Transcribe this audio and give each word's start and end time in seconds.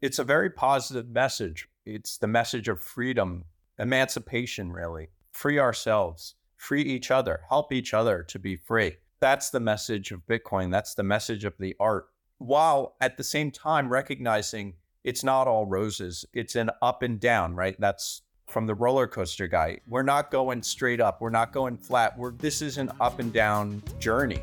It's 0.00 0.20
a 0.20 0.24
very 0.24 0.48
positive 0.48 1.08
message. 1.08 1.68
It's 1.84 2.18
the 2.18 2.28
message 2.28 2.68
of 2.68 2.80
freedom, 2.80 3.46
emancipation, 3.80 4.70
really. 4.70 5.08
Free 5.32 5.58
ourselves, 5.58 6.36
free 6.56 6.82
each 6.82 7.10
other, 7.10 7.40
help 7.48 7.72
each 7.72 7.92
other 7.92 8.22
to 8.28 8.38
be 8.38 8.54
free. 8.54 8.98
That's 9.18 9.50
the 9.50 9.58
message 9.58 10.12
of 10.12 10.24
Bitcoin. 10.28 10.70
That's 10.70 10.94
the 10.94 11.02
message 11.02 11.44
of 11.44 11.54
the 11.58 11.74
art. 11.80 12.06
While 12.38 12.94
at 13.00 13.16
the 13.16 13.24
same 13.24 13.50
time 13.50 13.88
recognizing 13.88 14.74
it's 15.02 15.24
not 15.24 15.48
all 15.48 15.66
roses, 15.66 16.24
it's 16.32 16.54
an 16.54 16.70
up 16.80 17.02
and 17.02 17.18
down, 17.18 17.56
right? 17.56 17.74
That's 17.80 18.22
from 18.46 18.68
the 18.68 18.76
roller 18.76 19.08
coaster 19.08 19.48
guy. 19.48 19.78
We're 19.88 20.04
not 20.04 20.30
going 20.30 20.62
straight 20.62 21.00
up. 21.00 21.20
We're 21.20 21.30
not 21.30 21.52
going 21.52 21.76
flat. 21.76 22.16
We're 22.16 22.30
this 22.30 22.62
is 22.62 22.78
an 22.78 22.92
up 23.00 23.18
and 23.18 23.32
down 23.32 23.82
journey. 23.98 24.42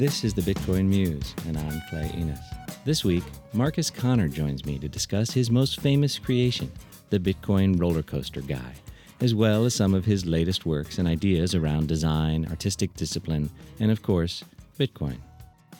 This 0.00 0.24
is 0.24 0.32
the 0.32 0.40
Bitcoin 0.40 0.86
Muse, 0.86 1.34
and 1.46 1.58
I'm 1.58 1.82
Clay 1.90 2.10
Enos. 2.16 2.38
This 2.86 3.04
week, 3.04 3.22
Marcus 3.52 3.90
Connor 3.90 4.28
joins 4.28 4.64
me 4.64 4.78
to 4.78 4.88
discuss 4.88 5.30
his 5.30 5.50
most 5.50 5.78
famous 5.78 6.18
creation, 6.18 6.72
the 7.10 7.18
Bitcoin 7.18 7.78
roller 7.78 8.02
coaster 8.02 8.40
guy 8.40 8.72
as 9.20 9.34
well 9.34 9.66
as 9.66 9.74
some 9.74 9.92
of 9.92 10.06
his 10.06 10.24
latest 10.24 10.64
works 10.64 10.96
and 10.96 11.06
ideas 11.06 11.54
around 11.54 11.86
design, 11.86 12.46
artistic 12.48 12.94
discipline, 12.94 13.50
and 13.78 13.90
of 13.90 14.00
course, 14.00 14.42
Bitcoin. 14.78 15.18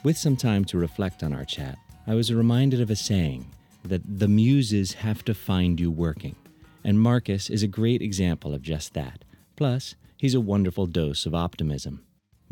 With 0.03 0.19
some 0.19 0.37
time 0.37 0.65
to 0.65 0.77
reflect 0.77 1.23
on 1.23 1.33
our 1.33 1.43
chat, 1.43 1.79
I 2.05 2.13
was 2.13 2.31
reminded 2.31 2.79
of 2.79 2.91
a 2.91 2.95
saying 2.95 3.47
that 3.85 4.03
the 4.19 4.27
muses 4.27 4.93
have 4.93 5.25
to 5.25 5.33
find 5.33 5.79
you 5.79 5.89
working. 5.89 6.35
And 6.83 7.01
Marcus 7.01 7.49
is 7.49 7.63
a 7.63 7.67
great 7.67 8.03
example 8.03 8.53
of 8.53 8.61
just 8.61 8.93
that. 8.93 9.25
Plus, 9.55 9.95
he's 10.15 10.35
a 10.35 10.39
wonderful 10.39 10.85
dose 10.85 11.25
of 11.25 11.33
optimism. 11.33 12.03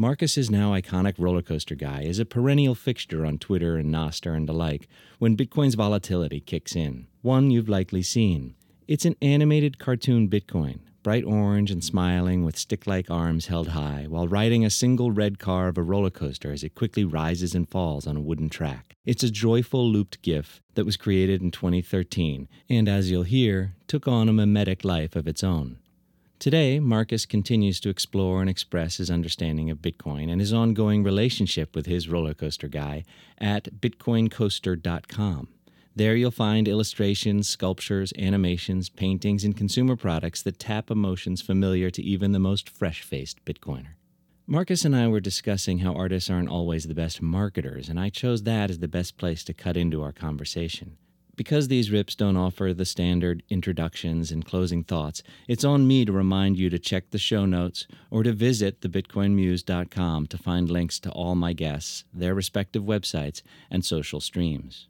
Marcus's 0.01 0.49
now 0.49 0.71
iconic 0.71 1.15
roller 1.17 1.41
coaster 1.41 1.75
guy 1.75 2.03
is 2.03 2.19
a 2.19 2.25
perennial 2.25 2.73
fixture 2.73 3.25
on 3.25 3.37
Twitter 3.37 3.75
and 3.75 3.93
Nostr 3.93 4.33
and 4.33 4.47
the 4.47 4.53
like 4.53 4.87
when 5.17 5.35
Bitcoin's 5.35 5.75
volatility 5.75 6.39
kicks 6.39 6.73
in. 6.73 7.07
One 7.21 7.51
you've 7.51 7.67
likely 7.67 8.01
seen. 8.01 8.55
It's 8.87 9.03
an 9.03 9.17
animated 9.21 9.77
cartoon 9.77 10.29
Bitcoin, 10.29 10.79
bright 11.03 11.25
orange 11.25 11.69
and 11.69 11.83
smiling 11.83 12.45
with 12.45 12.57
stick 12.57 12.87
like 12.87 13.11
arms 13.11 13.47
held 13.47 13.67
high, 13.67 14.05
while 14.07 14.29
riding 14.29 14.63
a 14.63 14.69
single 14.69 15.11
red 15.11 15.37
car 15.37 15.67
of 15.67 15.77
a 15.77 15.83
roller 15.83 16.09
coaster 16.09 16.53
as 16.53 16.63
it 16.63 16.75
quickly 16.75 17.03
rises 17.03 17.53
and 17.53 17.67
falls 17.67 18.07
on 18.07 18.15
a 18.15 18.21
wooden 18.21 18.47
track. 18.47 18.95
It's 19.05 19.23
a 19.23 19.29
joyful 19.29 19.85
looped 19.85 20.21
GIF 20.21 20.61
that 20.75 20.85
was 20.85 20.95
created 20.95 21.41
in 21.41 21.51
2013 21.51 22.47
and, 22.69 22.87
as 22.87 23.11
you'll 23.11 23.23
hear, 23.23 23.75
took 23.85 24.07
on 24.07 24.29
a 24.29 24.33
mimetic 24.33 24.85
life 24.85 25.17
of 25.17 25.27
its 25.27 25.43
own. 25.43 25.79
Today, 26.39 26.79
Marcus 26.79 27.25
continues 27.25 27.81
to 27.81 27.89
explore 27.89 28.39
and 28.39 28.49
express 28.49 28.95
his 28.95 29.11
understanding 29.11 29.69
of 29.69 29.79
Bitcoin 29.81 30.31
and 30.31 30.39
his 30.39 30.53
ongoing 30.53 31.03
relationship 31.03 31.75
with 31.75 31.85
his 31.85 32.07
roller 32.07 32.33
coaster 32.33 32.69
guy 32.69 33.03
at 33.37 33.81
bitcoincoaster.com. 33.81 35.49
There 35.97 36.15
you'll 36.15 36.31
find 36.31 36.69
illustrations, 36.69 37.49
sculptures, 37.49 38.13
animations, 38.17 38.87
paintings, 38.87 39.43
and 39.43 39.57
consumer 39.57 39.97
products 39.97 40.41
that 40.43 40.59
tap 40.59 40.89
emotions 40.89 41.41
familiar 41.41 41.89
to 41.89 42.01
even 42.01 42.31
the 42.31 42.39
most 42.39 42.69
fresh 42.69 43.01
faced 43.01 43.43
Bitcoiner. 43.43 43.95
Marcus 44.47 44.85
and 44.85 44.95
I 44.95 45.09
were 45.09 45.19
discussing 45.19 45.79
how 45.79 45.93
artists 45.93 46.29
aren't 46.29 46.47
always 46.47 46.87
the 46.87 46.95
best 46.95 47.21
marketers, 47.21 47.89
and 47.89 47.99
I 47.99 48.09
chose 48.09 48.43
that 48.43 48.69
as 48.69 48.79
the 48.79 48.87
best 48.87 49.17
place 49.17 49.43
to 49.43 49.53
cut 49.53 49.75
into 49.75 50.01
our 50.01 50.13
conversation. 50.13 50.95
Because 51.39 51.69
these 51.69 51.89
rips 51.89 52.15
don't 52.15 52.35
offer 52.35 52.73
the 52.73 52.83
standard 52.83 53.43
introductions 53.49 54.29
and 54.29 54.45
closing 54.45 54.83
thoughts, 54.83 55.23
it's 55.47 55.63
on 55.63 55.87
me 55.87 56.03
to 56.03 56.11
remind 56.11 56.57
you 56.57 56.69
to 56.69 56.77
check 56.77 57.11
the 57.11 57.17
show 57.17 57.45
notes 57.45 57.87
or 58.11 58.23
to 58.23 58.33
visit 58.33 58.81
thebitcoinmuse.com 58.81 60.27
to 60.27 60.37
find 60.37 60.69
links 60.69 60.99
to 60.99 61.09
all 61.11 61.35
my 61.35 61.53
guests, 61.53 62.03
their 62.13 62.35
respective 62.35 62.83
websites, 62.83 63.41
and 63.71 63.85
social 63.85 64.19
streams. 64.19 64.89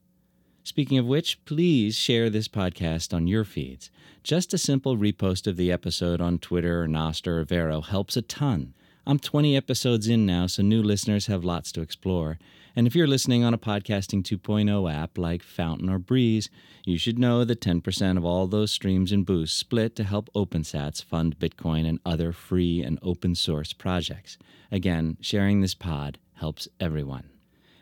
Speaking 0.63 0.97
of 0.97 1.05
which, 1.05 1.45
please 1.45 1.95
share 1.95 2.31
this 2.31 2.47
podcast 2.47 3.13
on 3.13 3.27
your 3.27 3.43
feeds. 3.43 3.91
Just 4.23 4.51
a 4.51 4.57
simple 4.57 4.97
repost 4.97 5.45
of 5.45 5.55
the 5.55 5.71
episode 5.71 6.19
on 6.19 6.39
Twitter 6.39 6.81
or 6.81 6.87
Nostr 6.87 7.27
or 7.27 7.43
Vero 7.43 7.81
helps 7.81 8.17
a 8.17 8.23
ton. 8.23 8.73
I'm 9.05 9.19
20 9.19 9.55
episodes 9.55 10.07
in 10.07 10.25
now, 10.25 10.47
so 10.47 10.63
new 10.63 10.81
listeners 10.81 11.27
have 11.27 11.45
lots 11.45 11.71
to 11.73 11.81
explore. 11.81 12.39
And 12.79 12.87
if 12.87 12.95
you're 12.95 13.07
listening 13.07 13.43
on 13.43 13.53
a 13.53 13.57
Podcasting 13.57 14.23
2.0 14.23 14.89
app 14.89 15.17
like 15.17 15.43
Fountain 15.43 15.89
or 15.89 15.99
Breez, 15.99 16.47
you 16.85 16.97
should 16.97 17.19
know 17.19 17.43
that 17.43 17.59
10% 17.59 18.15
of 18.15 18.23
all 18.23 18.47
those 18.47 18.71
streams 18.71 19.11
and 19.11 19.25
boosts 19.25 19.59
split 19.59 19.97
to 19.97 20.05
help 20.05 20.29
OpenSats 20.33 21.03
fund 21.03 21.37
Bitcoin 21.37 21.85
and 21.85 21.99
other 22.05 22.31
free 22.31 22.81
and 22.81 22.97
open 23.01 23.35
source 23.35 23.73
projects. 23.73 24.37
Again, 24.71 25.17
sharing 25.19 25.59
this 25.59 25.75
pod 25.75 26.19
helps 26.35 26.69
everyone. 26.79 27.29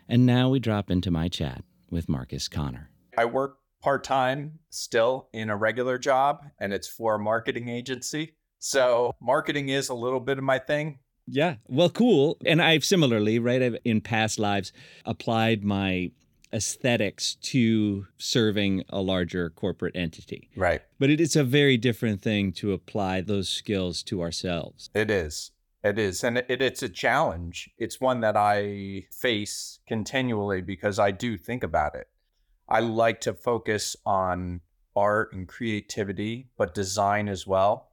And 0.08 0.26
now 0.26 0.48
we 0.48 0.58
drop 0.58 0.90
into 0.90 1.12
my 1.12 1.28
chat 1.28 1.62
with 1.88 2.08
Marcus 2.08 2.48
Connor. 2.48 2.90
I 3.16 3.26
work 3.26 3.58
part 3.80 4.02
time 4.02 4.58
still 4.68 5.28
in 5.32 5.48
a 5.48 5.56
regular 5.56 5.98
job, 5.98 6.44
and 6.58 6.72
it's 6.72 6.88
for 6.88 7.14
a 7.14 7.20
marketing 7.20 7.68
agency. 7.68 8.34
So 8.58 9.12
marketing 9.20 9.68
is 9.68 9.90
a 9.90 9.94
little 9.94 10.18
bit 10.18 10.38
of 10.38 10.44
my 10.44 10.58
thing. 10.58 10.98
Yeah. 11.30 11.56
Well, 11.68 11.90
cool. 11.90 12.38
And 12.46 12.62
I've 12.62 12.84
similarly, 12.84 13.38
right, 13.38 13.62
I've 13.62 13.76
in 13.84 14.00
past 14.00 14.38
lives 14.38 14.72
applied 15.04 15.64
my 15.64 16.10
aesthetics 16.52 17.34
to 17.34 18.06
serving 18.16 18.82
a 18.88 19.00
larger 19.02 19.50
corporate 19.50 19.94
entity. 19.94 20.48
Right. 20.56 20.80
But 20.98 21.10
it 21.10 21.20
is 21.20 21.36
a 21.36 21.44
very 21.44 21.76
different 21.76 22.22
thing 22.22 22.52
to 22.52 22.72
apply 22.72 23.20
those 23.20 23.48
skills 23.48 24.02
to 24.04 24.22
ourselves. 24.22 24.90
It 24.94 25.10
is. 25.10 25.50
It 25.84 25.98
is. 25.98 26.24
And 26.24 26.38
it, 26.38 26.62
it's 26.62 26.82
a 26.82 26.88
challenge. 26.88 27.70
It's 27.78 28.00
one 28.00 28.20
that 28.20 28.36
I 28.36 29.06
face 29.12 29.80
continually 29.86 30.62
because 30.62 30.98
I 30.98 31.10
do 31.10 31.36
think 31.36 31.62
about 31.62 31.94
it. 31.94 32.08
I 32.68 32.80
like 32.80 33.20
to 33.22 33.34
focus 33.34 33.96
on 34.04 34.60
art 34.96 35.32
and 35.32 35.46
creativity, 35.46 36.48
but 36.56 36.74
design 36.74 37.28
as 37.28 37.46
well. 37.46 37.90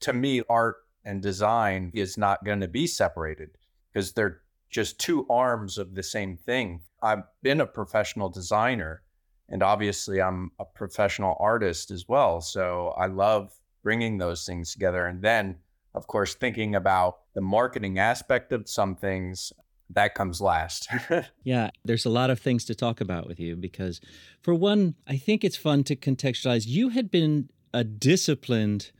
To 0.00 0.12
me, 0.12 0.42
art 0.48 0.76
and 1.08 1.22
design 1.22 1.90
is 1.94 2.18
not 2.18 2.44
going 2.44 2.60
to 2.60 2.68
be 2.68 2.86
separated 2.86 3.50
because 3.92 4.12
they're 4.12 4.42
just 4.70 5.00
two 5.00 5.26
arms 5.30 5.78
of 5.78 5.94
the 5.94 6.02
same 6.02 6.36
thing. 6.36 6.80
I've 7.02 7.22
been 7.42 7.62
a 7.62 7.66
professional 7.66 8.28
designer 8.28 9.02
and 9.48 9.62
obviously 9.62 10.20
I'm 10.20 10.52
a 10.58 10.66
professional 10.66 11.34
artist 11.40 11.90
as 11.90 12.06
well. 12.06 12.42
So 12.42 12.88
I 12.98 13.06
love 13.06 13.50
bringing 13.82 14.18
those 14.18 14.44
things 14.44 14.72
together. 14.72 15.06
And 15.06 15.22
then 15.22 15.56
of 15.94 16.06
course, 16.06 16.34
thinking 16.34 16.74
about 16.74 17.20
the 17.34 17.40
marketing 17.40 17.98
aspect 17.98 18.52
of 18.52 18.68
some 18.68 18.94
things, 18.94 19.52
that 19.90 20.14
comes 20.14 20.40
last. 20.40 20.86
yeah, 21.44 21.70
there's 21.82 22.04
a 22.04 22.10
lot 22.10 22.28
of 22.28 22.38
things 22.38 22.66
to 22.66 22.74
talk 22.74 23.00
about 23.00 23.26
with 23.26 23.40
you 23.40 23.56
because, 23.56 24.02
for 24.42 24.54
one, 24.54 24.96
I 25.06 25.16
think 25.16 25.44
it's 25.44 25.56
fun 25.56 25.82
to 25.84 25.96
contextualize. 25.96 26.66
You 26.66 26.90
had 26.90 27.10
been 27.10 27.48
a 27.72 27.84
disciplined 27.84 28.92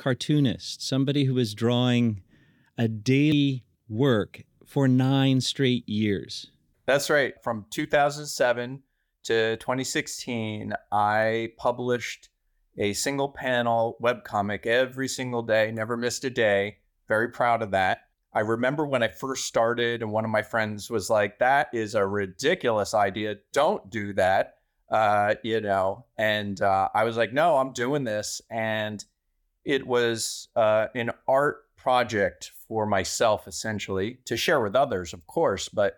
cartoonist, 0.00 0.82
somebody 0.82 1.24
who 1.24 1.34
was 1.34 1.54
drawing 1.54 2.22
a 2.78 2.88
daily 2.88 3.64
work 3.86 4.44
for 4.64 4.88
nine 4.88 5.42
straight 5.42 5.86
years. 5.86 6.50
That's 6.86 7.10
right. 7.10 7.34
From 7.42 7.66
2007 7.70 8.82
to 9.24 9.56
2016, 9.58 10.72
I 10.90 11.52
published 11.58 12.30
a 12.78 12.94
single 12.94 13.28
panel 13.28 13.98
webcomic 14.02 14.64
every 14.64 15.06
single 15.06 15.42
day, 15.42 15.70
never 15.70 15.98
missed 15.98 16.24
a 16.24 16.30
day. 16.30 16.78
Very 17.06 17.28
proud 17.28 17.62
of 17.62 17.72
that. 17.72 18.04
I 18.32 18.40
remember 18.40 18.86
when 18.86 19.02
I 19.02 19.08
first 19.08 19.44
started, 19.44 20.02
and 20.02 20.12
one 20.12 20.24
of 20.24 20.30
my 20.30 20.42
friends 20.42 20.88
was 20.88 21.10
like, 21.10 21.40
That 21.40 21.68
is 21.74 21.94
a 21.94 22.06
ridiculous 22.06 22.94
idea. 22.94 23.36
Don't 23.52 23.90
do 23.90 24.14
that. 24.14 24.54
Uh, 24.88 25.34
you 25.42 25.60
know, 25.60 26.06
and 26.16 26.60
uh, 26.62 26.88
I 26.94 27.04
was 27.04 27.16
like, 27.16 27.32
No, 27.32 27.58
I'm 27.58 27.72
doing 27.72 28.04
this. 28.04 28.40
And 28.50 29.04
it 29.64 29.86
was 29.86 30.48
uh, 30.56 30.86
an 30.94 31.10
art 31.28 31.64
project 31.76 32.52
for 32.68 32.86
myself, 32.86 33.48
essentially, 33.48 34.18
to 34.26 34.36
share 34.36 34.60
with 34.60 34.76
others, 34.76 35.12
of 35.12 35.26
course. 35.26 35.68
But 35.68 35.96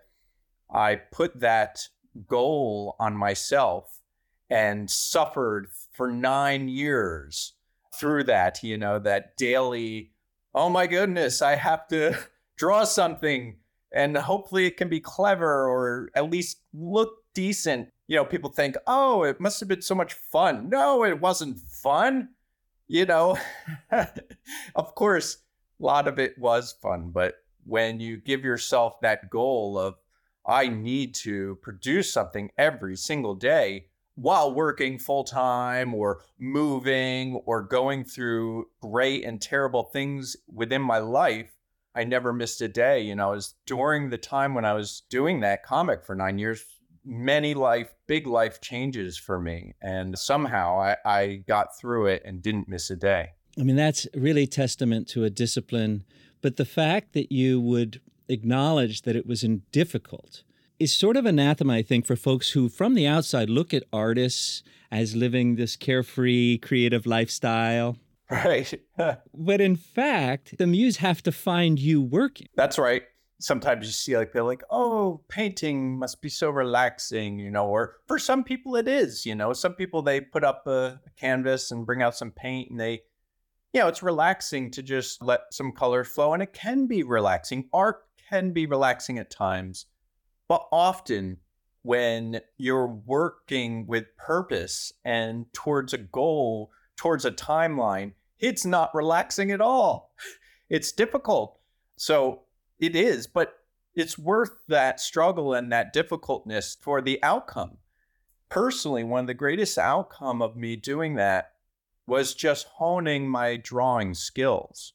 I 0.72 0.96
put 0.96 1.40
that 1.40 1.88
goal 2.26 2.96
on 2.98 3.16
myself 3.16 4.00
and 4.50 4.90
suffered 4.90 5.68
for 5.92 6.10
nine 6.10 6.68
years 6.68 7.54
through 7.94 8.24
that, 8.24 8.62
you 8.62 8.78
know, 8.78 8.98
that 8.98 9.36
daily, 9.36 10.12
oh 10.54 10.68
my 10.68 10.86
goodness, 10.86 11.42
I 11.42 11.56
have 11.56 11.88
to 11.88 12.16
draw 12.56 12.84
something 12.84 13.56
and 13.92 14.16
hopefully 14.16 14.66
it 14.66 14.76
can 14.76 14.88
be 14.88 15.00
clever 15.00 15.68
or 15.68 16.10
at 16.14 16.30
least 16.30 16.58
look 16.72 17.18
decent. 17.34 17.88
You 18.08 18.16
know, 18.16 18.24
people 18.24 18.50
think, 18.50 18.76
oh, 18.86 19.22
it 19.22 19.40
must 19.40 19.60
have 19.60 19.68
been 19.68 19.82
so 19.82 19.94
much 19.94 20.14
fun. 20.14 20.68
No, 20.68 21.04
it 21.04 21.20
wasn't 21.20 21.58
fun. 21.60 22.30
You 22.88 23.06
know, 23.06 23.38
of 24.74 24.94
course, 24.94 25.38
a 25.80 25.84
lot 25.84 26.08
of 26.08 26.18
it 26.18 26.38
was 26.38 26.72
fun, 26.72 27.10
but 27.10 27.36
when 27.64 28.00
you 28.00 28.16
give 28.16 28.44
yourself 28.44 29.00
that 29.00 29.30
goal 29.30 29.78
of, 29.78 29.96
I 30.44 30.68
need 30.68 31.14
to 31.16 31.56
produce 31.62 32.12
something 32.12 32.50
every 32.58 32.96
single 32.96 33.34
day, 33.34 33.86
while 34.14 34.52
working 34.52 34.98
full 34.98 35.24
time 35.24 35.94
or 35.94 36.20
moving 36.38 37.36
or 37.46 37.62
going 37.62 38.04
through 38.04 38.68
great 38.80 39.24
and 39.24 39.40
terrible 39.40 39.84
things 39.84 40.36
within 40.52 40.82
my 40.82 40.98
life, 40.98 41.50
I 41.94 42.04
never 42.04 42.32
missed 42.32 42.60
a 42.60 42.68
day. 42.68 43.00
You 43.00 43.14
know, 43.14 43.32
it 43.32 43.36
was 43.36 43.54
during 43.66 44.10
the 44.10 44.18
time 44.18 44.54
when 44.54 44.64
I 44.64 44.74
was 44.74 45.02
doing 45.08 45.40
that 45.40 45.62
comic 45.62 46.04
for 46.04 46.14
nine 46.14 46.38
years, 46.38 46.64
many 47.04 47.54
life, 47.54 47.94
big 48.06 48.26
life 48.26 48.60
changes 48.60 49.18
for 49.18 49.40
me. 49.40 49.74
And 49.82 50.18
somehow 50.18 50.80
I, 50.80 50.96
I 51.04 51.44
got 51.48 51.76
through 51.76 52.06
it 52.06 52.22
and 52.24 52.42
didn't 52.42 52.68
miss 52.68 52.90
a 52.90 52.96
day. 52.96 53.30
I 53.58 53.62
mean, 53.62 53.76
that's 53.76 54.06
really 54.14 54.46
testament 54.46 55.08
to 55.08 55.24
a 55.24 55.30
discipline. 55.30 56.04
But 56.40 56.56
the 56.56 56.64
fact 56.64 57.12
that 57.12 57.30
you 57.30 57.60
would 57.60 58.00
acknowledge 58.28 59.02
that 59.02 59.16
it 59.16 59.26
was 59.26 59.42
difficult 59.70 60.42
is 60.78 60.92
sort 60.92 61.16
of 61.16 61.26
anathema, 61.26 61.74
I 61.74 61.82
think, 61.82 62.06
for 62.06 62.16
folks 62.16 62.50
who, 62.50 62.68
from 62.68 62.94
the 62.94 63.06
outside, 63.06 63.48
look 63.48 63.72
at 63.72 63.84
artists 63.92 64.62
as 64.90 65.14
living 65.14 65.54
this 65.54 65.76
carefree, 65.76 66.58
creative 66.58 67.06
lifestyle. 67.06 67.96
Right. 68.30 68.72
but 69.34 69.60
in 69.60 69.76
fact, 69.76 70.56
the 70.56 70.66
muse 70.66 70.96
have 70.98 71.22
to 71.24 71.32
find 71.32 71.78
you 71.78 72.00
working. 72.00 72.46
That's 72.56 72.78
right. 72.78 73.02
Sometimes 73.42 73.86
you 73.86 73.92
see 73.92 74.16
like 74.16 74.32
they're 74.32 74.44
like, 74.44 74.62
oh, 74.70 75.22
painting 75.28 75.98
must 75.98 76.22
be 76.22 76.28
so 76.28 76.48
relaxing, 76.50 77.38
you 77.38 77.50
know, 77.50 77.66
or 77.66 77.96
for 78.06 78.18
some 78.18 78.44
people 78.44 78.76
it 78.76 78.86
is, 78.86 79.26
you 79.26 79.34
know. 79.34 79.52
Some 79.52 79.74
people 79.74 80.02
they 80.02 80.20
put 80.20 80.44
up 80.44 80.66
a, 80.66 81.00
a 81.06 81.10
canvas 81.18 81.70
and 81.70 81.84
bring 81.84 82.02
out 82.02 82.16
some 82.16 82.30
paint 82.30 82.70
and 82.70 82.78
they 82.78 83.02
you 83.72 83.80
know, 83.80 83.88
it's 83.88 84.02
relaxing 84.02 84.70
to 84.70 84.82
just 84.82 85.22
let 85.22 85.40
some 85.50 85.72
color 85.72 86.04
flow 86.04 86.34
and 86.34 86.42
it 86.42 86.52
can 86.52 86.86
be 86.86 87.02
relaxing. 87.02 87.68
Art 87.72 88.04
can 88.28 88.52
be 88.52 88.66
relaxing 88.66 89.18
at 89.18 89.30
times. 89.30 89.86
But 90.46 90.66
often, 90.70 91.38
when 91.82 92.40
you're 92.58 92.86
working 92.86 93.86
with 93.86 94.16
purpose 94.16 94.92
and 95.04 95.46
towards 95.52 95.94
a 95.94 95.98
goal, 95.98 96.70
towards 96.96 97.24
a 97.24 97.30
timeline, 97.30 98.12
it's 98.38 98.64
not 98.64 98.94
relaxing 98.94 99.50
at 99.50 99.60
all. 99.60 100.14
It's 100.70 100.90
difficult. 100.90 101.58
So 101.98 102.44
it 102.82 102.96
is, 102.96 103.28
but 103.28 103.54
it's 103.94 104.18
worth 104.18 104.64
that 104.68 105.00
struggle 105.00 105.54
and 105.54 105.70
that 105.70 105.92
difficultness 105.92 106.76
for 106.80 107.00
the 107.00 107.22
outcome. 107.22 107.78
Personally, 108.48 109.04
one 109.04 109.20
of 109.20 109.26
the 109.28 109.34
greatest 109.34 109.78
outcome 109.78 110.42
of 110.42 110.56
me 110.56 110.74
doing 110.76 111.14
that 111.14 111.52
was 112.06 112.34
just 112.34 112.66
honing 112.74 113.28
my 113.28 113.56
drawing 113.56 114.14
skills. 114.14 114.94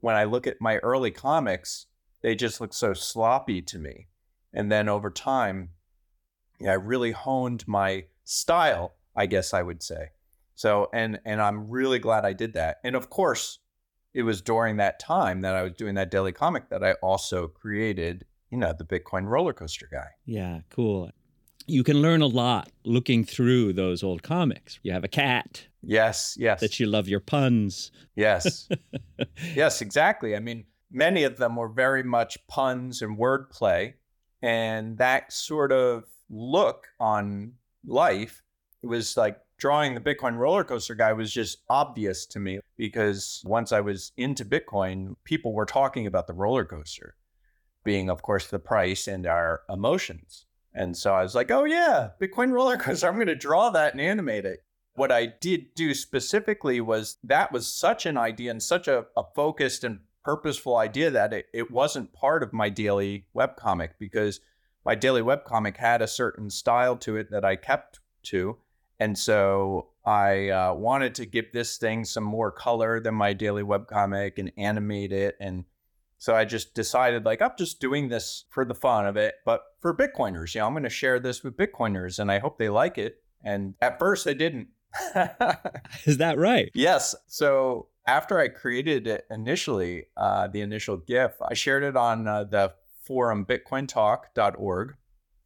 When 0.00 0.16
I 0.16 0.24
look 0.24 0.46
at 0.46 0.60
my 0.60 0.78
early 0.78 1.12
comics, 1.12 1.86
they 2.22 2.34
just 2.34 2.60
look 2.60 2.74
so 2.74 2.92
sloppy 2.92 3.62
to 3.62 3.78
me. 3.78 4.08
And 4.52 4.70
then 4.70 4.88
over 4.88 5.08
time, 5.08 5.70
yeah, 6.58 6.72
I 6.72 6.74
really 6.74 7.12
honed 7.12 7.68
my 7.68 8.06
style, 8.24 8.94
I 9.14 9.26
guess 9.26 9.54
I 9.54 9.62
would 9.62 9.82
say. 9.82 10.10
So, 10.56 10.90
and 10.92 11.20
and 11.24 11.40
I'm 11.40 11.70
really 11.70 12.00
glad 12.00 12.24
I 12.24 12.32
did 12.32 12.54
that. 12.54 12.78
And 12.82 12.96
of 12.96 13.08
course, 13.08 13.60
it 14.14 14.22
was 14.22 14.40
during 14.40 14.76
that 14.76 14.98
time 14.98 15.42
that 15.42 15.54
I 15.54 15.62
was 15.62 15.72
doing 15.72 15.94
that 15.94 16.10
daily 16.10 16.32
comic 16.32 16.68
that 16.70 16.82
I 16.82 16.92
also 16.94 17.48
created, 17.48 18.24
you 18.50 18.58
know, 18.58 18.72
the 18.76 18.84
Bitcoin 18.84 19.26
roller 19.26 19.52
coaster 19.52 19.88
guy. 19.90 20.08
Yeah, 20.24 20.60
cool. 20.70 21.10
You 21.66 21.84
can 21.84 22.00
learn 22.00 22.22
a 22.22 22.26
lot 22.26 22.70
looking 22.84 23.24
through 23.24 23.74
those 23.74 24.02
old 24.02 24.22
comics. 24.22 24.78
You 24.82 24.92
have 24.92 25.04
a 25.04 25.08
cat. 25.08 25.66
Yes, 25.82 26.36
yes. 26.38 26.60
That 26.60 26.80
you 26.80 26.86
love 26.86 27.08
your 27.08 27.20
puns. 27.20 27.92
Yes. 28.16 28.68
yes, 29.54 29.82
exactly. 29.82 30.34
I 30.34 30.40
mean, 30.40 30.64
many 30.90 31.24
of 31.24 31.36
them 31.36 31.56
were 31.56 31.68
very 31.68 32.02
much 32.02 32.38
puns 32.48 33.02
and 33.02 33.18
wordplay 33.18 33.94
and 34.42 34.98
that 34.98 35.32
sort 35.32 35.72
of 35.72 36.04
look 36.30 36.88
on 37.00 37.52
life 37.86 38.42
was 38.82 39.16
like 39.16 39.38
drawing 39.58 39.94
the 39.94 40.00
bitcoin 40.00 40.36
roller 40.36 40.64
coaster 40.64 40.94
guy 40.94 41.12
was 41.12 41.32
just 41.32 41.58
obvious 41.68 42.24
to 42.26 42.38
me 42.38 42.58
because 42.76 43.42
once 43.44 43.72
i 43.72 43.80
was 43.80 44.12
into 44.16 44.44
bitcoin 44.44 45.14
people 45.24 45.52
were 45.52 45.66
talking 45.66 46.06
about 46.06 46.26
the 46.26 46.32
roller 46.32 46.64
coaster 46.64 47.16
being 47.84 48.08
of 48.08 48.22
course 48.22 48.46
the 48.46 48.58
price 48.58 49.06
and 49.06 49.26
our 49.26 49.62
emotions 49.68 50.46
and 50.74 50.96
so 50.96 51.14
i 51.14 51.22
was 51.22 51.34
like 51.34 51.50
oh 51.50 51.64
yeah 51.64 52.10
bitcoin 52.20 52.52
roller 52.52 52.76
coaster 52.78 53.08
i'm 53.08 53.16
going 53.16 53.26
to 53.26 53.34
draw 53.34 53.70
that 53.70 53.92
and 53.92 54.00
animate 54.00 54.44
it 54.44 54.60
what 54.94 55.12
i 55.12 55.26
did 55.26 55.74
do 55.74 55.92
specifically 55.94 56.80
was 56.80 57.18
that 57.22 57.52
was 57.52 57.66
such 57.66 58.06
an 58.06 58.16
idea 58.16 58.50
and 58.50 58.62
such 58.62 58.88
a, 58.88 59.06
a 59.16 59.22
focused 59.34 59.84
and 59.84 60.00
purposeful 60.28 60.76
idea 60.76 61.10
that 61.10 61.32
it, 61.32 61.46
it 61.54 61.70
wasn't 61.70 62.12
part 62.12 62.42
of 62.42 62.52
my 62.52 62.68
daily 62.68 63.24
webcomic 63.34 63.92
because 63.98 64.40
my 64.84 64.94
daily 64.94 65.22
webcomic 65.22 65.78
had 65.78 66.02
a 66.02 66.06
certain 66.06 66.50
style 66.50 66.96
to 66.96 67.16
it 67.16 67.30
that 67.30 67.44
I 67.44 67.56
kept 67.56 68.00
to. 68.24 68.58
And 69.00 69.16
so 69.16 69.88
I 70.04 70.48
uh, 70.48 70.74
wanted 70.74 71.14
to 71.16 71.26
give 71.26 71.52
this 71.52 71.76
thing 71.76 72.04
some 72.04 72.24
more 72.24 72.50
color 72.50 73.00
than 73.00 73.14
my 73.14 73.32
daily 73.32 73.62
webcomic 73.62 74.38
and 74.38 74.52
animate 74.56 75.12
it. 75.12 75.36
And 75.40 75.64
so 76.18 76.34
I 76.34 76.44
just 76.44 76.74
decided, 76.74 77.24
like, 77.24 77.40
I'm 77.40 77.52
just 77.56 77.80
doing 77.80 78.08
this 78.08 78.44
for 78.50 78.64
the 78.64 78.74
fun 78.74 79.06
of 79.06 79.16
it, 79.16 79.36
but 79.44 79.62
for 79.80 79.94
Bitcoiners, 79.94 80.54
you 80.54 80.60
know, 80.60 80.66
I'm 80.66 80.72
going 80.72 80.82
to 80.82 80.90
share 80.90 81.20
this 81.20 81.44
with 81.44 81.56
Bitcoiners 81.56 82.18
and 82.18 82.30
I 82.30 82.40
hope 82.40 82.58
they 82.58 82.68
like 82.68 82.98
it. 82.98 83.22
And 83.44 83.74
at 83.80 84.00
first, 84.00 84.24
they 84.24 84.34
didn't. 84.34 84.68
Is 86.04 86.16
that 86.18 86.38
right? 86.38 86.70
Yes. 86.74 87.14
So 87.28 87.88
after 88.06 88.40
I 88.40 88.48
created 88.48 89.06
it 89.06 89.26
initially, 89.30 90.06
uh, 90.16 90.48
the 90.48 90.62
initial 90.62 90.96
GIF, 90.96 91.32
I 91.46 91.54
shared 91.54 91.84
it 91.84 91.96
on 91.96 92.26
uh, 92.26 92.44
the 92.44 92.72
forum 93.04 93.44
bitcointalk.org. 93.44 94.94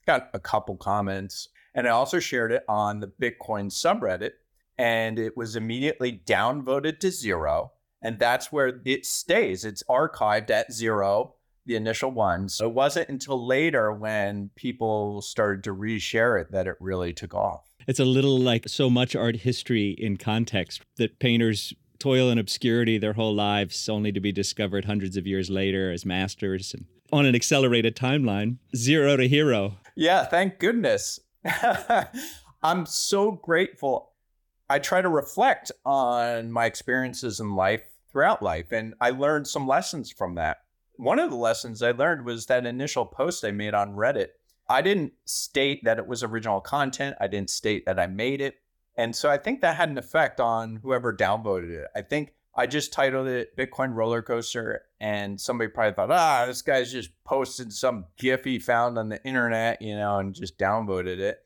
Got 0.06 0.30
a 0.32 0.40
couple 0.40 0.76
comments. 0.76 1.48
And 1.74 1.86
I 1.86 1.90
also 1.90 2.18
shared 2.18 2.52
it 2.52 2.64
on 2.68 3.00
the 3.00 3.06
Bitcoin 3.08 3.70
subreddit, 3.70 4.32
and 4.78 5.18
it 5.18 5.36
was 5.36 5.56
immediately 5.56 6.22
downvoted 6.26 7.00
to 7.00 7.10
zero. 7.10 7.72
And 8.02 8.18
that's 8.18 8.50
where 8.50 8.80
it 8.84 9.06
stays. 9.06 9.64
It's 9.64 9.82
archived 9.88 10.50
at 10.50 10.72
zero, 10.72 11.36
the 11.64 11.76
initial 11.76 12.10
one. 12.10 12.48
So 12.48 12.68
it 12.68 12.74
wasn't 12.74 13.08
until 13.08 13.46
later 13.46 13.92
when 13.92 14.50
people 14.56 15.22
started 15.22 15.64
to 15.64 15.74
reshare 15.74 16.40
it 16.40 16.50
that 16.52 16.66
it 16.66 16.76
really 16.80 17.12
took 17.12 17.34
off. 17.34 17.72
It's 17.86 18.00
a 18.00 18.04
little 18.04 18.38
like 18.38 18.68
so 18.68 18.90
much 18.90 19.16
art 19.16 19.36
history 19.36 19.90
in 19.98 20.16
context 20.16 20.82
that 20.96 21.18
painters 21.20 21.72
toil 21.98 22.30
in 22.30 22.38
obscurity 22.38 22.98
their 22.98 23.12
whole 23.12 23.34
lives, 23.34 23.88
only 23.88 24.10
to 24.10 24.20
be 24.20 24.32
discovered 24.32 24.84
hundreds 24.84 25.16
of 25.16 25.26
years 25.26 25.48
later 25.48 25.92
as 25.92 26.04
masters 26.04 26.74
and 26.74 26.86
on 27.12 27.26
an 27.26 27.34
accelerated 27.34 27.94
timeline, 27.94 28.56
zero 28.74 29.16
to 29.16 29.28
hero. 29.28 29.76
Yeah, 29.94 30.24
thank 30.24 30.58
goodness. 30.58 31.20
I'm 32.62 32.86
so 32.86 33.32
grateful. 33.32 34.12
I 34.68 34.78
try 34.78 35.02
to 35.02 35.08
reflect 35.08 35.72
on 35.84 36.50
my 36.50 36.66
experiences 36.66 37.40
in 37.40 37.54
life 37.54 37.82
throughout 38.10 38.42
life, 38.42 38.72
and 38.72 38.94
I 39.00 39.10
learned 39.10 39.48
some 39.48 39.66
lessons 39.66 40.10
from 40.10 40.34
that. 40.36 40.58
One 40.96 41.18
of 41.18 41.30
the 41.30 41.36
lessons 41.36 41.82
I 41.82 41.90
learned 41.90 42.24
was 42.24 42.46
that 42.46 42.66
initial 42.66 43.06
post 43.06 43.44
I 43.44 43.50
made 43.50 43.74
on 43.74 43.96
Reddit. 43.96 44.28
I 44.68 44.82
didn't 44.82 45.14
state 45.24 45.82
that 45.84 45.98
it 45.98 46.06
was 46.06 46.22
original 46.22 46.60
content. 46.60 47.16
I 47.20 47.26
didn't 47.26 47.50
state 47.50 47.84
that 47.86 47.98
I 47.98 48.06
made 48.06 48.40
it. 48.40 48.56
And 48.96 49.16
so 49.16 49.30
I 49.30 49.38
think 49.38 49.60
that 49.60 49.76
had 49.76 49.88
an 49.88 49.98
effect 49.98 50.38
on 50.38 50.76
whoever 50.76 51.14
downvoted 51.14 51.70
it. 51.70 51.88
I 51.96 52.02
think 52.02 52.34
I 52.54 52.66
just 52.66 52.92
titled 52.92 53.28
it 53.28 53.56
Bitcoin 53.56 53.94
Roller 53.94 54.20
Coaster, 54.20 54.82
and 55.00 55.40
somebody 55.40 55.68
probably 55.70 55.94
thought, 55.94 56.10
ah, 56.10 56.44
this 56.46 56.62
guy's 56.62 56.92
just 56.92 57.10
posted 57.24 57.72
some 57.72 58.06
GIF 58.18 58.44
he 58.44 58.58
found 58.58 58.98
on 58.98 59.08
the 59.08 59.24
internet, 59.24 59.80
you 59.80 59.96
know, 59.96 60.18
and 60.18 60.34
just 60.34 60.58
downvoted 60.58 61.18
it. 61.18 61.38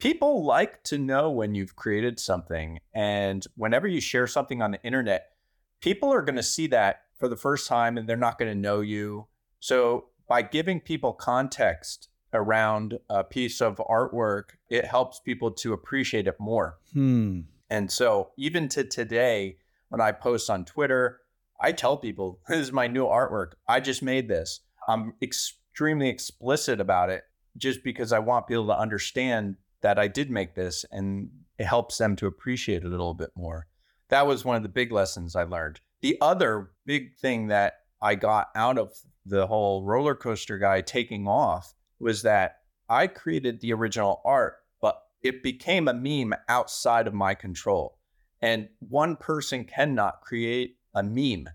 People 0.00 0.44
like 0.44 0.82
to 0.84 0.98
know 0.98 1.30
when 1.30 1.54
you've 1.54 1.76
created 1.76 2.18
something. 2.18 2.78
And 2.92 3.46
whenever 3.56 3.86
you 3.86 4.00
share 4.00 4.26
something 4.26 4.62
on 4.62 4.72
the 4.72 4.82
internet, 4.82 5.32
people 5.80 6.12
are 6.12 6.22
going 6.22 6.36
to 6.36 6.42
see 6.42 6.66
that 6.68 7.02
for 7.18 7.28
the 7.28 7.36
first 7.36 7.66
time 7.66 7.98
and 7.98 8.08
they're 8.08 8.16
not 8.16 8.38
going 8.38 8.50
to 8.50 8.58
know 8.58 8.80
you. 8.80 9.26
So 9.60 10.06
by 10.28 10.42
giving 10.42 10.80
people 10.80 11.12
context 11.12 12.08
around 12.32 12.98
a 13.08 13.24
piece 13.24 13.60
of 13.60 13.80
artwork, 13.90 14.50
it 14.68 14.84
helps 14.84 15.18
people 15.18 15.50
to 15.50 15.72
appreciate 15.72 16.26
it 16.26 16.38
more. 16.38 16.78
Hmm. 16.92 17.40
And 17.70 17.90
so, 17.90 18.30
even 18.36 18.68
to 18.70 18.84
today, 18.84 19.58
when 19.88 20.00
I 20.00 20.12
post 20.12 20.50
on 20.50 20.64
Twitter, 20.64 21.20
I 21.60 21.72
tell 21.72 21.96
people, 21.96 22.40
this 22.48 22.58
is 22.58 22.72
my 22.72 22.86
new 22.86 23.06
artwork. 23.06 23.52
I 23.66 23.80
just 23.80 24.02
made 24.02 24.28
this. 24.28 24.60
I'm 24.88 25.14
extremely 25.22 26.08
explicit 26.08 26.80
about 26.80 27.10
it 27.10 27.24
just 27.56 27.82
because 27.82 28.12
I 28.12 28.20
want 28.20 28.46
people 28.46 28.66
to 28.68 28.78
understand 28.78 29.56
that 29.80 29.98
I 29.98 30.08
did 30.08 30.30
make 30.30 30.54
this 30.54 30.84
and 30.90 31.30
it 31.58 31.66
helps 31.66 31.98
them 31.98 32.16
to 32.16 32.26
appreciate 32.26 32.82
it 32.82 32.86
a 32.86 32.88
little 32.88 33.14
bit 33.14 33.30
more. 33.36 33.66
That 34.08 34.26
was 34.26 34.44
one 34.44 34.56
of 34.56 34.62
the 34.62 34.68
big 34.68 34.92
lessons 34.92 35.36
I 35.36 35.42
learned. 35.42 35.80
The 36.00 36.16
other 36.20 36.70
big 36.86 37.16
thing 37.16 37.48
that 37.48 37.74
I 38.00 38.14
got 38.14 38.48
out 38.54 38.78
of 38.78 38.92
the 39.26 39.46
whole 39.46 39.84
roller 39.84 40.14
coaster 40.14 40.58
guy 40.58 40.80
taking 40.80 41.26
off 41.26 41.74
was 41.98 42.22
that 42.22 42.58
I 42.88 43.06
created 43.06 43.60
the 43.60 43.72
original 43.72 44.22
art, 44.24 44.56
but 44.80 45.02
it 45.22 45.42
became 45.42 45.88
a 45.88 45.94
meme 45.94 46.34
outside 46.48 47.06
of 47.06 47.14
my 47.14 47.34
control. 47.34 47.97
And 48.40 48.68
one 48.78 49.16
person 49.16 49.64
cannot 49.64 50.20
create 50.22 50.76
a 50.94 51.02
meme. 51.02 51.48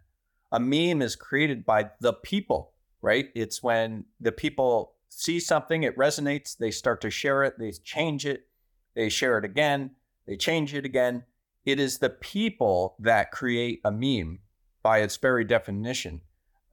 A 0.52 0.60
meme 0.60 1.02
is 1.02 1.16
created 1.16 1.66
by 1.66 1.90
the 2.00 2.14
people, 2.14 2.74
right? 3.02 3.30
It's 3.36 3.64
when 3.64 4.06
the 4.20 4.32
people 4.32 4.96
see 5.10 5.40
something, 5.40 5.84
it 5.84 5.98
resonates, 5.98 6.58
they 6.58 6.72
start 6.72 7.02
to 7.02 7.10
share 7.10 7.44
it, 7.44 7.58
they 7.58 7.72
change 7.72 8.26
it. 8.26 8.48
they 8.96 9.10
share 9.10 9.38
it 9.38 9.46
again, 9.46 9.92
they 10.28 10.36
change 10.36 10.74
it 10.74 10.86
again. 10.86 11.24
It 11.66 11.80
is 11.80 11.98
the 11.98 12.10
people 12.10 12.96
that 13.00 13.32
create 13.32 13.82
a 13.86 13.92
meme 13.92 14.40
by 14.84 15.00
its 15.00 15.18
very 15.18 15.46
definition. 15.46 16.22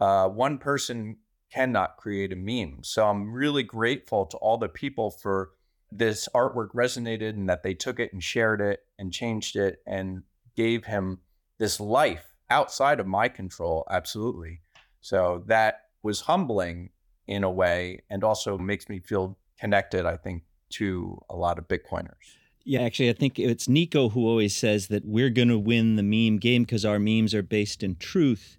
Uh, 0.00 0.28
one 0.28 0.58
person 0.58 1.16
cannot 1.52 1.96
create 1.96 2.32
a 2.32 2.36
meme. 2.36 2.78
So 2.82 3.06
I'm 3.06 3.32
really 3.32 3.62
grateful 3.62 4.26
to 4.26 4.36
all 4.38 4.58
the 4.58 4.68
people 4.68 5.10
for 5.10 5.52
this 5.92 6.28
artwork 6.34 6.68
resonated 6.74 7.30
and 7.30 7.48
that 7.48 7.62
they 7.62 7.74
took 7.74 7.98
it 7.98 8.12
and 8.12 8.22
shared 8.22 8.60
it 8.60 8.80
and 8.98 9.12
changed 9.12 9.56
it 9.56 9.82
and 9.86 10.22
gave 10.56 10.84
him 10.84 11.18
this 11.58 11.80
life 11.80 12.34
outside 12.48 13.00
of 13.00 13.06
my 13.06 13.28
control. 13.28 13.86
Absolutely. 13.90 14.60
So 15.00 15.44
that 15.46 15.82
was 16.02 16.22
humbling 16.22 16.90
in 17.26 17.44
a 17.44 17.50
way 17.50 18.02
and 18.10 18.24
also 18.24 18.58
makes 18.58 18.88
me 18.88 19.00
feel 19.00 19.38
connected, 19.58 20.06
I 20.06 20.16
think, 20.16 20.42
to 20.70 21.20
a 21.28 21.36
lot 21.36 21.58
of 21.58 21.68
Bitcoiners. 21.68 22.36
Yeah, 22.64 22.82
actually, 22.82 23.08
I 23.10 23.14
think 23.14 23.38
it's 23.38 23.68
Nico 23.68 24.10
who 24.10 24.26
always 24.26 24.54
says 24.54 24.88
that 24.88 25.04
we're 25.04 25.30
going 25.30 25.48
to 25.48 25.58
win 25.58 25.96
the 25.96 26.02
meme 26.02 26.38
game 26.38 26.62
because 26.62 26.84
our 26.84 26.98
memes 26.98 27.34
are 27.34 27.42
based 27.42 27.82
in 27.82 27.96
truth. 27.96 28.58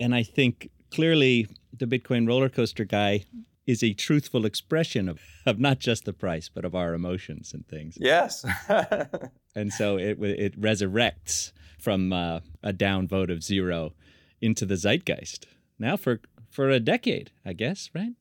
And 0.00 0.14
I 0.14 0.22
think 0.22 0.70
clearly 0.90 1.46
the 1.76 1.86
Bitcoin 1.86 2.26
roller 2.26 2.48
coaster 2.48 2.84
guy 2.84 3.24
is 3.66 3.82
a 3.82 3.92
truthful 3.92 4.44
expression 4.44 5.08
of, 5.08 5.20
of 5.46 5.58
not 5.58 5.78
just 5.78 6.04
the 6.04 6.12
price, 6.12 6.48
but 6.48 6.64
of 6.64 6.74
our 6.74 6.94
emotions 6.94 7.52
and 7.54 7.66
things. 7.68 7.96
Yes. 8.00 8.44
and 9.54 9.72
so 9.72 9.96
it, 9.96 10.18
it 10.20 10.60
resurrects 10.60 11.52
from 11.78 12.12
uh, 12.12 12.40
a 12.62 12.72
down 12.72 13.06
vote 13.06 13.30
of 13.30 13.42
zero 13.42 13.94
into 14.40 14.66
the 14.66 14.76
zeitgeist 14.76 15.46
now 15.78 15.96
for, 15.96 16.20
for 16.50 16.70
a 16.70 16.80
decade, 16.80 17.30
I 17.44 17.52
guess, 17.52 17.90
right? 17.94 18.12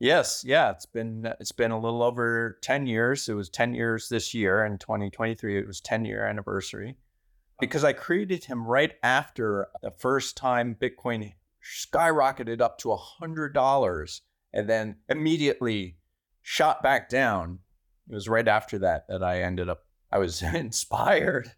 Yes, 0.00 0.42
yeah, 0.44 0.70
it's 0.70 0.86
been 0.86 1.32
it's 1.40 1.52
been 1.52 1.70
a 1.70 1.78
little 1.78 2.02
over 2.02 2.58
10 2.62 2.86
years. 2.86 3.28
It 3.28 3.34
was 3.34 3.48
10 3.48 3.74
years 3.74 4.08
this 4.08 4.34
year 4.34 4.64
in 4.64 4.76
2023. 4.76 5.58
It 5.58 5.66
was 5.66 5.80
10 5.80 6.04
year 6.04 6.26
anniversary 6.26 6.96
because 7.60 7.84
I 7.84 7.92
created 7.92 8.44
him 8.44 8.66
right 8.66 8.92
after 9.02 9.68
the 9.82 9.92
first 9.92 10.36
time 10.36 10.76
Bitcoin 10.78 11.32
skyrocketed 11.64 12.60
up 12.60 12.76
to 12.78 12.88
$100 13.22 14.20
and 14.54 14.68
then 14.70 14.96
immediately 15.10 15.96
shot 16.40 16.82
back 16.82 17.10
down. 17.10 17.58
It 18.08 18.14
was 18.14 18.28
right 18.28 18.46
after 18.46 18.78
that 18.78 19.06
that 19.08 19.22
I 19.22 19.42
ended 19.42 19.68
up, 19.68 19.84
I 20.10 20.18
was 20.18 20.40
inspired 20.54 21.52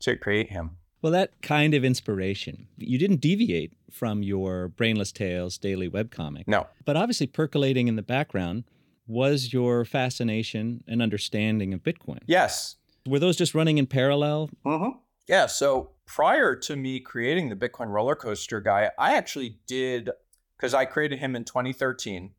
to 0.00 0.16
create 0.16 0.50
him. 0.50 0.76
Well, 1.02 1.12
that 1.12 1.42
kind 1.42 1.74
of 1.74 1.84
inspiration, 1.84 2.68
you 2.78 2.98
didn't 2.98 3.20
deviate 3.20 3.72
from 3.90 4.22
your 4.22 4.68
Brainless 4.68 5.12
Tales 5.12 5.58
daily 5.58 5.88
webcomic. 5.88 6.44
No. 6.46 6.66
But 6.84 6.96
obviously, 6.96 7.26
percolating 7.26 7.88
in 7.88 7.96
the 7.96 8.02
background 8.02 8.64
was 9.06 9.52
your 9.52 9.84
fascination 9.84 10.82
and 10.88 11.02
understanding 11.02 11.74
of 11.74 11.82
Bitcoin. 11.82 12.20
Yes. 12.26 12.76
Were 13.06 13.18
those 13.18 13.36
just 13.36 13.54
running 13.54 13.76
in 13.76 13.86
parallel? 13.86 14.48
Mm-hmm. 14.64 14.98
Yeah. 15.28 15.44
So 15.46 15.90
prior 16.06 16.56
to 16.56 16.76
me 16.76 17.00
creating 17.00 17.50
the 17.50 17.56
Bitcoin 17.56 17.88
roller 17.88 18.14
coaster 18.14 18.60
guy, 18.60 18.90
I 18.98 19.14
actually 19.14 19.58
did 19.66 20.10
because 20.64 20.72
I 20.72 20.86
created 20.86 21.18
him 21.18 21.36
in 21.36 21.44
2013. 21.44 22.30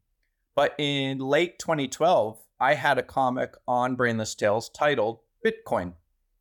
But 0.55 0.73
in 0.79 1.19
late 1.19 1.59
2012, 1.59 2.39
I 2.59 2.73
had 2.73 2.97
a 2.97 3.03
comic 3.03 3.53
on 3.67 3.95
Brainless 3.95 4.33
Tales 4.33 4.67
titled 4.67 5.19
Bitcoin. 5.45 5.93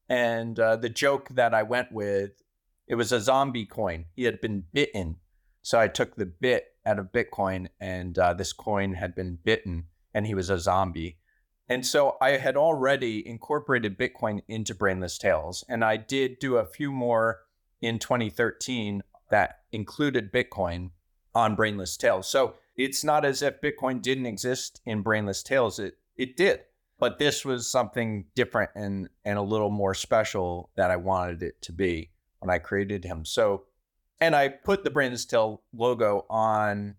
And 0.08 0.58
uh, 0.58 0.76
the 0.76 0.88
joke 0.88 1.28
that 1.32 1.52
I 1.52 1.62
went 1.62 1.92
with, 1.92 2.42
it 2.88 2.94
was 2.94 3.12
a 3.12 3.20
zombie 3.20 3.66
coin. 3.66 4.06
He 4.16 4.24
had 4.24 4.40
been 4.40 4.64
bitten. 4.72 5.16
So 5.60 5.78
I 5.78 5.88
took 5.88 6.16
the 6.16 6.24
bit 6.24 6.68
out 6.86 6.98
of 6.98 7.12
Bitcoin, 7.12 7.68
and 7.78 8.18
uh, 8.18 8.32
this 8.32 8.54
coin 8.54 8.94
had 8.94 9.14
been 9.14 9.36
bitten, 9.44 9.84
and 10.14 10.26
he 10.26 10.34
was 10.34 10.48
a 10.48 10.58
zombie. 10.58 11.18
And 11.68 11.84
so 11.84 12.16
I 12.18 12.38
had 12.38 12.56
already 12.56 13.28
incorporated 13.28 13.98
Bitcoin 13.98 14.40
into 14.48 14.74
Brainless 14.74 15.18
Tales. 15.18 15.62
And 15.68 15.84
I 15.84 15.98
did 15.98 16.38
do 16.38 16.56
a 16.56 16.64
few 16.64 16.90
more 16.90 17.40
in 17.82 17.98
2013 17.98 19.02
that 19.28 19.58
included 19.70 20.32
Bitcoin 20.32 20.92
on 21.34 21.56
Brainless 21.56 21.96
Tales. 21.96 22.28
So 22.28 22.54
it's 22.76 23.04
not 23.04 23.24
as 23.24 23.42
if 23.42 23.60
Bitcoin 23.60 24.02
didn't 24.02 24.26
exist 24.26 24.80
in 24.84 25.02
Brainless 25.02 25.42
Tales. 25.42 25.78
It 25.78 25.98
it 26.16 26.36
did. 26.36 26.60
But 26.98 27.18
this 27.18 27.44
was 27.44 27.68
something 27.68 28.26
different 28.34 28.70
and 28.74 29.08
and 29.24 29.38
a 29.38 29.42
little 29.42 29.70
more 29.70 29.94
special 29.94 30.70
that 30.76 30.90
I 30.90 30.96
wanted 30.96 31.42
it 31.42 31.60
to 31.62 31.72
be 31.72 32.10
when 32.38 32.50
I 32.50 32.58
created 32.58 33.04
him. 33.04 33.24
So 33.24 33.64
and 34.20 34.34
I 34.34 34.48
put 34.48 34.84
the 34.84 34.90
Brainless 34.90 35.24
Tale 35.24 35.62
logo 35.72 36.24
on 36.30 36.96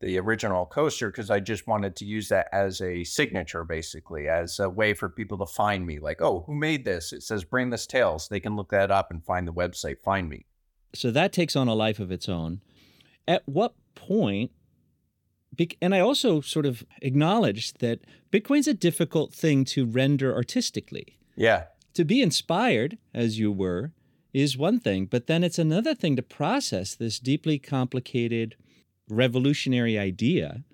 the 0.00 0.18
original 0.18 0.66
coaster 0.66 1.10
because 1.10 1.30
I 1.30 1.40
just 1.40 1.66
wanted 1.66 1.96
to 1.96 2.04
use 2.04 2.28
that 2.28 2.48
as 2.52 2.80
a 2.80 3.04
signature, 3.04 3.64
basically, 3.64 4.28
as 4.28 4.58
a 4.58 4.68
way 4.68 4.92
for 4.92 5.08
people 5.08 5.38
to 5.38 5.46
find 5.46 5.86
me. 5.86 5.98
Like, 5.98 6.20
oh, 6.20 6.44
who 6.46 6.54
made 6.54 6.84
this? 6.84 7.12
It 7.12 7.22
says 7.22 7.42
Brainless 7.42 7.86
Tales. 7.86 8.28
They 8.28 8.40
can 8.40 8.54
look 8.54 8.70
that 8.70 8.90
up 8.90 9.10
and 9.10 9.24
find 9.24 9.48
the 9.48 9.52
website, 9.52 10.02
find 10.04 10.28
me. 10.28 10.46
So 10.94 11.10
that 11.10 11.32
takes 11.32 11.56
on 11.56 11.68
a 11.68 11.74
life 11.74 11.98
of 11.98 12.12
its 12.12 12.28
own. 12.28 12.60
At 13.26 13.42
what? 13.46 13.74
And 15.80 15.94
I 15.94 16.00
also 16.00 16.40
sort 16.40 16.66
of 16.66 16.84
acknowledged 17.00 17.80
that 17.80 18.00
Bitcoin's 18.30 18.68
a 18.68 18.74
difficult 18.74 19.32
thing 19.32 19.64
to 19.66 19.86
render 19.86 20.34
artistically. 20.34 21.18
Yeah. 21.36 21.64
To 21.94 22.04
be 22.04 22.20
inspired, 22.20 22.98
as 23.14 23.38
you 23.38 23.50
were, 23.52 23.92
is 24.32 24.58
one 24.58 24.80
thing, 24.80 25.06
but 25.06 25.26
then 25.26 25.44
it's 25.44 25.58
another 25.58 25.94
thing 25.94 26.16
to 26.16 26.22
process 26.22 26.94
this 26.94 27.18
deeply 27.18 27.58
complicated 27.58 28.56
revolutionary 29.08 29.98
idea 29.98 30.64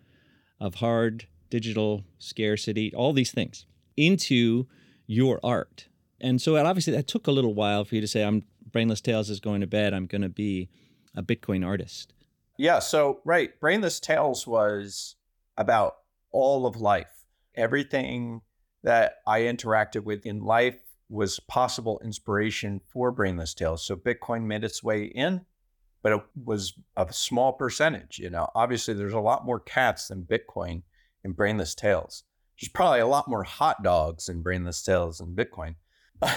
of 0.59 0.77
hard 0.77 1.27
digital 1.51 2.05
scarcity, 2.19 2.93
all 2.95 3.13
these 3.13 3.33
things, 3.33 3.67
into 3.97 4.67
your 5.07 5.39
art. 5.45 5.89
And 6.21 6.41
so 6.41 6.57
obviously 6.57 6.95
that 6.95 7.07
took 7.07 7.27
a 7.27 7.33
little 7.33 7.55
while 7.55 7.85
for 7.85 7.95
you 7.95 8.01
to 8.01 8.09
say, 8.09 8.25
I'm 8.25 8.45
Brainless 8.73 9.01
Tales 9.01 9.31
is 9.31 9.41
going 9.41 9.61
to 9.61 9.67
bed. 9.67 9.93
I'm 9.93 10.07
going 10.07 10.23
to 10.23 10.29
be 10.29 10.69
a 11.15 11.23
Bitcoin 11.23 11.67
artist. 11.67 12.15
Yeah. 12.61 12.79
So, 12.79 13.21
right. 13.25 13.59
Brainless 13.61 14.01
Tales 14.01 14.47
was 14.47 15.17
about 15.57 15.97
all 16.33 16.67
of 16.67 16.77
life. 16.77 17.25
Everything 17.55 18.43
that 18.83 19.17
I 19.27 19.41
interacted 19.41 20.05
with 20.05 20.25
in 20.25 20.43
life 20.43 20.79
was 21.09 21.41
possible 21.41 22.01
inspiration 22.05 22.81
for 22.93 23.11
Brainless 23.11 23.55
Tales. 23.55 23.85
So, 23.85 23.97
Bitcoin 23.97 24.45
made 24.45 24.65
its 24.65 24.83
way 24.83 25.05
in 25.05 25.47
but 26.03 26.13
it 26.13 26.23
was 26.45 26.75
a 26.97 27.13
small 27.13 27.53
percentage. 27.53 28.19
You 28.19 28.31
know, 28.31 28.49
obviously 28.55 28.95
there's 28.95 29.13
a 29.13 29.21
lot 29.21 29.45
more 29.45 29.61
cats 29.61 30.09
than 30.09 30.23
Bitcoin 30.23 30.83
in 31.25 31.33
brainless 31.33 31.75
tales. 31.75 32.25
There's 32.59 32.71
probably 32.71 33.01
a 33.01 33.07
lot 33.07 33.29
more 33.29 33.45
hot 33.45 33.83
dogs 33.83 34.29
in 34.29 34.43
brainless 34.43 34.83
tales 34.83 35.19
than 35.19 35.35
Bitcoin. 35.35 35.77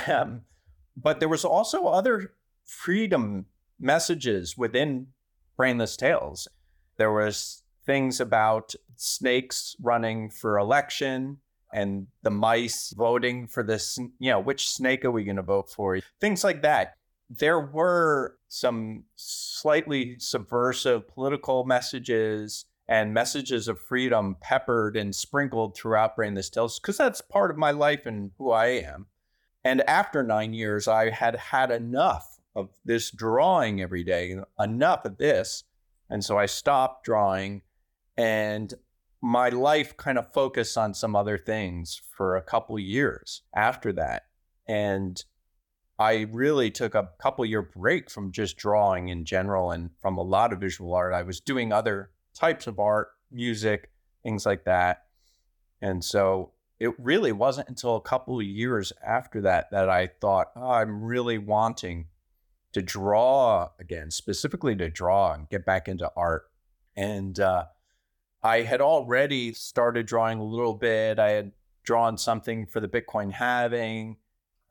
Um, 0.08 0.44
but 0.96 1.20
there 1.20 1.28
was 1.28 1.44
also 1.44 1.88
other 1.88 2.34
freedom 2.64 3.48
messages 3.80 4.56
within 4.58 5.08
brainless 5.58 5.96
tales. 5.98 6.48
There 6.98 7.12
was 7.12 7.64
things 7.86 8.20
about 8.20 8.74
snakes 8.96 9.76
running 9.82 10.30
for 10.30 10.58
election 10.58 11.38
and 11.74 12.08
the 12.22 12.30
mice 12.30 12.94
voting 12.96 13.48
for 13.48 13.64
this, 13.64 13.98
you 14.20 14.32
know, 14.32 14.40
which 14.40 14.70
snake 14.70 15.04
are 15.04 15.12
we 15.12 15.24
going 15.24 15.38
to 15.38 15.42
vote 15.42 15.70
for? 15.70 16.00
Things 16.20 16.44
like 16.44 16.62
that 16.62 16.96
there 17.30 17.60
were 17.60 18.38
some 18.48 19.04
slightly 19.16 20.16
subversive 20.20 21.08
political 21.08 21.64
messages 21.66 22.66
and 22.88 23.14
messages 23.14 23.68
of 23.68 23.80
freedom 23.80 24.36
peppered 24.42 24.96
and 24.98 25.16
sprinkled 25.16 25.76
throughout 25.76 26.16
Brainless 26.16 26.50
Tales 26.50 26.80
because 26.80 26.98
that's 26.98 27.22
part 27.22 27.50
of 27.50 27.58
my 27.58 27.72
life 27.72 28.06
and 28.06 28.32
who 28.38 28.52
I 28.52 28.68
am. 28.68 29.08
And 29.64 29.82
after 29.82 30.22
nine 30.22 30.54
years, 30.54 30.88
I 30.88 31.10
had 31.10 31.36
had 31.36 31.72
enough 31.72 32.33
of 32.56 32.70
this 32.86 33.12
drawing 33.12 33.82
every 33.82 34.04
day, 34.04 34.36
enough 34.60 35.06
of 35.06 35.18
this. 35.18 35.64
And 36.10 36.24
so 36.24 36.38
I 36.38 36.46
stopped 36.46 37.06
drawing 37.06 37.62
and 38.18 38.74
my 39.22 39.50
life 39.50 39.96
kind 39.96 40.18
of 40.18 40.34
focused 40.34 40.78
on 40.78 40.94
some 40.94 41.16
other 41.16 41.38
things 41.38 42.02
for 42.16 42.36
a 42.36 42.42
couple 42.42 42.78
years 42.78 43.42
after 43.56 43.94
that. 43.94 44.24
And 44.68 45.24
I 45.98 46.28
really 46.32 46.70
took 46.72 46.94
a 46.94 47.10
couple 47.20 47.46
year 47.46 47.62
break 47.62 48.12
from 48.12 48.32
just 48.32 48.58
drawing 48.58 49.08
in 49.08 49.24
general 49.24 49.72
and 49.72 49.92
from 50.02 50.18
a 50.18 50.24
lot 50.24 50.52
of 50.52 50.60
visual 50.60 50.94
art. 50.94 51.14
I 51.14 51.22
was 51.24 51.40
doing 51.40 51.72
other 51.72 52.12
types 52.34 52.68
of 52.68 52.80
art, 52.80 53.10
music, 53.32 53.92
things 54.24 54.46
like 54.46 54.66
that. 54.66 55.04
And 55.82 56.04
so 56.04 56.52
it 56.80 56.92
really 57.00 57.32
wasn't 57.32 57.70
until 57.70 57.96
a 57.96 58.02
couple 58.02 58.40
of 58.40 58.46
years 58.46 58.92
after 59.06 59.42
that 59.42 59.72
that 59.72 59.90
I 59.90 60.08
thought, 60.08 60.48
oh, 60.56 60.72
I'm 60.72 61.02
really 61.04 61.38
wanting 61.38 62.08
to 62.74 62.82
draw 62.82 63.70
again, 63.80 64.12
specifically 64.12 64.76
to 64.76 64.90
draw 64.90 65.34
and 65.34 65.50
get 65.50 65.66
back 65.66 65.88
into 65.88 66.12
art. 66.16 66.44
And 66.96 67.40
uh, 67.40 67.66
I 68.42 68.62
had 68.62 68.82
already 68.82 69.54
started 69.54 70.06
drawing 70.06 70.40
a 70.40 70.44
little 70.44 70.74
bit. 70.74 71.20
I 71.20 71.32
had 71.32 71.52
drawn 71.84 72.18
something 72.18 72.66
for 72.66 72.80
the 72.80 72.88
Bitcoin 72.88 73.32
halving 73.32 74.18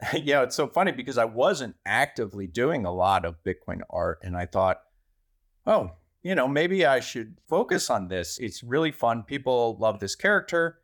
you 0.14 0.34
know, 0.34 0.42
it's 0.42 0.56
so 0.56 0.66
funny 0.66 0.92
because 0.92 1.18
I 1.18 1.24
wasn't 1.24 1.76
actively 1.86 2.46
doing 2.46 2.84
a 2.84 2.92
lot 2.92 3.24
of 3.24 3.42
Bitcoin 3.44 3.80
art. 3.90 4.18
And 4.22 4.36
I 4.36 4.46
thought, 4.46 4.82
oh, 5.66 5.92
you 6.22 6.34
know, 6.34 6.48
maybe 6.48 6.86
I 6.86 7.00
should 7.00 7.38
focus 7.48 7.90
on 7.90 8.08
this. 8.08 8.38
It's 8.38 8.62
really 8.62 8.92
fun. 8.92 9.22
People 9.22 9.76
love 9.80 10.00
this 10.00 10.14
character. 10.14 10.78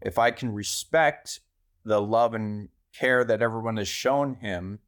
If 0.00 0.18
I 0.18 0.30
can 0.30 0.52
respect 0.52 1.40
the 1.84 2.00
love 2.00 2.34
and 2.34 2.68
care 2.92 3.24
that 3.24 3.42
everyone 3.42 3.76
has 3.76 3.88
shown 3.88 4.34
him 4.36 4.78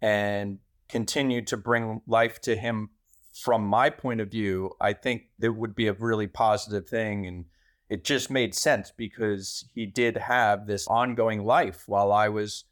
and 0.00 0.58
continue 0.90 1.42
to 1.42 1.56
bring 1.56 2.02
life 2.06 2.40
to 2.42 2.56
him 2.56 2.90
from 3.32 3.64
my 3.64 3.90
point 3.90 4.20
of 4.20 4.30
view, 4.30 4.72
I 4.80 4.92
think 4.92 5.24
that 5.38 5.52
would 5.52 5.74
be 5.74 5.86
a 5.86 5.92
really 5.92 6.26
positive 6.26 6.88
thing. 6.88 7.26
And 7.26 7.44
it 7.88 8.04
just 8.04 8.30
made 8.30 8.54
sense 8.54 8.92
because 8.96 9.64
he 9.74 9.86
did 9.86 10.16
have 10.16 10.66
this 10.66 10.86
ongoing 10.86 11.44
life 11.44 11.84
while 11.86 12.12
I 12.12 12.28
was 12.28 12.64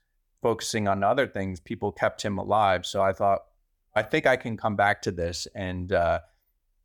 focusing 0.43 0.87
on 0.87 1.03
other 1.03 1.27
things. 1.27 1.61
People 1.61 1.93
kept 1.93 2.23
him 2.23 2.39
alive. 2.39 2.87
So 2.87 3.03
I 3.03 3.13
thought, 3.13 3.41
I 3.95 4.03
think 4.03 4.27
I 4.27 4.37
can 4.37 4.57
come 4.57 4.77
back 4.77 5.03
to 5.03 5.11
this 5.11 5.49
and 5.55 5.93
uh, 5.93 6.21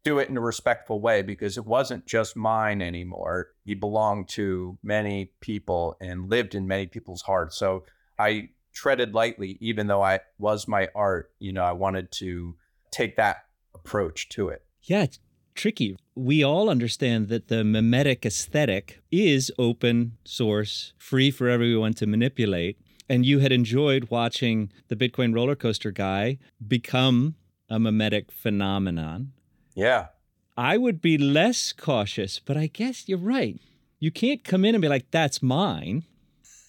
do 0.03 0.19
it 0.19 0.29
in 0.29 0.37
a 0.37 0.41
respectful 0.41 0.99
way 0.99 1.21
because 1.21 1.57
it 1.57 1.65
wasn't 1.65 2.05
just 2.05 2.35
mine 2.35 2.81
anymore. 2.81 3.49
He 3.65 3.75
belonged 3.75 4.29
to 4.29 4.77
many 4.83 5.31
people 5.41 5.95
and 6.01 6.29
lived 6.29 6.55
in 6.55 6.67
many 6.67 6.87
people's 6.87 7.21
hearts. 7.21 7.57
So 7.57 7.85
I 8.17 8.49
treaded 8.73 9.13
lightly, 9.13 9.57
even 9.61 9.87
though 9.87 10.01
I 10.01 10.21
was 10.37 10.67
my 10.67 10.89
art. 10.95 11.31
You 11.39 11.53
know, 11.53 11.63
I 11.63 11.71
wanted 11.71 12.11
to 12.13 12.55
take 12.91 13.15
that 13.15 13.45
approach 13.73 14.29
to 14.29 14.49
it. 14.49 14.63
Yeah, 14.83 15.03
it's 15.03 15.19
tricky. 15.55 15.97
We 16.15 16.43
all 16.43 16.69
understand 16.69 17.29
that 17.29 17.47
the 17.47 17.63
memetic 17.63 18.25
aesthetic 18.25 19.01
is 19.11 19.51
open 19.57 20.17
source, 20.25 20.93
free 20.97 21.31
for 21.31 21.49
everyone 21.49 21.93
to 21.95 22.07
manipulate. 22.07 22.77
And 23.09 23.25
you 23.25 23.39
had 23.39 23.51
enjoyed 23.51 24.09
watching 24.09 24.71
the 24.87 24.95
Bitcoin 24.95 25.35
roller 25.35 25.55
coaster 25.55 25.91
guy 25.91 26.37
become 26.65 27.35
a 27.69 27.77
memetic 27.77 28.31
phenomenon. 28.31 29.33
Yeah. 29.75 30.07
I 30.55 30.77
would 30.77 31.01
be 31.01 31.17
less 31.17 31.73
cautious, 31.73 32.39
but 32.39 32.57
I 32.57 32.67
guess 32.67 33.09
you're 33.09 33.17
right. 33.17 33.59
You 33.99 34.11
can't 34.11 34.43
come 34.43 34.65
in 34.65 34.75
and 34.75 34.81
be 34.81 34.87
like, 34.87 35.09
that's 35.11 35.41
mine. 35.41 36.03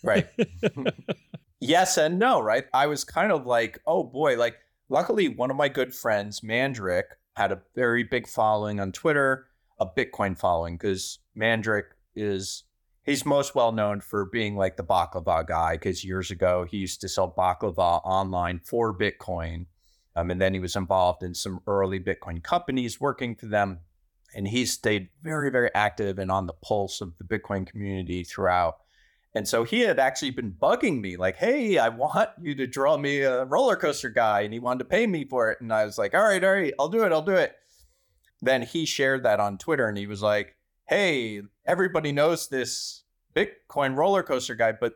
Right. 0.02 0.28
yes 1.64 1.96
and 1.96 2.18
no, 2.18 2.40
right? 2.40 2.64
I 2.72 2.86
was 2.86 3.04
kind 3.04 3.32
of 3.32 3.46
like, 3.46 3.80
oh 3.86 4.04
boy, 4.04 4.36
like 4.36 4.56
luckily 4.88 5.28
one 5.28 5.50
of 5.50 5.56
my 5.56 5.68
good 5.68 5.94
friends, 5.94 6.40
Mandrik, 6.40 7.04
had 7.36 7.52
a 7.52 7.62
very 7.74 8.04
big 8.04 8.28
following 8.28 8.80
on 8.80 8.92
Twitter, 8.92 9.46
a 9.80 9.86
Bitcoin 9.86 10.38
following, 10.38 10.76
because 10.76 11.18
Mandrik 11.36 11.84
is 12.14 12.64
he's 13.04 13.26
most 13.26 13.54
well 13.54 13.72
known 13.72 14.00
for 14.00 14.24
being 14.24 14.56
like 14.56 14.76
the 14.76 14.84
baklava 14.84 15.46
guy, 15.46 15.74
because 15.74 16.04
years 16.04 16.30
ago 16.30 16.64
he 16.68 16.78
used 16.78 17.00
to 17.00 17.08
sell 17.08 17.32
baklava 17.36 18.00
online 18.04 18.60
for 18.64 18.96
Bitcoin. 18.96 19.66
Um, 20.16 20.30
and 20.30 20.40
then 20.40 20.54
he 20.54 20.60
was 20.60 20.76
involved 20.76 21.22
in 21.22 21.34
some 21.34 21.60
early 21.66 21.98
Bitcoin 21.98 22.42
companies 22.42 23.00
working 23.00 23.34
for 23.34 23.46
them. 23.46 23.80
And 24.32 24.48
he 24.48 24.64
stayed 24.66 25.08
very, 25.22 25.50
very 25.50 25.70
active 25.74 26.18
and 26.18 26.30
on 26.30 26.46
the 26.46 26.52
pulse 26.52 27.00
of 27.00 27.18
the 27.18 27.24
Bitcoin 27.24 27.66
community 27.66 28.24
throughout. 28.24 28.76
And 29.34 29.48
so 29.48 29.64
he 29.64 29.80
had 29.80 29.98
actually 29.98 30.30
been 30.30 30.52
bugging 30.52 31.00
me, 31.00 31.16
like, 31.16 31.36
hey, 31.36 31.76
I 31.76 31.88
want 31.88 32.30
you 32.40 32.54
to 32.54 32.66
draw 32.68 32.96
me 32.96 33.22
a 33.22 33.44
roller 33.44 33.74
coaster 33.74 34.08
guy. 34.08 34.42
And 34.42 34.52
he 34.52 34.60
wanted 34.60 34.80
to 34.80 34.84
pay 34.84 35.06
me 35.06 35.24
for 35.24 35.50
it. 35.50 35.60
And 35.60 35.72
I 35.72 35.84
was 35.84 35.98
like, 35.98 36.14
all 36.14 36.22
right, 36.22 36.42
all 36.42 36.52
right, 36.52 36.72
I'll 36.78 36.88
do 36.88 37.02
it, 37.02 37.10
I'll 37.10 37.22
do 37.22 37.34
it. 37.34 37.56
Then 38.40 38.62
he 38.62 38.84
shared 38.84 39.24
that 39.24 39.40
on 39.40 39.58
Twitter 39.58 39.88
and 39.88 39.98
he 39.98 40.06
was 40.06 40.22
like, 40.22 40.54
hey, 40.86 41.42
everybody 41.66 42.12
knows 42.12 42.48
this 42.48 43.04
Bitcoin 43.34 43.96
roller 43.96 44.22
coaster 44.22 44.54
guy, 44.54 44.72
but 44.72 44.94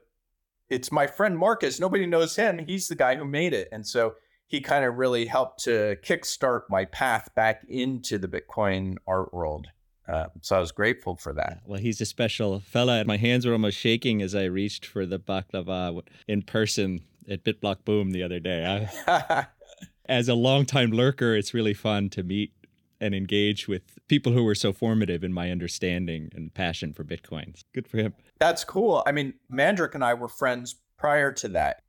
it's 0.68 0.92
my 0.92 1.06
friend 1.06 1.38
Marcus. 1.38 1.80
Nobody 1.80 2.06
knows 2.06 2.36
him. 2.36 2.58
He's 2.58 2.88
the 2.88 2.94
guy 2.94 3.16
who 3.16 3.24
made 3.24 3.54
it. 3.54 3.68
And 3.72 3.86
so 3.86 4.14
he 4.46 4.60
kind 4.60 4.84
of 4.84 4.96
really 4.96 5.26
helped 5.26 5.64
to 5.64 5.96
kickstart 6.02 6.62
my 6.68 6.84
path 6.84 7.30
back 7.34 7.64
into 7.68 8.18
the 8.18 8.28
Bitcoin 8.28 8.96
art 9.06 9.32
world. 9.32 9.68
Uh, 10.08 10.26
so 10.40 10.56
I 10.56 10.60
was 10.60 10.72
grateful 10.72 11.16
for 11.16 11.34
that. 11.34 11.60
Well, 11.66 11.78
he's 11.78 12.00
a 12.00 12.06
special 12.06 12.60
fella. 12.60 13.04
My 13.04 13.18
hands 13.18 13.44
were 13.44 13.52
almost 13.52 13.76
shaking 13.76 14.22
as 14.22 14.34
I 14.34 14.44
reached 14.44 14.86
for 14.86 15.04
the 15.04 15.18
baklava 15.18 16.02
in 16.26 16.42
person 16.42 17.00
at 17.28 17.44
BitBlockBoom 17.44 18.12
the 18.12 18.22
other 18.22 18.40
day. 18.40 18.88
I, 19.06 19.46
as 20.06 20.28
a 20.28 20.34
longtime 20.34 20.92
lurker, 20.92 21.34
it's 21.34 21.52
really 21.52 21.74
fun 21.74 22.08
to 22.10 22.22
meet 22.22 22.52
and 23.00 23.14
engage 23.14 23.68
with 23.68 23.82
people 24.08 24.32
who 24.32 24.42
were 24.42 24.54
so 24.54 24.72
formative 24.72 25.22
in 25.22 25.32
my 25.32 25.50
understanding 25.50 26.30
and 26.34 26.52
passion 26.54 26.92
for 26.92 27.04
Bitcoins. 27.04 27.64
Good 27.74 27.86
for 27.86 27.98
him. 27.98 28.14
That's 28.38 28.64
cool. 28.64 29.02
I 29.06 29.12
mean, 29.12 29.34
Mandrik 29.52 29.94
and 29.94 30.02
I 30.02 30.14
were 30.14 30.28
friends 30.28 30.76
prior 30.96 31.32
to 31.32 31.48
that. 31.48 31.82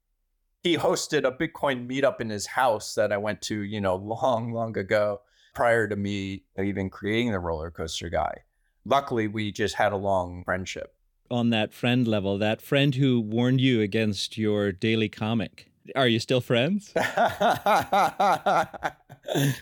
He 0.61 0.77
hosted 0.77 1.25
a 1.25 1.31
Bitcoin 1.31 1.89
meetup 1.89 2.19
in 2.19 2.29
his 2.29 2.45
house 2.45 2.93
that 2.95 3.13
I 3.13 3.17
went 3.17 3.41
to, 3.43 3.61
you 3.61 3.79
know, 3.79 3.95
long, 3.95 4.51
long 4.51 4.77
ago 4.77 5.21
prior 5.53 5.87
to 5.87 5.95
me 5.95 6.43
even 6.57 6.89
creating 6.89 7.31
the 7.31 7.39
roller 7.39 7.71
coaster 7.71 8.09
guy. 8.09 8.43
Luckily, 8.85 9.27
we 9.27 9.51
just 9.51 9.75
had 9.75 9.91
a 9.91 9.97
long 9.97 10.43
friendship. 10.43 10.95
On 11.29 11.49
that 11.51 11.73
friend 11.73 12.07
level, 12.07 12.37
that 12.39 12.61
friend 12.61 12.95
who 12.95 13.19
warned 13.19 13.61
you 13.61 13.81
against 13.81 14.37
your 14.37 14.71
daily 14.71 15.09
comic, 15.09 15.69
are 15.95 16.07
you 16.07 16.19
still 16.19 16.41
friends? 16.41 16.91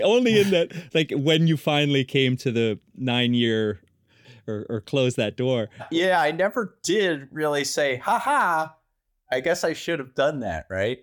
Only 0.01 0.39
in 0.39 0.51
that, 0.51 0.71
like 0.93 1.11
when 1.13 1.47
you 1.47 1.57
finally 1.57 2.05
came 2.05 2.37
to 2.37 2.51
the 2.51 2.79
nine 2.95 3.33
year 3.33 3.81
or, 4.47 4.65
or 4.69 4.81
close 4.81 5.15
that 5.15 5.35
door. 5.35 5.67
Yeah, 5.91 6.21
I 6.21 6.31
never 6.31 6.77
did 6.83 7.27
really 7.31 7.63
say, 7.65 7.97
ha 7.97 8.17
ha. 8.19 8.75
I 9.31 9.41
guess 9.41 9.63
I 9.63 9.73
should 9.73 9.99
have 9.99 10.15
done 10.15 10.39
that, 10.39 10.67
right? 10.69 10.99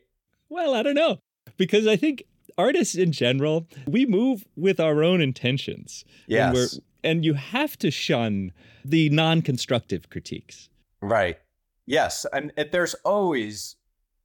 Well, 0.49 0.75
I 0.75 0.83
don't 0.83 0.95
know. 0.95 1.21
Because 1.59 1.87
I 1.87 1.97
think 1.97 2.25
artists 2.57 2.95
in 2.95 3.13
general, 3.13 3.69
we 3.87 4.07
move 4.07 4.45
with 4.57 4.81
our 4.81 5.03
own 5.03 5.21
intentions. 5.21 6.05
Yes. 6.27 6.75
And, 6.75 6.83
and 7.03 7.25
you 7.25 7.35
have 7.35 7.79
to 7.79 7.91
shun 7.91 8.53
the 8.85 9.11
non 9.11 9.43
constructive 9.43 10.11
critiques. 10.11 10.69
Right. 11.01 11.39
Yes. 11.87 12.25
And 12.33 12.53
there's 12.73 12.95
always 13.05 13.77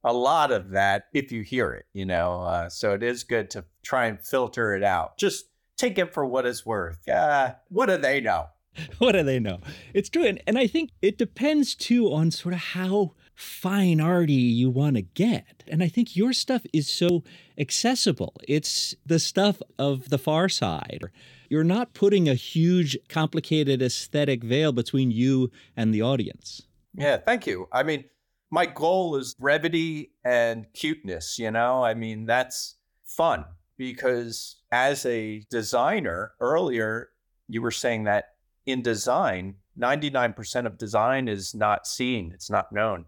a 0.02 0.12
lot 0.12 0.50
of 0.50 0.70
that 0.70 1.04
if 1.12 1.30
you 1.30 1.42
hear 1.42 1.72
it, 1.72 1.86
you 1.92 2.06
know. 2.06 2.42
Uh, 2.42 2.68
so 2.68 2.94
it 2.94 3.02
is 3.02 3.24
good 3.24 3.50
to 3.50 3.64
try 3.82 4.06
and 4.06 4.20
filter 4.20 4.74
it 4.74 4.82
out. 4.82 5.18
Just 5.18 5.46
take 5.76 5.98
it 5.98 6.12
for 6.12 6.24
what 6.24 6.46
it's 6.46 6.64
worth. 6.64 7.06
Uh, 7.08 7.54
what 7.68 7.86
do 7.86 7.96
they 7.96 8.20
know? 8.20 8.46
what 8.98 9.12
do 9.12 9.22
they 9.22 9.38
know? 9.38 9.60
It's 9.94 10.08
true. 10.08 10.24
And, 10.24 10.42
and 10.46 10.58
I 10.58 10.66
think 10.66 10.90
it 11.02 11.18
depends 11.18 11.74
too 11.74 12.12
on 12.12 12.30
sort 12.30 12.54
of 12.54 12.60
how 12.60 13.14
fine 13.40 14.00
arty 14.00 14.32
you 14.32 14.70
want 14.70 14.96
to 14.96 15.02
get. 15.02 15.64
And 15.66 15.82
I 15.82 15.88
think 15.88 16.14
your 16.14 16.32
stuff 16.32 16.62
is 16.72 16.90
so 16.90 17.24
accessible. 17.58 18.34
It's 18.46 18.94
the 19.06 19.18
stuff 19.18 19.62
of 19.78 20.10
the 20.10 20.18
far 20.18 20.48
side. 20.48 21.06
You're 21.48 21.64
not 21.64 21.94
putting 21.94 22.28
a 22.28 22.34
huge, 22.34 22.98
complicated 23.08 23.82
aesthetic 23.82 24.44
veil 24.44 24.72
between 24.72 25.10
you 25.10 25.50
and 25.76 25.92
the 25.92 26.02
audience. 26.02 26.62
Yeah, 26.94 27.16
thank 27.16 27.46
you. 27.46 27.68
I 27.72 27.82
mean, 27.82 28.04
my 28.50 28.66
goal 28.66 29.16
is 29.16 29.34
brevity 29.34 30.12
and 30.24 30.66
cuteness, 30.74 31.38
you 31.38 31.50
know? 31.50 31.82
I 31.82 31.94
mean, 31.94 32.26
that's 32.26 32.76
fun 33.04 33.44
because 33.76 34.56
as 34.70 35.06
a 35.06 35.44
designer, 35.50 36.32
earlier 36.40 37.08
you 37.48 37.62
were 37.62 37.70
saying 37.70 38.04
that 38.04 38.34
in 38.66 38.82
design, 38.82 39.54
99% 39.78 40.66
of 40.66 40.76
design 40.76 41.26
is 41.26 41.54
not 41.54 41.86
seen, 41.86 42.32
it's 42.34 42.50
not 42.50 42.70
known 42.70 43.06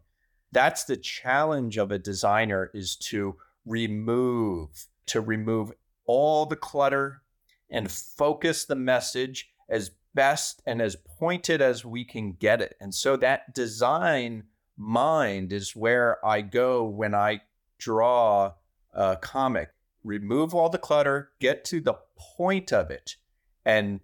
that's 0.52 0.84
the 0.84 0.96
challenge 0.96 1.78
of 1.78 1.90
a 1.90 1.98
designer 1.98 2.70
is 2.74 2.94
to 2.96 3.36
remove 3.64 4.86
to 5.06 5.20
remove 5.20 5.72
all 6.06 6.46
the 6.46 6.56
clutter 6.56 7.22
and 7.70 7.90
focus 7.90 8.64
the 8.64 8.76
message 8.76 9.50
as 9.68 9.90
best 10.14 10.62
and 10.66 10.82
as 10.82 10.96
pointed 10.96 11.60
as 11.62 11.84
we 11.84 12.04
can 12.04 12.32
get 12.32 12.60
it. 12.60 12.76
And 12.80 12.94
so 12.94 13.16
that 13.16 13.54
design 13.54 14.44
mind 14.76 15.52
is 15.52 15.76
where 15.76 16.24
i 16.24 16.40
go 16.40 16.82
when 16.84 17.14
i 17.14 17.40
draw 17.78 18.52
a 18.94 19.16
comic. 19.16 19.70
Remove 20.04 20.54
all 20.54 20.68
the 20.68 20.78
clutter 20.78 21.30
get 21.40 21.64
to 21.66 21.80
the 21.80 21.94
point 22.18 22.72
of 22.72 22.90
it 22.90 23.16
and 23.64 24.00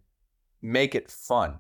make 0.63 0.95
it 0.95 1.11
fun. 1.11 1.59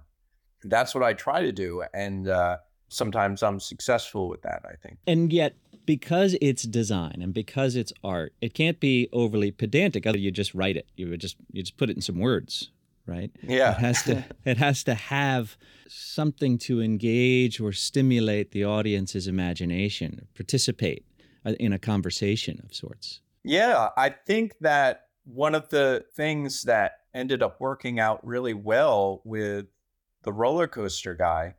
That's 0.62 0.94
what 0.94 1.05
i 1.05 1.12
try 1.12 1.42
to 1.42 1.53
do 1.53 1.85
and 1.92 2.29
uh, 2.29 2.59
sometimes 2.88 3.42
I'm 3.42 3.61
successful 3.61 4.29
with 4.29 4.42
that, 4.42 4.62
I 4.64 4.74
think. 4.74 4.98
And 5.07 5.33
yet, 5.33 5.55
because 5.87 6.37
it's 6.40 6.64
design 6.64 7.20
and 7.22 7.33
because 7.33 7.77
it's 7.77 7.92
art, 8.05 8.35
it 8.40 8.55
can't 8.55 8.81
be 8.81 9.09
overly 9.12 9.51
pedantic. 9.51 10.07
Other 10.07 10.18
you 10.18 10.31
just 10.31 10.55
write 10.55 10.77
it. 10.77 10.87
You 10.96 11.09
would 11.11 11.20
just 11.20 11.37
you 11.53 11.62
just 11.62 11.77
put 11.77 11.90
it 11.90 11.96
in 11.96 12.03
some 12.03 12.18
words, 12.18 12.70
right? 13.07 13.31
Yeah. 13.42 13.72
It 13.72 13.79
has 13.79 14.03
to 14.05 14.24
it 14.44 14.59
has 14.59 14.85
to 14.85 14.94
have 14.94 15.57
something 15.88 16.59
to 16.59 16.83
engage 16.83 17.61
or 17.61 17.72
stimulate 17.72 18.51
the 18.51 18.64
audience's 18.64 19.27
imagination, 19.27 20.27
participate 20.35 21.07
uh, 21.46 21.53
in 21.59 21.72
a 21.72 21.79
conversation 21.79 22.61
of 22.64 22.74
sorts. 22.74 23.20
Yeah, 23.42 23.88
I 23.96 24.11
think 24.11 24.59
that 24.61 25.07
one 25.24 25.55
of 25.55 25.68
the 25.70 26.05
things 26.14 26.64
that 26.64 26.98
ended 27.14 27.42
up 27.42 27.61
working 27.61 27.98
out 27.98 28.27
really 28.27 28.55
well 28.55 29.22
with 29.24 29.66
the 30.22 30.33
roller 30.33 30.66
coaster 30.66 31.14
guy 31.14 31.55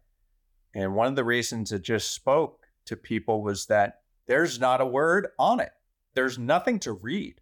and 0.73 0.95
one 0.95 1.08
of 1.08 1.15
the 1.15 1.23
reasons 1.23 1.71
it 1.71 1.82
just 1.82 2.12
spoke 2.13 2.65
to 2.86 2.95
people 2.95 3.41
was 3.41 3.65
that 3.67 4.01
there's 4.27 4.60
not 4.60 4.82
a 4.82 4.86
word 4.86 5.27
on 5.38 5.60
it. 5.60 5.71
There's 6.13 6.38
nothing 6.38 6.79
to 6.79 6.93
read. 6.93 7.41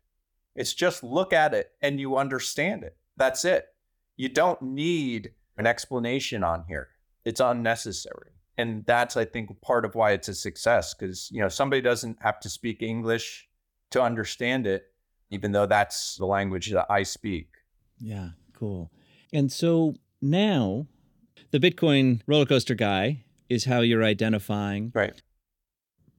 It's 0.56 0.74
just 0.74 1.04
look 1.04 1.34
at 1.34 1.54
it 1.54 1.72
and 1.82 2.00
you 2.00 2.18
understand 2.18 2.84
it. 2.84 2.98
That's 3.16 3.46
it. 3.46 3.68
You 4.16 4.30
don't 4.30 4.62
need 4.62 5.32
an 5.58 5.68
explanation 5.68 6.44
on 6.44 6.66
here. 6.68 6.90
It's 7.26 7.40
unnecessary. 7.40 8.32
And 8.58 8.86
that's, 8.86 9.16
I 9.16 9.26
think, 9.26 9.62
part 9.62 9.86
of 9.86 9.94
why 9.94 10.12
it's 10.12 10.30
a 10.30 10.34
success 10.34 10.94
because, 10.94 11.30
you 11.32 11.42
know, 11.42 11.50
somebody 11.50 11.82
doesn't 11.82 12.18
have 12.22 12.40
to 12.40 12.50
speak 12.50 12.82
English 12.82 13.48
to 13.92 14.02
understand 14.02 14.66
it, 14.66 14.86
even 15.30 15.52
though 15.52 15.68
that's 15.68 16.16
the 16.16 16.26
language 16.26 16.72
that 16.72 16.88
I 16.90 17.04
speak. 17.04 17.50
Yeah, 18.00 18.30
cool. 18.54 18.92
And 19.32 19.52
so 19.52 19.96
now 20.22 20.88
the 21.52 21.60
Bitcoin 21.60 22.22
roller 22.28 22.46
coaster 22.46 22.76
guy 22.76 23.24
is 23.50 23.66
how 23.66 23.82
you're 23.82 24.04
identifying. 24.04 24.92
Right. 24.94 25.22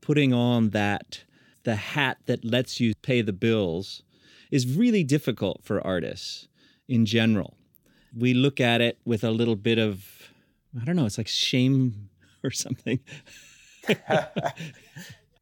Putting 0.00 0.32
on 0.32 0.70
that, 0.70 1.24
the 1.64 1.76
hat 1.76 2.18
that 2.26 2.44
lets 2.44 2.80
you 2.80 2.94
pay 3.02 3.20
the 3.20 3.32
bills 3.32 4.02
is 4.50 4.66
really 4.66 5.04
difficult 5.04 5.62
for 5.62 5.86
artists 5.86 6.48
in 6.88 7.04
general. 7.04 7.56
We 8.16 8.32
look 8.32 8.60
at 8.60 8.80
it 8.80 8.98
with 9.04 9.22
a 9.22 9.30
little 9.30 9.56
bit 9.56 9.78
of, 9.78 10.06
I 10.80 10.84
don't 10.84 10.96
know, 10.96 11.04
it's 11.04 11.18
like 11.18 11.28
shame 11.28 12.08
or 12.44 12.50
something. 12.50 13.00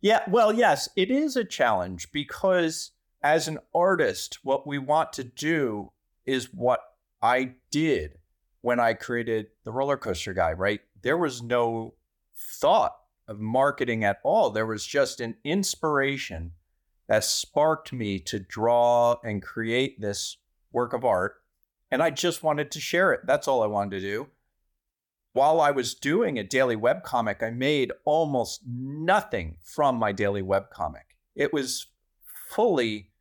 yeah, 0.01 0.21
well, 0.29 0.53
yes, 0.53 0.89
it 0.97 1.11
is 1.11 1.37
a 1.37 1.45
challenge 1.45 2.11
because 2.11 2.91
as 3.23 3.47
an 3.47 3.59
artist, 3.75 4.41
what 4.43 4.67
we 4.67 4.79
want 4.79 5.13
to 5.15 5.25
do 5.25 5.93
is 6.25 6.53
what 6.53 6.81
I 7.23 7.55
did 7.71 8.19
when 8.67 8.81
I 8.81 8.95
created 8.95 9.47
the 9.63 9.71
roller 9.71 9.97
coaster 9.97 10.35
guy, 10.35 10.53
right? 10.53 10.81
There 11.03 11.17
was 11.17 11.41
no 11.41 11.95
thought 12.61 12.97
of 13.29 13.39
marketing 13.39 14.03
at 14.03 14.19
all. 14.25 14.51
There 14.51 14.67
was 14.67 14.85
just 14.85 15.21
an 15.21 15.37
inspiration 15.45 16.51
that 17.07 17.23
sparked 17.23 17.93
me 17.93 18.19
to 18.19 18.41
draw 18.41 19.19
and 19.23 19.41
create 19.41 20.01
this 20.01 20.39
work 20.73 20.93
of 20.93 21.05
art. 21.05 21.37
And 21.93 22.03
I 22.03 22.11
just 22.11 22.43
wanted 22.43 22.73
to 22.73 22.81
share 22.81 23.13
it. 23.13 23.21
That's 23.25 23.47
all 23.47 23.63
I 23.63 23.69
wanted 23.69 24.01
to 24.01 24.01
do. 24.01 24.27
While 25.33 25.61
I 25.61 25.71
was 25.71 25.95
doing 25.95 26.37
a 26.37 26.43
daily 26.43 26.77
webcomic, 26.77 27.45
I 27.45 27.51
made 27.51 27.93
almost 28.05 28.63
nothing 28.67 29.59
from 29.63 29.95
my 29.95 30.11
daily 30.11 30.43
webcomic. 30.43 31.15
It 31.37 31.53
was 31.53 31.87
fully 32.51 33.13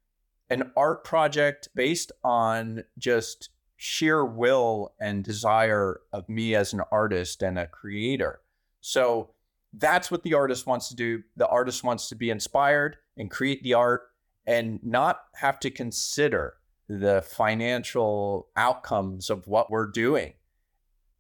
an 0.50 0.72
art 0.76 1.04
project 1.04 1.70
based 1.76 2.12
on 2.24 2.86
just 2.98 3.50
sheer 3.78 4.26
will 4.26 4.94
and 5.00 5.24
desire 5.24 6.02
of 6.14 6.30
me 6.30 6.56
as 6.56 6.74
an 6.74 6.82
artist 6.92 7.42
and 7.42 7.60
a 7.60 7.68
creator. 7.68 8.42
So 8.82 9.32
that's 9.74 10.10
what 10.10 10.24
the 10.24 10.34
artist 10.34 10.66
wants 10.66 10.90
to 10.90 10.96
do. 10.96 11.24
The 11.36 11.48
artist 11.48 11.84
wants 11.84 12.08
to 12.10 12.16
be 12.16 12.30
inspired 12.30 12.98
and 13.18 13.30
create 13.30 13.64
the 13.64 13.74
art 13.74 14.04
and 14.48 14.80
not 14.84 15.22
have 15.36 15.60
to 15.60 15.72
consider 15.72 16.56
the 16.88 17.22
financial 17.22 18.50
outcomes 18.56 19.30
of 19.30 19.48
what 19.48 19.72
we're 19.72 19.90
doing. 19.90 20.34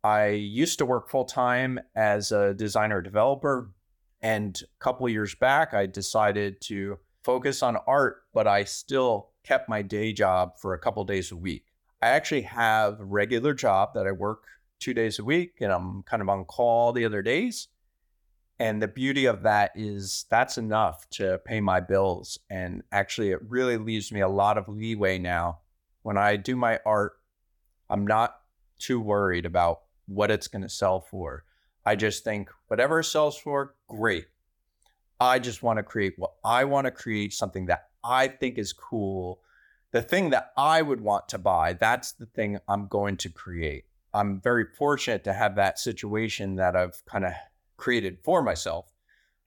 I 0.04 0.28
used 0.28 0.78
to 0.78 0.86
work 0.86 1.10
full 1.10 1.26
time 1.26 1.80
as 1.96 2.32
a 2.32 2.54
designer 2.54 3.02
developer. 3.02 3.72
And 4.22 4.60
a 4.64 4.84
couple 4.84 5.10
years 5.10 5.36
back, 5.36 5.74
I 5.74 5.88
decided 5.88 6.62
to 6.62 7.00
focus 7.24 7.64
on 7.64 7.78
art, 7.88 8.24
but 8.34 8.48
I 8.48 8.64
still 8.64 9.32
kept 9.44 9.68
my 9.68 9.82
day 9.82 10.14
job 10.14 10.60
for 10.60 10.74
a 10.74 10.80
couple 10.80 11.04
days 11.04 11.32
a 11.32 11.36
week. 11.36 11.66
I 12.02 12.10
actually 12.10 12.42
have 12.44 13.00
a 13.00 13.06
regular 13.06 13.54
job 13.54 13.94
that 13.96 14.08
I 14.08 14.12
work 14.12 14.44
two 14.80 14.94
days 14.94 15.20
a 15.20 15.24
week 15.24 15.56
and 15.62 15.72
I'm 15.72 16.04
kind 16.04 16.22
of 16.22 16.30
on 16.30 16.46
call 16.46 16.94
the 16.94 17.06
other 17.06 17.22
days. 17.22 17.68
And 18.60 18.82
the 18.82 18.88
beauty 18.88 19.26
of 19.26 19.44
that 19.44 19.72
is 19.76 20.26
that's 20.30 20.58
enough 20.58 21.10
to 21.12 21.40
pay 21.44 21.60
my 21.60 21.80
bills. 21.80 22.40
And 22.50 22.84
actually, 22.92 23.32
it 23.32 23.40
really 23.48 23.78
leaves 23.78 24.12
me 24.12 24.22
a 24.22 24.30
lot 24.30 24.58
of 24.58 24.70
leeway 24.70 25.18
now. 25.18 25.60
When 26.04 26.18
I 26.18 26.38
do 26.38 26.56
my 26.56 26.80
art, 26.86 27.14
I'm 27.90 28.08
not 28.08 28.36
too 28.80 29.00
worried 29.00 29.46
about 29.46 29.82
what 30.08 30.32
it's 30.32 30.48
going 30.48 30.62
to 30.62 30.70
sell 30.70 31.02
for. 31.02 31.44
I 31.86 31.96
just 31.96 32.24
think 32.24 32.50
whatever 32.68 33.00
it 33.00 33.06
sells 33.06 33.38
for, 33.38 33.76
great. 33.88 34.28
I 35.20 35.40
just 35.40 35.64
want 35.64 35.78
to 35.78 35.84
create 35.84 36.14
what 36.18 36.34
I 36.44 36.66
want 36.66 36.86
to 36.86 36.92
create, 36.92 37.34
something 37.34 37.66
that 37.68 37.90
I 38.04 38.28
think 38.28 38.58
is 38.58 38.74
cool. 38.74 39.40
The 39.96 40.02
thing 40.02 40.32
that 40.32 40.52
I 40.58 40.82
would 40.82 41.00
want 41.00 41.30
to 41.30 41.38
buy, 41.38 41.72
that's 41.72 42.12
the 42.12 42.26
thing 42.26 42.60
I'm 42.68 42.88
going 42.88 43.16
to 43.16 43.30
create. 43.30 43.86
I'm 44.14 44.42
very 44.42 44.66
fortunate 44.78 45.24
to 45.24 45.32
have 45.32 45.56
that 45.56 45.80
situation 45.80 46.58
that 46.58 46.76
I've 46.76 47.02
kind 47.06 47.24
of 47.24 47.32
created 47.78 48.18
for 48.22 48.44
myself. 48.44 48.92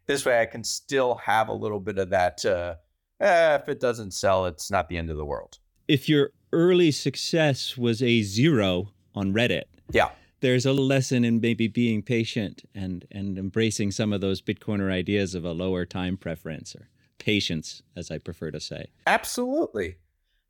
This 0.07 0.25
way, 0.25 0.41
I 0.41 0.47
can 0.47 0.65
still 0.65 1.17
have 1.17 1.49
a 1.49 1.53
little 1.53 1.81
bit 1.81 1.99
of 1.99 2.09
that. 2.09 2.43
Uh, 2.47 2.77
eh, 3.21 3.57
if 3.57 3.69
it 3.69 3.79
doesn't 3.79 4.13
sell, 4.13 4.47
it's 4.47 4.71
not 4.71 4.89
the 4.89 4.97
end 4.97 5.11
of 5.11 5.19
the 5.19 5.25
world. 5.27 5.59
If 5.87 6.09
your 6.09 6.31
early 6.51 6.93
success 6.93 7.77
was 7.77 8.03
a 8.03 8.23
zero 8.23 8.95
on 9.15 9.35
Reddit, 9.35 9.65
yeah, 9.93 10.13
there's 10.41 10.65
a 10.65 10.73
lesson 10.73 11.27
in 11.27 11.43
maybe 11.43 11.69
being 11.69 12.01
patient 12.01 12.63
and 12.75 13.05
and 13.11 13.37
embracing 13.37 13.91
some 13.91 14.15
of 14.15 14.23
those 14.23 14.41
Bitcoiner 14.41 14.91
ideas 14.91 15.35
of 15.35 15.45
a 15.45 15.53
lower 15.53 15.85
time 15.85 16.17
preference 16.17 16.75
or 16.75 16.89
patience, 17.19 17.83
as 17.95 18.11
I 18.11 18.17
prefer 18.17 18.51
to 18.51 18.61
say. 18.61 18.87
Absolutely. 19.07 19.97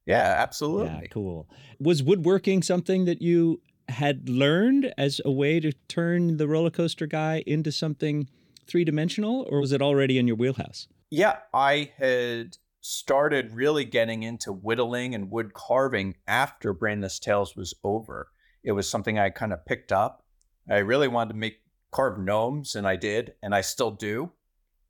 Yeah, 0.09 0.37
absolutely. 0.39 0.87
Yeah, 0.87 1.07
cool. 1.11 1.47
Was 1.79 2.03
woodworking 2.03 2.63
something 2.63 3.05
that 3.05 3.21
you 3.21 3.61
had 3.91 4.29
learned 4.29 4.93
as 4.97 5.21
a 5.25 5.31
way 5.31 5.61
to 5.61 5.73
turn 5.87 6.39
the 6.39 6.49
roller 6.49 6.71
coaster 6.71 7.07
guy 7.07 7.43
into 7.47 7.71
something 7.71 8.27
three 8.67 8.85
dimensional, 8.85 9.47
or 9.51 9.61
was 9.61 9.71
it 9.71 9.83
already 9.83 10.19
in 10.19 10.27
your 10.27 10.37
wheelhouse? 10.37 10.89
Yeah, 11.11 11.37
I 11.53 11.93
had 11.99 12.57
started 12.81 13.53
really 13.53 13.85
getting 13.85 14.23
into 14.23 14.51
whittling 14.51 15.15
and 15.15 15.31
wood 15.31 15.53
carving 15.53 16.17
after 16.27 16.73
Brainless 16.73 17.19
Tales 17.19 17.55
was 17.55 17.75
over. 17.85 18.29
It 18.65 18.73
was 18.73 18.89
something 18.89 19.19
I 19.19 19.29
kind 19.29 19.53
of 19.53 19.67
picked 19.67 19.93
up. 19.93 20.25
I 20.71 20.79
really 20.79 21.09
wanted 21.09 21.35
to 21.35 21.39
make 21.39 21.59
carve 21.91 22.19
gnomes, 22.19 22.75
and 22.75 22.87
I 22.87 22.97
did, 22.97 23.35
and 23.43 23.55
I 23.55 23.61
still 23.61 23.91
do. 23.91 24.33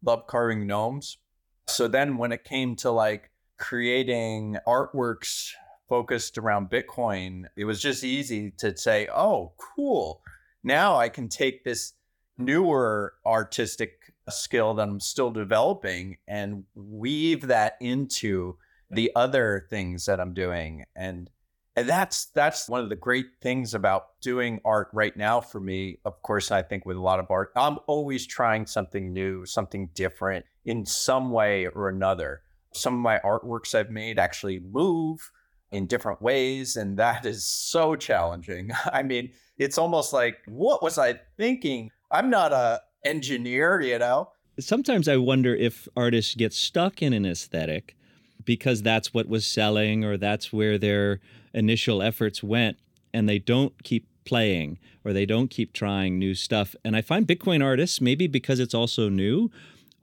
Love 0.04 0.28
carving 0.28 0.64
gnomes. 0.64 1.18
So 1.66 1.88
then 1.88 2.18
when 2.18 2.31
it 2.31 2.44
came 2.44 2.76
to 2.76 2.90
like 2.92 3.31
creating 3.59 4.57
artworks 4.66 5.53
focused 5.88 6.38
around 6.38 6.71
Bitcoin, 6.71 7.44
it 7.57 7.64
was 7.64 7.81
just 7.81 8.05
easy 8.05 8.53
to 8.59 8.77
say, 8.77 9.09
oh, 9.14 9.53
cool. 9.57 10.23
Now 10.62 10.97
I 10.97 11.09
can 11.09 11.29
take 11.29 11.64
this 11.64 11.94
newer 12.37 13.14
artistic 13.27 14.12
skill 14.29 14.75
that 14.75 14.88
I'm 14.88 15.01
still 15.01 15.31
developing 15.31 16.18
and 16.27 16.64
weave 16.75 17.49
that 17.49 17.77
into 17.81 18.57
the 18.90 19.11
other 19.16 19.66
things 19.71 20.07
that 20.07 20.21
I'm 20.21 20.35
doing. 20.35 20.85
And 20.94 21.31
and 21.77 21.88
that's 21.88 22.27
that's 22.35 22.68
one 22.68 22.81
of 22.81 22.88
the 22.88 22.97
great 22.97 23.27
things 23.40 23.73
about 23.73 24.21
doing 24.21 24.61
art 24.64 24.88
right 24.92 25.16
now 25.16 25.40
for 25.40 25.61
me. 25.61 25.99
Of 26.05 26.23
course, 26.23 26.51
I 26.51 26.62
think 26.62 26.85
with 26.85 26.97
a 26.97 27.01
lot 27.01 27.21
of 27.21 27.31
art, 27.31 27.53
I'm 27.55 27.79
always 27.87 28.27
trying 28.27 28.66
something 28.66 29.12
new, 29.12 29.47
something 29.47 29.90
different 29.94 30.44
in 30.64 30.85
some 30.85 31.31
way 31.31 31.66
or 31.66 31.88
another. 31.88 32.42
Some 32.72 32.94
of 32.94 33.00
my 33.00 33.18
artworks 33.24 33.74
I've 33.74 33.90
made 33.90 34.18
actually 34.18 34.61
move 34.61 35.31
in 35.70 35.87
different 35.87 36.22
ways. 36.22 36.76
And 36.76 36.96
that 36.98 37.26
is 37.26 37.44
so 37.44 37.96
challenging. 37.96 38.70
I 38.92 39.02
mean, 39.02 39.31
it's 39.59 39.78
almost 39.78 40.12
like, 40.12 40.38
what 40.46 40.83
was 40.83 40.98
I 40.98 41.20
thinking? 41.37 41.90
I'm 42.11 42.31
not 42.31 42.52
a 42.52 42.81
engineer, 43.04 43.81
you 43.81 43.98
know? 43.98 44.31
Sometimes 44.59 45.09
I 45.09 45.16
wonder 45.16 45.54
if 45.54 45.87
artists 45.96 46.35
get 46.35 46.52
stuck 46.52 47.02
in 47.02 47.12
an 47.12 47.24
aesthetic 47.24 47.96
because 48.44 48.83
that's 48.83 49.12
what 49.14 49.28
was 49.28 49.46
selling 49.46 50.04
or 50.04 50.16
that's 50.16 50.52
where 50.52 50.78
their 50.78 51.20
initial 51.54 52.02
efforts 52.02 52.42
went 52.42 52.76
and 53.12 53.28
they 53.28 53.38
don't 53.38 53.85
keep 53.85 54.09
playing 54.24 54.78
or 55.04 55.12
they 55.12 55.26
don't 55.26 55.48
keep 55.48 55.72
trying 55.72 56.18
new 56.18 56.35
stuff. 56.35 56.74
And 56.85 56.96
I 56.96 57.02
find 57.02 57.26
Bitcoin 57.26 57.62
artists, 57.62 58.00
maybe 58.00 58.26
because 58.26 58.59
it's 58.59 58.74
also 58.74 59.09
new, 59.09 59.50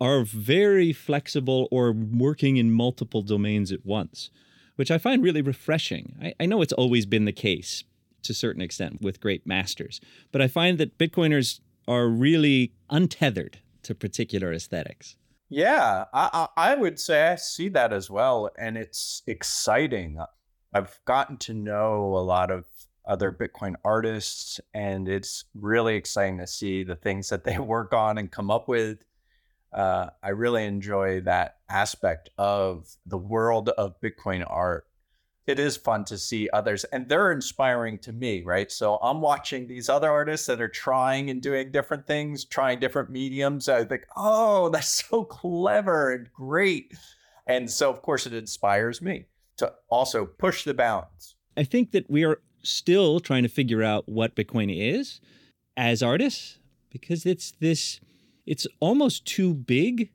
are 0.01 0.23
very 0.23 0.91
flexible 0.93 1.67
or 1.71 1.91
working 1.91 2.58
in 2.58 2.71
multiple 2.71 3.21
domains 3.21 3.71
at 3.71 3.86
once 3.86 4.29
which 4.75 4.91
I 4.91 4.97
find 4.97 5.23
really 5.23 5.41
refreshing. 5.41 6.15
I, 6.21 6.34
I 6.39 6.45
know 6.45 6.62
it's 6.62 6.73
always 6.73 7.05
been 7.05 7.25
the 7.25 7.31
case 7.31 7.84
to 8.23 8.31
a 8.31 8.36
certain 8.36 8.62
extent 8.62 9.01
with 9.01 9.21
great 9.21 9.45
masters, 9.45 10.01
but 10.31 10.41
I 10.41 10.47
find 10.47 10.77
that 10.77 10.97
Bitcoiners 10.97 11.60
are 11.88 12.08
really 12.08 12.73
untethered 12.89 13.60
to 13.84 13.95
particular 13.95 14.51
aesthetics. 14.51 15.15
Yeah, 15.49 16.05
I, 16.13 16.47
I 16.58 16.75
would 16.75 16.99
say 16.99 17.27
I 17.27 17.36
see 17.36 17.69
that 17.69 17.93
as 17.93 18.10
well. 18.10 18.49
And 18.58 18.77
it's 18.77 19.21
exciting. 19.27 20.17
I've 20.73 20.99
gotten 21.05 21.38
to 21.38 21.53
know 21.53 22.15
a 22.17 22.19
lot 22.19 22.49
of 22.49 22.65
other 23.08 23.31
Bitcoin 23.31 23.75
artists, 23.86 24.60
and 24.73 25.08
it's 25.08 25.45
really 25.53 25.95
exciting 25.95 26.39
to 26.39 26.47
see 26.47 26.84
the 26.84 26.95
things 26.95 27.29
that 27.29 27.43
they 27.43 27.60
work 27.60 27.93
on 27.93 28.17
and 28.17 28.31
come 28.31 28.49
up 28.49 28.67
with 28.67 29.05
uh, 29.73 30.10
I 30.23 30.30
really 30.30 30.65
enjoy 30.65 31.21
that 31.21 31.58
aspect 31.69 32.30
of 32.38 32.88
the 33.06 33.17
world 33.17 33.69
of 33.69 33.99
Bitcoin 34.01 34.45
art. 34.47 34.86
It 35.47 35.60
is 35.60 35.78
fun 35.78 36.06
to 36.06 36.17
see 36.17 36.49
others, 36.51 36.86
and 36.86 37.08
they're 37.08 37.32
inspiring 37.32 37.99
to 37.99 38.12
me, 38.12 38.41
right? 38.41 38.71
So 38.71 38.95
I'm 38.95 39.21
watching 39.21 39.67
these 39.67 39.89
other 39.89 40.10
artists 40.10 40.47
that 40.47 40.60
are 40.60 40.67
trying 40.67 41.30
and 41.30 41.39
doing 41.41 41.71
different 41.71 42.08
things, 42.08 42.45
trying 42.45 42.80
different 42.80 43.12
mediums. 43.12 43.69
I 43.69 43.86
think, 43.86 44.06
oh, 44.15 44.69
that's 44.69 44.88
so 45.10 45.23
clever 45.23 46.13
and 46.13 46.32
great. 46.34 46.93
And 47.45 47.69
so, 47.69 47.91
of 47.91 48.01
course, 48.01 48.25
it 48.25 48.34
inspires 48.34 49.01
me 49.01 49.25
to 49.58 49.71
also 49.89 50.25
push 50.25 50.63
the 50.63 50.73
bounds. 50.73 51.36
I 51.56 51.63
think 51.63 51.91
that 51.91 52.10
we 52.10 52.25
are 52.25 52.39
still 52.63 53.19
trying 53.19 53.43
to 53.43 53.49
figure 53.49 53.84
out 53.84 54.10
what 54.10 54.36
Bitcoin 54.36 54.75
is 54.75 55.21
as 55.78 56.01
artists 56.01 56.60
because 56.89 57.25
it's 57.25 57.51
this, 57.60 57.99
it's 58.45 58.67
almost 58.79 59.25
too 59.25 59.53
big 59.53 60.12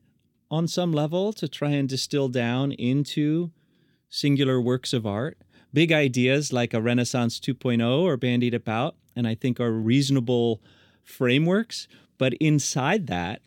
on 0.51 0.67
some 0.67 0.93
level 0.93 1.33
to 1.35 1.49
try 1.49 1.71
and 1.71 1.89
distill 1.89 2.29
down 2.29 2.73
into 2.73 3.51
singular 4.09 4.61
works 4.61 4.93
of 4.93 5.07
art. 5.07 5.39
Big 5.73 5.93
ideas 5.93 6.53
like 6.53 6.75
a 6.75 6.81
Renaissance 6.81 7.39
2.0 7.39 8.09
are 8.09 8.17
bandied 8.17 8.55
about, 8.55 8.97
and 9.15 9.27
I 9.27 9.35
think 9.35 9.61
are 9.61 9.73
reasonable 9.73 10.61
frameworks. 11.05 11.87
But 12.19 12.35
inside 12.35 13.07
that, 13.07 13.43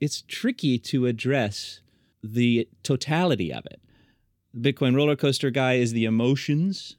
it's 0.00 0.22
tricky 0.22 0.78
to 0.78 1.06
address 1.06 1.80
the 2.22 2.68
totality 2.82 3.52
of 3.52 3.66
it. 3.66 3.80
The 4.54 4.72
Bitcoin 4.72 4.96
roller 4.96 5.16
coaster 5.16 5.50
guy 5.50 5.74
is 5.74 5.92
the 5.92 6.04
emotions 6.06 6.96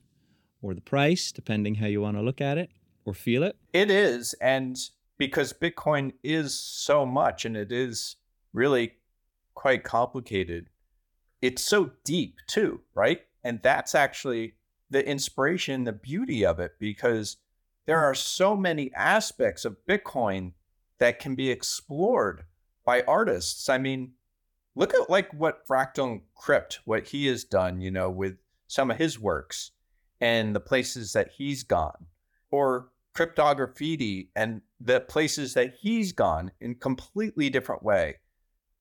or 0.61 0.73
the 0.73 0.81
price, 0.81 1.31
depending 1.31 1.75
how 1.75 1.87
you 1.87 2.01
want 2.01 2.17
to 2.17 2.21
look 2.21 2.41
at 2.41 2.57
it 2.57 2.69
or 3.05 3.13
feel 3.13 3.43
it. 3.43 3.55
It 3.73 3.89
is. 3.89 4.35
And 4.39 4.77
because 5.19 5.53
Bitcoin 5.53 6.13
is 6.23 6.57
so 6.57 7.05
much 7.05 7.45
and 7.45 7.55
it 7.55 7.71
is 7.71 8.15
really 8.53 8.93
quite 9.53 9.83
complicated, 9.83 10.69
it's 11.41 11.61
so 11.63 11.91
deep 12.03 12.37
too, 12.47 12.81
right? 12.95 13.21
And 13.43 13.59
that's 13.61 13.93
actually 13.93 14.55
the 14.89 15.07
inspiration, 15.07 15.83
the 15.83 15.93
beauty 15.93 16.43
of 16.43 16.59
it, 16.59 16.71
because 16.79 17.37
there 17.85 17.99
are 17.99 18.15
so 18.15 18.55
many 18.55 18.91
aspects 18.95 19.65
of 19.65 19.85
Bitcoin 19.87 20.53
that 20.97 21.19
can 21.19 21.35
be 21.35 21.51
explored 21.51 22.45
by 22.85 23.01
artists. 23.01 23.69
I 23.69 23.77
mean, 23.77 24.13
look 24.75 24.93
at 24.93 25.09
like 25.09 25.33
what 25.33 25.67
Fractal 25.67 26.21
Crypt, 26.35 26.79
what 26.85 27.09
he 27.09 27.27
has 27.27 27.43
done, 27.43 27.81
you 27.81 27.91
know, 27.91 28.09
with 28.09 28.37
some 28.67 28.89
of 28.89 28.97
his 28.97 29.19
works 29.19 29.71
and 30.21 30.55
the 30.55 30.59
places 30.59 31.13
that 31.13 31.31
he's 31.37 31.63
gone, 31.63 32.07
or 32.51 32.89
Cryptograffiti 33.19 34.29
and 34.33 34.61
the 34.79 35.01
places 35.01 35.53
that 35.53 35.73
he's 35.81 36.13
gone 36.13 36.51
in 36.61 36.75
completely 36.75 37.49
different 37.49 37.83
way. 37.83 38.15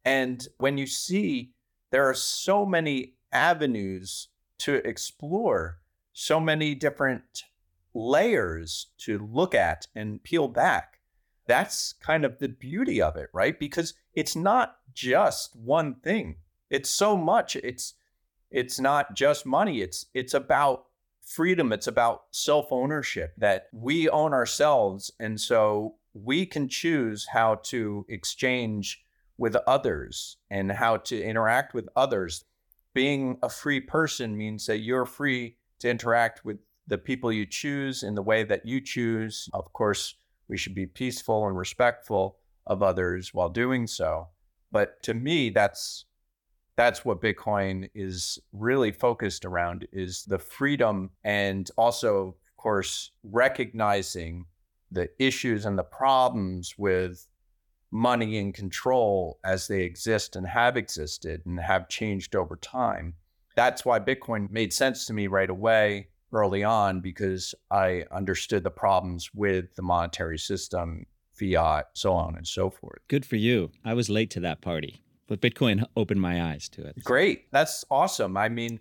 And 0.05 0.47
when 0.59 0.79
you 0.79 0.87
see 0.87 1.55
there 1.91 2.09
are 2.09 2.15
so 2.15 2.65
many 2.65 3.15
avenues 3.33 4.29
to 4.59 4.77
explore, 4.87 5.81
so 6.13 6.39
many 6.39 6.77
different 6.77 7.43
layers 7.95 8.87
to 8.99 9.19
look 9.19 9.57
at 9.57 9.89
and 9.97 10.23
peel 10.23 10.47
back. 10.47 11.01
That's 11.49 11.95
kind 11.95 12.25
of 12.25 12.39
the 12.39 12.49
beauty 12.49 13.03
of 13.03 13.17
it, 13.17 13.31
right? 13.33 13.59
Because 13.59 13.95
it's 14.15 14.37
not 14.37 14.77
just 14.95 15.57
one 15.57 15.97
thing. 15.97 16.37
It's 16.71 16.91
so 16.91 17.17
much. 17.17 17.57
It's 17.57 17.95
it's 18.51 18.79
not 18.79 19.15
just 19.15 19.45
money. 19.47 19.81
It's 19.81 20.07
it's 20.15 20.35
about 20.35 20.85
freedom. 21.29 21.73
It's 21.73 21.87
about 21.87 22.23
self-ownership 22.31 23.35
that 23.37 23.69
we 23.73 24.09
own 24.09 24.33
ourselves 24.33 25.13
and 25.21 25.41
so 25.41 25.97
we 26.15 26.47
can 26.47 26.69
choose 26.69 27.27
how 27.33 27.57
to 27.65 28.07
exchange 28.09 29.05
with 29.37 29.55
others 29.67 30.39
and 30.51 30.73
how 30.73 30.97
to 30.97 31.23
interact 31.23 31.75
with 31.75 31.89
others. 31.95 32.45
Being 32.95 33.39
a 33.43 33.49
free 33.49 33.81
person 33.81 34.37
means 34.37 34.67
that 34.67 34.79
you're 34.79 35.07
free 35.07 35.57
to 35.81 35.89
interact 35.89 36.45
with 36.45 36.59
the 36.87 36.99
people 36.99 37.31
you 37.31 37.47
choose 37.47 38.03
in 38.03 38.15
the 38.15 38.23
way 38.23 38.43
that 38.43 38.67
you 38.67 38.81
choose. 38.81 39.49
Of 39.53 39.73
course, 39.73 40.15
we 40.49 40.57
should 40.57 40.75
be 40.75 40.87
peaceful 40.87 41.47
and 41.47 41.57
respectful 41.57 42.39
of 42.67 42.83
others 42.83 43.33
while 43.33 43.51
doing 43.51 43.87
so. 43.87 44.29
But 44.73 45.03
to 45.05 45.15
me, 45.15 45.51
that's 45.51 46.07
that's 46.79 47.05
what 47.05 47.21
Bitcoin 47.21 47.91
is 47.93 48.39
really 48.53 48.93
focused 48.93 49.45
around 49.45 49.89
is 49.93 50.25
the 50.27 50.39
freedom 50.39 51.11
and 51.25 51.69
also, 51.77 52.29
of 52.29 52.57
course, 52.57 53.11
recognizing 53.25 54.47
the 54.93 55.11
issues 55.19 55.67
and 55.67 55.77
the 55.77 55.83
problems 55.83 56.77
with 56.79 57.27
money 57.91 58.39
and 58.39 58.55
control 58.55 59.41
as 59.45 59.67
they 59.67 59.83
exist 59.83 60.37
and 60.37 60.47
have 60.47 60.77
existed 60.77 61.43
and 61.47 61.59
have 61.59 61.89
changed 61.89 62.37
over 62.37 62.55
time. 62.55 63.15
That's 63.57 63.85
why 63.85 63.99
Bitcoin 63.99 64.49
made 64.49 64.73
sense 64.73 65.05
to 65.07 65.13
me 65.13 65.27
right 65.27 65.51
away 65.51 66.11
early 66.33 66.63
on 66.63 67.01
because 67.01 67.57
I 67.73 68.05
understood 68.13 68.63
the 68.63 68.71
problems 68.71 69.31
with 69.35 69.75
the 69.75 69.83
monetary 69.83 70.39
system, 70.39 71.07
fiat, 71.33 71.87
so 71.95 72.13
on 72.13 72.37
and 72.37 72.47
so 72.47 72.71
forth. 72.71 73.01
Good 73.09 73.27
for 73.27 73.35
you. 73.35 73.73
I 73.85 73.95
was 73.95 74.09
late 74.09 74.31
to 74.31 74.41
that 74.41 74.61
party, 74.61 75.03
but 75.29 75.41
Bitcoin 75.41 75.85
opened 75.97 76.21
my 76.21 76.43
eyes 76.43 76.69
to 76.71 76.85
it. 76.85 77.05
Great. 77.05 77.51
That's 77.53 77.85
awesome. 77.91 78.37
I 78.37 78.49
mean, 78.49 78.81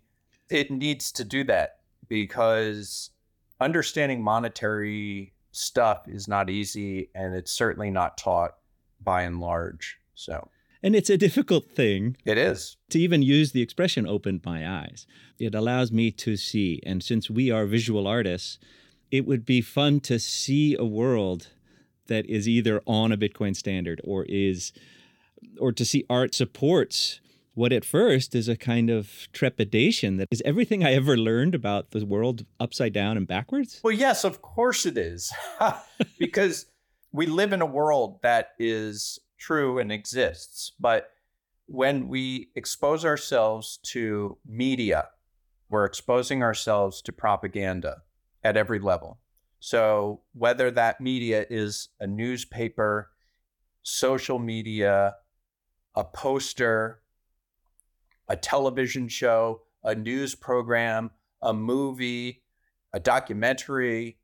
it 0.49 0.71
needs 0.71 1.11
to 1.11 1.23
do 1.23 1.43
that 1.43 1.81
because 2.07 3.11
understanding 3.59 4.23
monetary 4.23 5.33
stuff 5.51 6.07
is 6.07 6.27
not 6.27 6.49
easy 6.49 7.09
and 7.13 7.35
it's 7.35 7.51
certainly 7.51 7.91
not 7.91 8.17
taught 8.17 8.55
by 9.03 9.23
and 9.23 9.39
large. 9.39 9.99
So, 10.15 10.49
and 10.81 10.95
it's 10.95 11.09
a 11.09 11.17
difficult 11.17 11.71
thing. 11.71 12.17
It 12.25 12.37
is. 12.37 12.77
To 12.91 12.99
even 12.99 13.21
use 13.21 13.51
the 13.51 13.61
expression 13.61 14.07
opened 14.07 14.41
my 14.45 14.67
eyes. 14.67 15.05
It 15.37 15.53
allows 15.53 15.91
me 15.91 16.11
to 16.11 16.37
see. 16.37 16.81
And 16.85 17.03
since 17.03 17.29
we 17.29 17.51
are 17.51 17.65
visual 17.65 18.07
artists, 18.07 18.57
it 19.11 19.25
would 19.25 19.45
be 19.45 19.61
fun 19.61 19.99
to 20.01 20.19
see 20.19 20.75
a 20.75 20.85
world 20.85 21.49
that 22.07 22.25
is 22.27 22.47
either 22.47 22.81
on 22.87 23.11
a 23.11 23.17
Bitcoin 23.17 23.55
standard 23.55 23.99
or 24.03 24.25
is, 24.29 24.71
or 25.59 25.71
to 25.71 25.85
see 25.85 26.05
art 26.09 26.33
supports 26.33 27.19
what 27.57 27.73
at 27.73 27.83
first 27.83 28.35
is 28.35 28.47
a 28.47 28.55
kind 28.55 28.91
of 28.91 29.27
trepidation 29.33 30.17
that 30.17 30.27
is 30.29 30.43
everything 30.45 30.85
I 30.85 30.93
ever 30.93 31.17
learned 31.17 31.55
about 31.55 31.89
the 31.89 32.05
world 32.05 32.45
upside 32.59 32.93
down 32.93 33.17
and 33.17 33.27
backwards? 33.27 33.81
Well, 33.83 33.93
yes, 33.93 34.23
of 34.23 34.43
course 34.43 34.85
it 34.85 34.95
is. 34.95 35.33
because 36.19 36.67
we 37.11 37.25
live 37.25 37.53
in 37.53 37.63
a 37.63 37.65
world 37.65 38.19
that 38.21 38.49
is 38.59 39.17
true 39.39 39.79
and 39.79 39.91
exists, 39.91 40.71
but 40.79 41.09
when 41.65 42.07
we 42.07 42.51
expose 42.55 43.03
ourselves 43.03 43.79
to 43.85 44.37
media, 44.45 45.07
we're 45.67 45.85
exposing 45.85 46.43
ourselves 46.43 47.01
to 47.01 47.11
propaganda 47.11 48.03
at 48.43 48.55
every 48.55 48.79
level. 48.79 49.19
So, 49.59 50.21
whether 50.33 50.69
that 50.69 51.01
media 51.01 51.47
is 51.49 51.89
a 51.99 52.05
newspaper, 52.05 53.09
social 53.81 54.37
media, 54.37 55.15
a 55.97 56.03
poster, 56.03 57.01
a 58.29 58.35
television 58.35 59.07
show, 59.07 59.63
a 59.83 59.95
news 59.95 60.35
program, 60.35 61.09
a 61.41 61.51
movie, 61.51 62.43
a 62.93 62.99
documentary, 62.99 64.19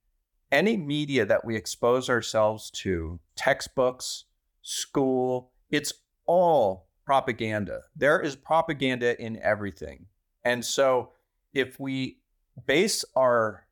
any 0.52 0.78
media 0.78 1.26
that 1.26 1.44
we 1.44 1.56
expose 1.56 2.12
ourselves 2.12 2.70
to, 2.70 3.20
textbooks, 3.36 4.26
school, 4.62 5.50
it's 5.72 5.94
all 6.28 6.86
propaganda. 7.06 7.82
There 7.96 8.22
is 8.22 8.36
propaganda 8.36 9.20
in 9.20 9.42
everything. 9.42 10.06
And 10.46 10.64
so 10.64 11.14
if 11.56 11.80
we 11.80 12.20
base 12.68 13.04
our 13.16 13.66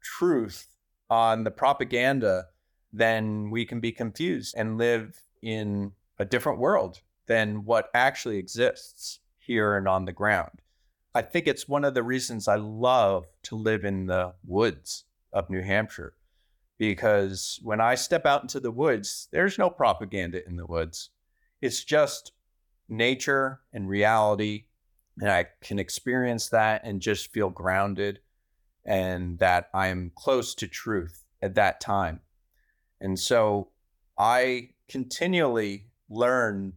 truth 0.00 0.68
on 1.10 1.42
the 1.42 1.50
propaganda, 1.50 2.46
then 2.92 3.50
we 3.50 3.64
can 3.64 3.80
be 3.80 3.90
confused 3.90 4.54
and 4.56 4.78
live 4.78 5.24
in 5.42 5.90
a 6.20 6.24
different 6.24 6.60
world 6.60 7.00
than 7.28 7.64
what 7.64 7.90
actually 7.94 8.38
exists 8.38 9.20
here 9.38 9.76
and 9.76 9.86
on 9.86 10.04
the 10.04 10.12
ground. 10.12 10.60
I 11.14 11.22
think 11.22 11.46
it's 11.46 11.68
one 11.68 11.84
of 11.84 11.94
the 11.94 12.02
reasons 12.02 12.48
I 12.48 12.56
love 12.56 13.26
to 13.44 13.56
live 13.56 13.84
in 13.84 14.06
the 14.06 14.34
woods 14.44 15.04
of 15.32 15.48
New 15.48 15.62
Hampshire 15.62 16.14
because 16.78 17.58
when 17.62 17.80
I 17.80 17.94
step 17.96 18.24
out 18.24 18.42
into 18.42 18.60
the 18.60 18.70
woods, 18.70 19.28
there's 19.32 19.58
no 19.58 19.68
propaganda 19.68 20.46
in 20.46 20.56
the 20.56 20.66
woods. 20.66 21.10
It's 21.60 21.84
just 21.84 22.32
nature 22.88 23.60
and 23.72 23.88
reality. 23.88 24.64
And 25.20 25.30
I 25.30 25.46
can 25.60 25.78
experience 25.78 26.48
that 26.50 26.82
and 26.84 27.00
just 27.00 27.32
feel 27.32 27.50
grounded 27.50 28.20
and 28.84 29.38
that 29.40 29.68
I 29.74 29.88
am 29.88 30.12
close 30.14 30.54
to 30.56 30.68
truth 30.68 31.24
at 31.42 31.56
that 31.56 31.80
time. 31.80 32.20
And 33.00 33.18
so 33.18 33.70
I 34.16 34.70
continually 34.88 35.86
learn 36.08 36.74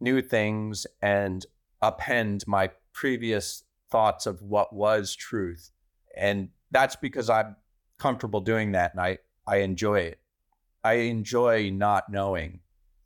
new 0.00 0.22
things 0.22 0.86
and 1.02 1.44
append 1.82 2.44
my 2.46 2.70
previous 2.92 3.64
thoughts 3.90 4.26
of 4.26 4.42
what 4.42 4.72
was 4.72 5.14
truth. 5.14 5.70
And 6.16 6.50
that's 6.70 6.96
because 6.96 7.28
I'm 7.28 7.56
comfortable 7.98 8.40
doing 8.40 8.72
that 8.72 8.92
and 8.92 9.00
I, 9.00 9.18
I 9.46 9.58
enjoy 9.58 10.00
it. 10.00 10.20
I 10.82 10.94
enjoy 10.94 11.70
not 11.70 12.08
knowing 12.08 12.60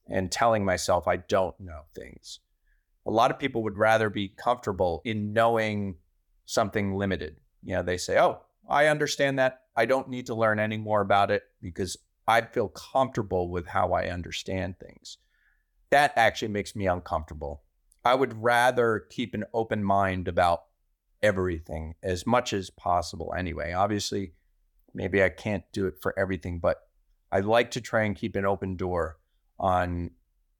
and 0.08 0.30
telling 0.30 0.64
myself 0.64 1.08
I 1.08 1.16
don't 1.16 1.58
know 1.58 1.82
things. 1.94 2.40
A 3.06 3.10
lot 3.10 3.30
of 3.30 3.38
people 3.38 3.62
would 3.64 3.76
rather 3.76 4.08
be 4.08 4.28
comfortable 4.28 5.02
in 5.04 5.32
knowing 5.32 5.96
something 6.46 6.94
limited. 6.94 7.36
You 7.62 7.76
know, 7.76 7.82
they 7.82 7.98
say, 7.98 8.18
oh, 8.18 8.40
I 8.68 8.86
understand 8.86 9.38
that. 9.38 9.62
I 9.76 9.86
don't 9.86 10.08
need 10.08 10.26
to 10.26 10.34
learn 10.34 10.58
any 10.58 10.76
more 10.76 11.00
about 11.00 11.30
it 11.30 11.42
because 11.60 11.96
I 12.26 12.42
feel 12.42 12.68
comfortable 12.68 13.50
with 13.50 13.66
how 13.66 13.92
I 13.92 14.08
understand 14.08 14.78
things. 14.78 15.18
That 15.94 16.12
actually 16.16 16.48
makes 16.48 16.74
me 16.74 16.88
uncomfortable. 16.88 17.62
I 18.04 18.16
would 18.16 18.42
rather 18.42 19.06
keep 19.10 19.32
an 19.32 19.44
open 19.54 19.84
mind 19.84 20.26
about 20.26 20.64
everything 21.22 21.94
as 22.02 22.26
much 22.26 22.52
as 22.52 22.68
possible 22.68 23.32
anyway. 23.38 23.72
Obviously, 23.72 24.32
maybe 24.92 25.22
I 25.22 25.28
can't 25.28 25.62
do 25.72 25.86
it 25.86 25.94
for 26.02 26.12
everything, 26.18 26.58
but 26.58 26.78
I 27.30 27.38
like 27.38 27.70
to 27.70 27.80
try 27.80 28.02
and 28.02 28.16
keep 28.16 28.34
an 28.34 28.44
open 28.44 28.74
door 28.74 29.18
on 29.56 30.10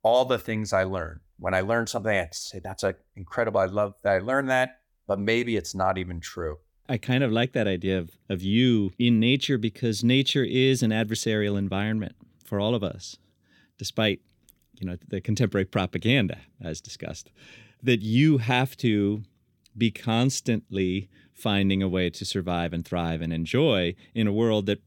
all 0.05 0.25
the 0.25 0.39
things 0.39 0.73
I 0.73 0.85
learn. 0.85 1.19
When 1.41 1.53
I 1.53 1.63
learn 1.63 1.89
something, 1.89 2.17
I 2.17 2.29
say, 2.31 2.61
that's 2.63 2.85
a 2.85 2.95
incredible. 3.17 3.59
I 3.59 3.67
love 3.67 3.95
that 4.05 4.13
I 4.13 4.19
learned 4.21 4.51
that, 4.51 4.83
but 5.09 5.19
maybe 5.19 5.57
it's 5.57 5.75
not 5.75 5.99
even 5.99 6.21
true. 6.21 6.59
I 6.89 6.97
kind 6.97 7.25
of 7.25 7.33
like 7.33 7.55
that 7.55 7.67
idea 7.67 7.99
of, 7.99 8.11
of 8.29 8.41
you 8.41 8.93
in 9.01 9.19
nature 9.19 9.59
because 9.59 10.05
nature 10.05 10.45
is 10.45 10.81
an 10.85 10.93
adversarial 10.93 11.59
environment 11.59 12.15
for 12.45 12.61
all 12.61 12.77
of 12.77 12.85
us, 12.85 13.17
despite 13.79 14.21
you 14.79 14.87
know 14.87 14.97
the 15.09 15.21
contemporary 15.21 15.65
propaganda 15.65 16.39
as 16.63 16.81
discussed 16.81 17.31
that 17.83 18.03
you 18.03 18.39
have 18.39 18.77
to 18.77 19.23
be 19.77 19.91
constantly 19.91 21.09
finding 21.33 21.83
a 21.83 21.89
way 21.89 22.09
to 22.09 22.25
survive 22.25 22.73
and 22.73 22.85
thrive 22.85 23.21
and 23.21 23.33
enjoy 23.33 23.95
in 24.15 24.27
a 24.27 24.33
world 24.33 24.67
that 24.67 24.81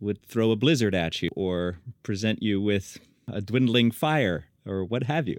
would 0.00 0.24
throw 0.26 0.50
a 0.50 0.56
blizzard 0.56 0.94
at 0.94 1.22
you 1.22 1.30
or 1.34 1.78
present 2.02 2.42
you 2.42 2.60
with 2.60 2.98
a 3.28 3.40
dwindling 3.40 3.90
fire 3.90 4.46
or 4.66 4.84
what 4.84 5.04
have 5.04 5.28
you. 5.28 5.38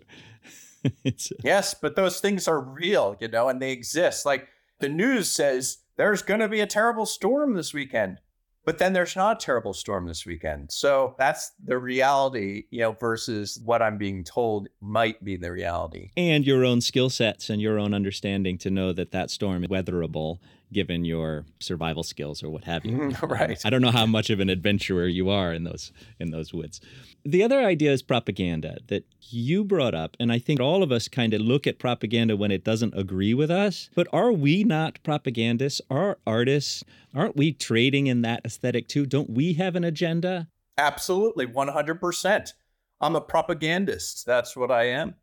yes, 1.43 1.73
but 1.73 1.95
those 1.95 2.19
things 2.19 2.47
are 2.47 2.59
real, 2.59 3.17
you 3.19 3.27
know, 3.27 3.49
and 3.49 3.61
they 3.61 3.71
exist. 3.71 4.25
Like 4.25 4.47
the 4.79 4.89
news 4.89 5.29
says 5.29 5.79
there's 5.97 6.21
going 6.21 6.39
to 6.39 6.47
be 6.47 6.61
a 6.61 6.67
terrible 6.67 7.05
storm 7.05 7.53
this 7.53 7.73
weekend. 7.73 8.19
But 8.65 8.79
then 8.79 8.93
there's 8.93 9.15
not 9.15 9.41
a 9.41 9.45
terrible 9.45 9.73
storm 9.73 10.07
this 10.07 10.25
weekend. 10.25 10.71
So 10.71 11.15
that's 11.17 11.51
the 11.63 11.77
reality, 11.77 12.63
you 12.71 12.81
know, 12.81 12.93
versus 12.93 13.59
what 13.63 13.81
I'm 13.81 13.97
being 13.97 14.23
told 14.23 14.67
might 14.81 15.23
be 15.23 15.37
the 15.37 15.51
reality. 15.51 16.11
And 16.17 16.45
your 16.45 16.65
own 16.65 16.81
skill 16.81 17.09
sets 17.09 17.49
and 17.49 17.61
your 17.61 17.77
own 17.79 17.93
understanding 17.93 18.57
to 18.59 18.71
know 18.71 18.91
that 18.93 19.11
that 19.11 19.29
storm 19.29 19.63
is 19.63 19.69
weatherable 19.69 20.39
given 20.71 21.05
your 21.05 21.45
survival 21.59 22.03
skills 22.03 22.43
or 22.43 22.49
what 22.49 22.63
have 22.63 22.85
you. 22.85 22.97
Mm-hmm. 22.97 23.25
right. 23.31 23.61
I 23.65 23.69
don't 23.69 23.81
know 23.81 23.91
how 23.91 24.05
much 24.05 24.29
of 24.29 24.39
an 24.39 24.49
adventurer 24.49 25.07
you 25.07 25.29
are 25.29 25.53
in 25.53 25.63
those 25.63 25.91
in 26.19 26.31
those 26.31 26.53
woods. 26.53 26.81
The 27.23 27.43
other 27.43 27.59
idea 27.59 27.91
is 27.91 28.01
propaganda 28.01 28.77
that 28.87 29.05
you 29.21 29.63
brought 29.63 29.95
up, 29.95 30.15
and 30.19 30.31
I 30.31 30.39
think 30.39 30.59
all 30.59 30.83
of 30.83 30.91
us 30.91 31.07
kind 31.07 31.33
of 31.33 31.41
look 31.41 31.65
at 31.65 31.79
propaganda 31.79 32.35
when 32.35 32.51
it 32.51 32.63
doesn't 32.63 32.97
agree 32.97 33.33
with 33.33 33.49
us. 33.49 33.89
But 33.95 34.07
are 34.13 34.31
we 34.31 34.63
not 34.63 35.01
propagandists? 35.03 35.81
Are 35.89 36.19
artists? 36.27 36.83
Aren't 37.15 37.35
we 37.35 37.51
trading 37.51 38.07
in 38.07 38.21
that 38.21 38.41
aesthetic 38.45 38.87
too? 38.87 39.05
Don't 39.05 39.31
we 39.31 39.53
have 39.53 39.75
an 39.75 39.83
agenda? 39.83 40.47
Absolutely, 40.77 41.47
100%. 41.47 42.53
I'm 43.01 43.15
a 43.15 43.21
propagandist. 43.21 44.25
That's 44.25 44.55
what 44.55 44.71
I 44.71 44.85
am. 44.89 45.15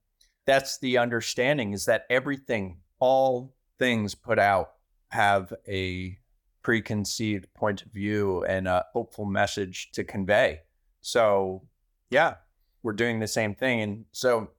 That's 0.46 0.78
the 0.78 0.98
understanding 0.98 1.72
is 1.72 1.84
that 1.84 2.04
everything, 2.10 2.78
all 2.98 3.54
things 3.78 4.14
put 4.14 4.38
out 4.38 4.72
have 5.12 5.52
a 5.68 6.18
preconceived 6.62 7.52
point 7.54 7.82
of 7.82 7.92
view 7.92 8.44
and 8.44 8.66
a 8.66 8.86
hopeful 8.92 9.26
message 9.26 9.90
to 9.92 10.04
convey. 10.04 10.60
So 11.00 11.62
yeah, 12.10 12.36
we're 12.82 12.92
doing 12.92 13.20
the 13.20 13.28
same 13.28 13.54
thing. 13.54 13.80
And 13.82 14.04
so 14.12 14.50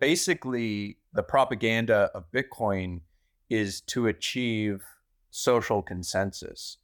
basically, 0.00 0.98
the 1.12 1.22
propaganda 1.22 2.10
of 2.14 2.30
Bitcoin 2.32 3.00
is 3.50 3.80
to 3.82 4.06
achieve 4.06 4.82
social 5.30 5.82
consensus. 5.82 6.78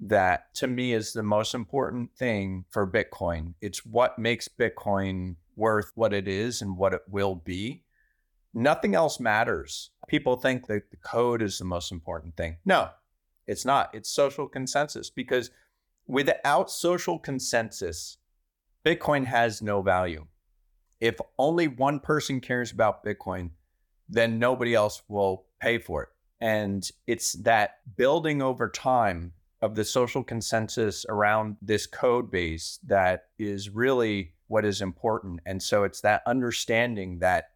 That 0.00 0.54
to 0.56 0.68
me 0.68 0.92
is 0.92 1.12
the 1.12 1.22
most 1.22 1.54
important 1.54 2.14
thing 2.16 2.64
for 2.70 2.86
Bitcoin. 2.86 3.54
It's 3.60 3.84
what 3.84 4.18
makes 4.18 4.48
Bitcoin 4.48 5.36
worth 5.56 5.90
what 5.96 6.12
it 6.12 6.28
is 6.28 6.62
and 6.62 6.76
what 6.76 6.94
it 6.94 7.02
will 7.08 7.34
be. 7.34 7.82
Nothing 8.54 8.94
else 8.94 9.20
matters. 9.20 9.90
People 10.08 10.36
think 10.36 10.66
that 10.66 10.90
the 10.90 10.96
code 10.96 11.42
is 11.42 11.58
the 11.58 11.64
most 11.64 11.92
important 11.92 12.36
thing. 12.36 12.56
No, 12.64 12.90
it's 13.46 13.64
not. 13.64 13.90
It's 13.94 14.10
social 14.10 14.48
consensus 14.48 15.10
because 15.10 15.50
without 16.06 16.70
social 16.70 17.18
consensus, 17.18 18.16
Bitcoin 18.84 19.26
has 19.26 19.60
no 19.60 19.82
value. 19.82 20.26
If 21.00 21.16
only 21.38 21.68
one 21.68 22.00
person 22.00 22.40
cares 22.40 22.72
about 22.72 23.04
Bitcoin, 23.04 23.50
then 24.08 24.38
nobody 24.38 24.74
else 24.74 25.02
will 25.08 25.44
pay 25.60 25.78
for 25.78 26.04
it. 26.04 26.08
And 26.40 26.88
it's 27.06 27.32
that 27.34 27.80
building 27.96 28.40
over 28.42 28.68
time 28.68 29.32
of 29.60 29.74
the 29.74 29.84
social 29.84 30.22
consensus 30.22 31.04
around 31.08 31.56
this 31.60 31.86
code 31.86 32.30
base 32.30 32.78
that 32.86 33.26
is 33.38 33.70
really 33.70 34.32
what 34.46 34.64
is 34.64 34.80
important. 34.80 35.40
And 35.46 35.62
so 35.62 35.84
it's 35.84 36.00
that 36.02 36.22
understanding 36.26 37.18
that 37.18 37.50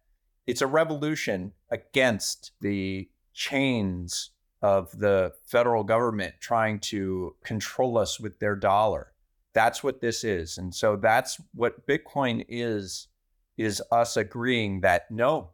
it's 0.45 0.61
a 0.61 0.67
revolution 0.67 1.53
against 1.69 2.51
the 2.61 3.09
chains 3.33 4.31
of 4.61 4.97
the 4.97 5.33
federal 5.45 5.83
government 5.83 6.35
trying 6.39 6.79
to 6.79 7.35
control 7.43 7.97
us 7.97 8.19
with 8.19 8.39
their 8.39 8.55
dollar. 8.55 9.11
That's 9.53 9.83
what 9.83 10.01
this 10.01 10.23
is. 10.23 10.57
And 10.57 10.73
so 10.73 10.95
that's 10.95 11.39
what 11.53 11.87
Bitcoin 11.87 12.45
is 12.47 13.07
is 13.55 13.83
us 13.91 14.17
agreeing 14.17 14.81
that 14.81 15.11
no, 15.11 15.51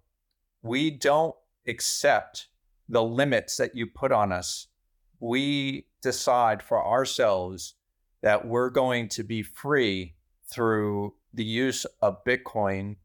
we 0.62 0.90
don't 0.90 1.36
accept 1.68 2.48
the 2.88 3.04
limits 3.04 3.58
that 3.58 3.76
you 3.76 3.86
put 3.86 4.12
on 4.12 4.32
us. 4.32 4.68
We 5.20 5.88
decide 6.02 6.64
for 6.64 6.86
ourselves 6.86 7.76
that 8.22 8.48
we're 8.48 8.70
going 8.70 9.10
to 9.10 9.24
be 9.24 9.44
free 9.44 10.16
through 10.50 11.14
the 11.34 11.44
use 11.44 11.86
of 12.02 12.24
Bitcoin 12.24 12.96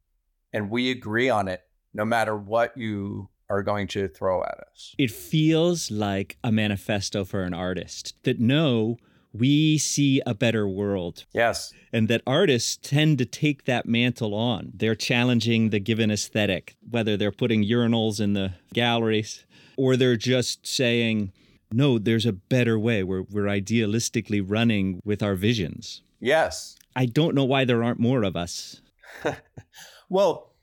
and 0.53 0.71
we 0.71 0.91
agree 0.91 1.29
on 1.29 1.49
it 1.49 1.63
no 1.95 2.05
matter 2.05 2.37
what 2.37 2.77
you 2.77 3.29
are 3.49 3.63
going 3.63 3.87
to 3.89 4.09
throw 4.09 4.43
at 4.43 4.59
us. 4.73 4.95
It 4.99 5.11
feels 5.11 5.91
like 5.91 6.37
a 6.43 6.51
manifesto 6.51 7.25
for 7.25 7.43
an 7.43 7.55
artist 7.55 8.15
that 8.25 8.41
no, 8.41 8.97
we 9.33 9.79
see 9.79 10.23
a 10.25 10.35
better 10.35 10.69
world. 10.69 11.25
Yes. 11.33 11.73
And 11.93 12.09
that 12.09 12.23
artists 12.27 12.79
tend 12.81 13.19
to 13.19 13.25
take 13.25 13.65
that 13.65 13.87
mantle 13.87 14.35
on. 14.35 14.73
They're 14.75 14.95
challenging 14.95 15.71
the 15.71 15.81
given 15.81 16.11
aesthetic, 16.11 16.77
whether 16.89 17.17
they're 17.17 17.33
putting 17.33 17.65
urinals 17.65 18.21
in 18.21 18.33
the 18.33 18.55
galleries 18.73 19.45
or 19.77 19.97
they're 19.97 20.17
just 20.17 20.67
saying, 20.67 21.33
no, 21.73 21.99
there's 21.99 22.27
a 22.27 22.33
better 22.33 22.79
way. 22.79 23.03
We're, 23.03 23.23
we're 23.23 23.47
idealistically 23.47 24.43
running 24.45 25.01
with 25.05 25.23
our 25.23 25.35
visions. 25.35 26.03
Yes. 26.21 26.77
I 26.97 27.07
don't 27.07 27.35
know 27.35 27.45
why 27.45 27.65
there 27.65 27.83
aren't 27.83 27.99
more 27.99 28.23
of 28.23 28.37
us. 28.37 28.81
well, 30.09 30.54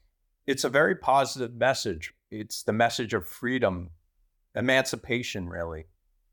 it's 0.48 0.64
a 0.64 0.70
very 0.70 0.96
positive 0.96 1.56
message. 1.56 2.14
It's 2.30 2.64
the 2.64 2.74
message 2.74 3.14
of 3.14 3.28
freedom, 3.28 3.92
emancipation, 4.56 5.50
really. 5.50 5.86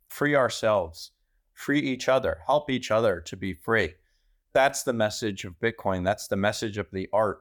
Free 0.09 0.35
ourselves 0.35 1.13
free 1.59 1.81
each 1.81 2.09
other, 2.09 2.39
help 2.47 2.71
each 2.71 2.93
other 2.93 3.21
to 3.21 3.37
be 3.37 3.53
free. 3.53 3.93
That's 4.53 4.85
the 4.85 4.93
message 4.93 5.45
of 5.45 5.59
Bitcoin. 5.59 6.05
That's 6.05 6.29
the 6.29 6.37
message 6.37 6.79
of 6.79 6.87
the 6.93 7.09
art. 7.13 7.41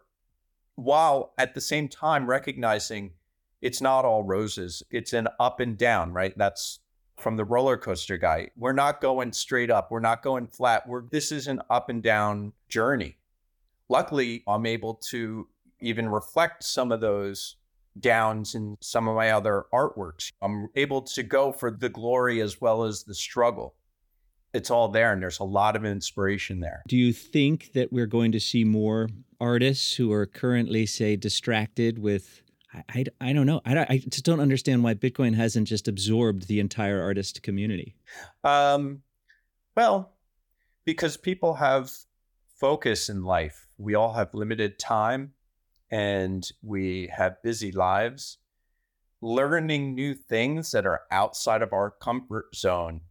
While 0.75 1.33
at 1.37 1.53
the 1.53 1.61
same 1.61 1.87
time 1.87 2.25
recognizing 2.25 3.11
it's 3.61 3.79
not 3.79 4.05
all 4.05 4.23
roses, 4.23 4.81
it's 4.89 5.13
an 5.13 5.27
up 5.39 5.59
and 5.59 5.77
down, 5.77 6.13
right? 6.13 6.35
That's 6.35 6.79
from 7.17 7.37
the 7.37 7.45
roller 7.45 7.77
coaster 7.77 8.17
guy. 8.17 8.49
We're 8.57 8.73
not 8.73 9.01
going 9.01 9.33
straight 9.33 9.69
up, 9.69 9.91
we're 9.91 9.99
not 9.99 10.23
going 10.23 10.47
flat. 10.47 10.87
We're 10.87 11.03
this 11.03 11.31
is 11.31 11.45
an 11.45 11.61
up 11.69 11.89
and 11.89 12.01
down 12.01 12.53
journey. 12.69 13.17
Luckily, 13.87 14.43
I'm 14.47 14.65
able 14.65 14.95
to 15.09 15.47
even 15.81 16.09
reflect 16.09 16.63
some 16.63 16.91
of 16.91 17.01
those 17.01 17.55
downs 17.99 18.55
in 18.55 18.77
some 18.79 19.07
of 19.07 19.15
my 19.15 19.31
other 19.31 19.65
artworks. 19.73 20.31
I'm 20.41 20.69
able 20.75 21.01
to 21.01 21.23
go 21.23 21.51
for 21.51 21.71
the 21.71 21.89
glory 21.89 22.41
as 22.41 22.61
well 22.61 22.83
as 22.83 23.03
the 23.03 23.15
struggle 23.15 23.75
it's 24.53 24.71
all 24.71 24.87
there 24.87 25.13
and 25.13 25.21
there's 25.21 25.39
a 25.39 25.43
lot 25.43 25.75
of 25.75 25.85
inspiration 25.85 26.59
there. 26.59 26.83
Do 26.87 26.97
you 26.97 27.13
think 27.13 27.73
that 27.73 27.91
we're 27.91 28.07
going 28.07 28.31
to 28.31 28.39
see 28.39 28.63
more 28.63 29.09
artists 29.39 29.93
who 29.93 30.11
are 30.11 30.25
currently, 30.25 30.85
say, 30.85 31.15
distracted 31.15 31.99
with? 31.99 32.41
I, 32.73 32.83
I, 32.89 33.05
I 33.21 33.33
don't 33.33 33.45
know. 33.45 33.61
I, 33.65 33.79
I 33.79 34.03
just 34.09 34.25
don't 34.25 34.39
understand 34.39 34.83
why 34.83 34.95
Bitcoin 34.95 35.35
hasn't 35.35 35.67
just 35.67 35.87
absorbed 35.87 36.47
the 36.47 36.59
entire 36.59 37.01
artist 37.01 37.43
community. 37.43 37.95
Um, 38.43 39.03
well, 39.75 40.13
because 40.85 41.17
people 41.17 41.55
have 41.55 41.91
focus 42.59 43.09
in 43.09 43.23
life. 43.23 43.67
We 43.77 43.93
all 43.93 44.13
have 44.13 44.33
limited 44.33 44.79
time 44.79 45.33
and 45.91 46.49
we 46.61 47.09
have 47.15 47.41
busy 47.43 47.71
lives. 47.71 48.37
Learning 49.21 49.95
new 49.95 50.13
things 50.13 50.71
that 50.71 50.85
are 50.85 51.01
outside 51.11 51.61
of 51.61 51.73
our 51.73 51.91
comfort 51.91 52.55
zone 52.55 53.01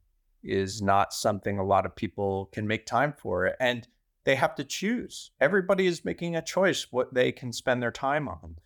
is 0.43 0.81
not 0.81 1.13
something 1.13 1.59
a 1.59 1.65
lot 1.65 1.85
of 1.87 1.97
people 1.97 2.47
can 2.53 2.67
make 2.67 2.87
time 2.87 3.13
for. 3.13 3.55
And 3.59 3.87
they 4.25 4.37
have 4.37 4.55
to 4.57 4.65
choose. 4.65 5.31
Everybody 5.41 5.87
is 5.87 6.05
making 6.05 6.37
a 6.37 6.43
choice 6.43 6.89
what 6.91 7.15
they 7.15 7.33
can 7.33 7.53
spend 7.53 7.83
their 7.83 7.93
time 7.93 8.29
on. 8.29 8.57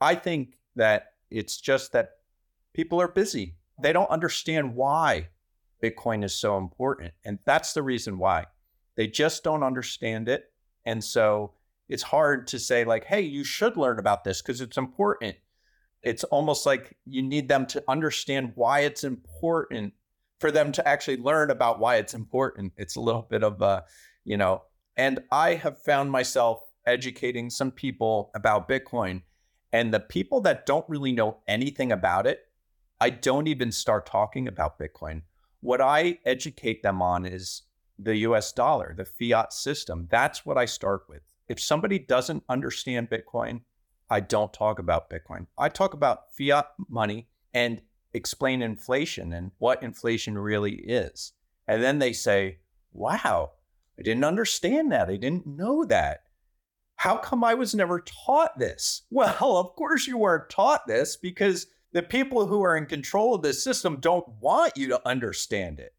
I 0.00 0.14
think 0.14 0.58
that 0.76 1.12
it's 1.30 1.60
just 1.60 1.92
that 1.92 2.10
people 2.74 3.00
are 3.00 3.08
busy. 3.08 3.56
They 3.82 3.92
don't 3.92 4.10
understand 4.10 4.74
why 4.74 5.28
Bitcoin 5.82 6.24
is 6.24 6.34
so 6.34 6.56
important. 6.58 7.12
And 7.24 7.38
that's 7.44 7.72
the 7.72 7.82
reason 7.82 8.18
why. 8.18 8.46
They 8.94 9.06
just 9.06 9.44
don't 9.44 9.62
understand 9.62 10.28
it. 10.28 10.50
And 10.84 11.02
so 11.02 11.52
it's 11.88 12.02
hard 12.02 12.46
to 12.48 12.58
say, 12.58 12.84
like, 12.84 13.04
hey, 13.04 13.20
you 13.20 13.44
should 13.44 13.76
learn 13.76 13.98
about 13.98 14.24
this 14.24 14.42
because 14.42 14.60
it's 14.60 14.76
important. 14.76 15.36
It's 16.02 16.24
almost 16.24 16.66
like 16.66 16.96
you 17.04 17.22
need 17.22 17.48
them 17.48 17.66
to 17.66 17.82
understand 17.88 18.52
why 18.54 18.80
it's 18.80 19.04
important 19.04 19.94
for 20.38 20.50
them 20.50 20.72
to 20.72 20.86
actually 20.86 21.16
learn 21.16 21.50
about 21.50 21.78
why 21.78 21.96
it's 21.96 22.14
important. 22.14 22.72
It's 22.76 22.96
a 22.96 23.00
little 23.00 23.22
bit 23.22 23.42
of 23.42 23.62
a, 23.62 23.84
you 24.24 24.36
know, 24.36 24.62
And 24.96 25.20
I 25.30 25.54
have 25.54 25.82
found 25.82 26.10
myself 26.10 26.60
educating 26.86 27.50
some 27.50 27.70
people 27.70 28.30
about 28.34 28.68
Bitcoin. 28.68 29.22
And 29.72 29.92
the 29.92 30.00
people 30.00 30.40
that 30.42 30.64
don't 30.64 30.88
really 30.88 31.12
know 31.12 31.38
anything 31.46 31.92
about 31.92 32.26
it, 32.26 32.48
I 33.00 33.10
don't 33.10 33.46
even 33.46 33.72
start 33.72 34.06
talking 34.06 34.48
about 34.48 34.78
Bitcoin. 34.78 35.22
What 35.60 35.80
I 35.80 36.18
educate 36.24 36.82
them 36.82 37.02
on 37.02 37.26
is 37.26 37.62
the 37.98 38.16
US 38.18 38.52
dollar, 38.52 38.94
the 38.96 39.04
fiat 39.04 39.52
system. 39.52 40.06
That's 40.10 40.46
what 40.46 40.56
I 40.56 40.64
start 40.64 41.02
with. 41.08 41.22
If 41.48 41.60
somebody 41.60 41.98
doesn't 41.98 42.44
understand 42.48 43.10
Bitcoin, 43.10 43.60
I 44.10 44.20
don't 44.20 44.52
talk 44.52 44.78
about 44.78 45.10
Bitcoin. 45.10 45.46
I 45.58 45.68
talk 45.68 45.94
about 45.94 46.34
fiat 46.36 46.68
money 46.88 47.28
and 47.54 47.80
explain 48.12 48.62
inflation 48.62 49.32
and 49.32 49.52
what 49.58 49.82
inflation 49.82 50.38
really 50.38 50.74
is. 50.74 51.32
And 51.68 51.82
then 51.82 51.98
they 51.98 52.12
say, 52.12 52.58
wow, 52.92 53.52
I 53.98 54.02
didn't 54.02 54.24
understand 54.24 54.92
that. 54.92 55.08
I 55.08 55.16
didn't 55.16 55.46
know 55.46 55.84
that. 55.84 56.20
How 56.96 57.16
come 57.16 57.44
I 57.44 57.54
was 57.54 57.74
never 57.74 58.00
taught 58.00 58.58
this? 58.58 59.02
Well, 59.10 59.56
of 59.56 59.74
course 59.76 60.06
you 60.06 60.18
weren't 60.18 60.50
taught 60.50 60.86
this 60.86 61.16
because 61.16 61.66
the 61.92 62.02
people 62.02 62.46
who 62.46 62.62
are 62.62 62.76
in 62.76 62.86
control 62.86 63.34
of 63.34 63.42
this 63.42 63.62
system 63.62 63.98
don't 64.00 64.26
want 64.40 64.76
you 64.76 64.88
to 64.88 65.08
understand 65.08 65.80
it. 65.80 65.94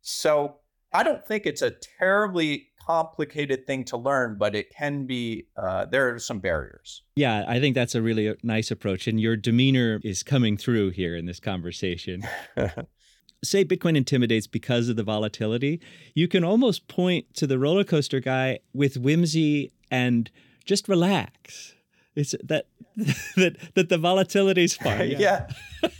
So 0.00 0.56
I 0.92 1.02
don't 1.02 1.26
think 1.26 1.46
it's 1.46 1.62
a 1.62 1.72
terribly 1.98 2.68
complicated 2.86 3.66
thing 3.66 3.84
to 3.84 3.96
learn, 3.96 4.36
but 4.38 4.54
it 4.54 4.70
can 4.70 5.06
be, 5.06 5.46
uh, 5.56 5.86
there 5.86 6.14
are 6.14 6.18
some 6.18 6.38
barriers. 6.38 7.02
Yeah, 7.16 7.44
I 7.46 7.60
think 7.60 7.74
that's 7.74 7.94
a 7.94 8.02
really 8.02 8.28
uh, 8.28 8.34
nice 8.42 8.70
approach. 8.70 9.06
And 9.06 9.20
your 9.20 9.36
demeanor 9.36 10.00
is 10.02 10.22
coming 10.22 10.56
through 10.56 10.90
here 10.90 11.16
in 11.16 11.26
this 11.26 11.40
conversation. 11.40 12.22
Say 13.44 13.64
Bitcoin 13.64 13.96
intimidates 13.96 14.46
because 14.46 14.88
of 14.88 14.96
the 14.96 15.02
volatility. 15.02 15.80
You 16.14 16.28
can 16.28 16.44
almost 16.44 16.88
point 16.88 17.34
to 17.34 17.46
the 17.46 17.58
roller 17.58 17.84
coaster 17.84 18.20
guy 18.20 18.60
with 18.72 18.96
whimsy 18.96 19.72
and 19.90 20.30
just 20.64 20.88
relax. 20.88 21.74
It's 22.16 22.34
that 22.42 22.66
that 23.36 23.56
that 23.74 23.88
the 23.88 23.98
volatility's 23.98 24.76
fun. 24.76 25.10
Yeah. 25.18 25.46
yeah. 25.82 25.90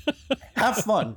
Have 0.57 0.77
fun. 0.79 1.17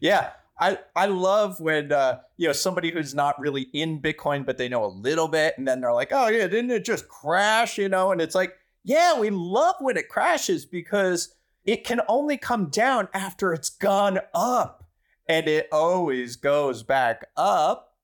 Yeah. 0.00 0.30
I, 0.58 0.78
I 0.94 1.06
love 1.06 1.58
when 1.58 1.90
uh, 1.90 2.20
you 2.36 2.46
know 2.46 2.52
somebody 2.52 2.90
who's 2.92 3.14
not 3.14 3.40
really 3.40 3.62
in 3.72 4.00
Bitcoin 4.00 4.46
but 4.46 4.56
they 4.56 4.68
know 4.68 4.84
a 4.84 4.86
little 4.86 5.28
bit 5.28 5.54
and 5.58 5.66
then 5.66 5.80
they're 5.80 5.92
like, 5.92 6.12
oh 6.12 6.28
yeah, 6.28 6.46
didn't 6.46 6.70
it 6.70 6.84
just 6.84 7.08
crash? 7.08 7.78
You 7.78 7.88
know, 7.88 8.12
and 8.12 8.20
it's 8.20 8.34
like, 8.34 8.54
yeah, 8.84 9.18
we 9.18 9.30
love 9.30 9.76
when 9.80 9.96
it 9.96 10.08
crashes 10.08 10.64
because 10.64 11.34
it 11.64 11.84
can 11.84 12.02
only 12.08 12.36
come 12.36 12.66
down 12.68 13.08
after 13.14 13.52
it's 13.54 13.70
gone 13.70 14.20
up, 14.34 14.84
and 15.28 15.48
it 15.48 15.68
always 15.72 16.36
goes 16.36 16.82
back 16.82 17.26
up. 17.36 17.94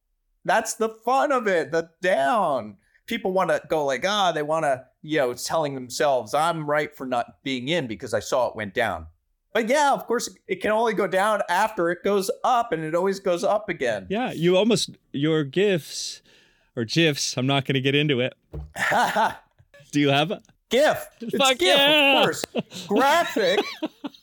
That's 0.44 0.74
the 0.74 0.88
fun 0.88 1.30
of 1.32 1.46
it. 1.46 1.70
The 1.70 1.90
down. 2.00 2.78
People 3.06 3.32
want 3.32 3.50
to 3.50 3.60
go 3.68 3.84
like, 3.84 4.06
ah, 4.06 4.32
they 4.32 4.42
want 4.42 4.64
to, 4.64 4.84
you 5.02 5.18
know, 5.18 5.32
it's 5.32 5.44
telling 5.44 5.74
themselves, 5.74 6.32
I'm 6.32 6.68
right 6.68 6.96
for 6.96 7.04
not 7.04 7.42
being 7.42 7.68
in 7.68 7.86
because 7.86 8.14
I 8.14 8.20
saw 8.20 8.48
it 8.48 8.56
went 8.56 8.72
down. 8.72 9.08
But 9.52 9.68
yeah, 9.68 9.92
of 9.92 10.06
course, 10.06 10.28
it 10.46 10.56
can 10.56 10.70
only 10.70 10.94
go 10.94 11.06
down 11.06 11.42
after 11.48 11.90
it 11.90 12.04
goes 12.04 12.30
up, 12.44 12.72
and 12.72 12.84
it 12.84 12.94
always 12.94 13.18
goes 13.18 13.42
up 13.42 13.68
again. 13.68 14.06
Yeah, 14.08 14.32
you 14.32 14.56
almost 14.56 14.90
your 15.12 15.42
gifs 15.44 16.22
or 16.76 16.84
gifs. 16.84 17.36
I'm 17.36 17.46
not 17.46 17.64
going 17.64 17.74
to 17.74 17.80
get 17.80 17.94
into 17.94 18.20
it. 18.20 18.34
Do 19.92 19.98
you 20.00 20.10
have 20.10 20.30
a 20.30 20.40
GIF? 20.70 21.04
It's 21.20 21.36
Fuck 21.36 21.58
GIF, 21.58 21.76
yeah. 21.76 22.18
of 22.20 22.24
course. 22.24 22.44
Graphic. 22.86 23.58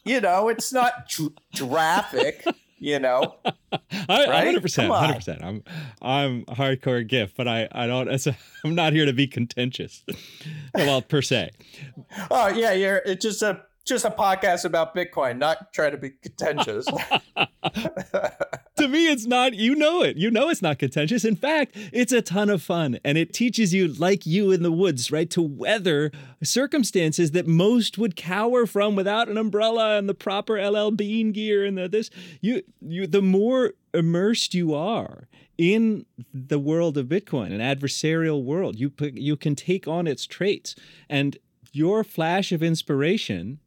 you 0.05 0.21
know, 0.21 0.47
it's 0.47 0.71
not 0.71 1.09
dr- 1.09 1.33
graphic. 1.57 2.45
You 2.79 2.99
know, 2.99 3.35
I, 3.43 4.27
right? 4.27 4.55
100%, 4.55 4.61
100%. 4.61 5.43
I'm 5.43 5.63
I'm 5.99 6.45
hardcore 6.45 7.05
GIF, 7.07 7.33
but 7.35 7.47
I 7.47 7.67
I 7.71 7.87
don't. 7.87 8.07
A, 8.07 8.37
I'm 8.63 8.75
not 8.75 8.93
here 8.93 9.05
to 9.05 9.13
be 9.13 9.25
contentious. 9.27 10.03
well, 10.75 11.01
per 11.01 11.23
se. 11.23 11.49
Oh 12.29 12.47
yeah, 12.49 12.73
you're. 12.73 13.01
It's 13.03 13.23
just 13.25 13.41
a 13.41 13.63
just 13.87 14.05
a 14.05 14.09
podcast 14.09 14.65
about 14.65 14.93
Bitcoin, 14.95 15.37
not 15.37 15.73
trying 15.73 15.91
to 15.91 15.97
be 15.97 16.11
contentious. 16.21 16.87
to 18.77 18.87
me, 18.87 19.07
it's 19.07 19.25
not, 19.25 19.53
you 19.53 19.75
know 19.75 20.01
it. 20.01 20.17
You 20.17 20.31
know 20.31 20.49
it's 20.49 20.61
not 20.61 20.79
contentious. 20.79 21.25
In 21.25 21.35
fact, 21.35 21.75
it's 21.91 22.11
a 22.11 22.21
ton 22.21 22.49
of 22.49 22.61
fun 22.61 22.99
and 23.03 23.17
it 23.17 23.33
teaches 23.33 23.73
you, 23.73 23.87
like 23.87 24.25
you 24.25 24.51
in 24.51 24.63
the 24.63 24.71
woods, 24.71 25.11
right, 25.11 25.29
to 25.31 25.41
weather 25.41 26.11
circumstances 26.43 27.31
that 27.31 27.47
most 27.47 27.97
would 27.97 28.15
cower 28.15 28.65
from 28.65 28.95
without 28.95 29.29
an 29.29 29.37
umbrella 29.37 29.97
and 29.97 30.07
the 30.07 30.13
proper 30.13 30.61
LL 30.61 30.91
Bean 30.91 31.31
gear 31.31 31.65
and 31.65 31.77
the 31.77 31.87
this. 31.87 32.09
You, 32.41 32.61
you, 32.81 33.07
the 33.07 33.21
more 33.21 33.73
immersed 33.93 34.53
you 34.53 34.73
are 34.73 35.27
in 35.57 36.05
the 36.33 36.59
world 36.59 36.97
of 36.97 37.07
Bitcoin, 37.07 37.47
an 37.47 37.59
adversarial 37.59 38.43
world, 38.43 38.79
you, 38.79 38.91
you 38.99 39.35
can 39.35 39.55
take 39.55 39.87
on 39.87 40.05
its 40.05 40.25
traits. 40.25 40.75
And 41.09 41.37
your 41.71 42.03
flash 42.03 42.51
of 42.51 42.61
inspiration 42.61 43.59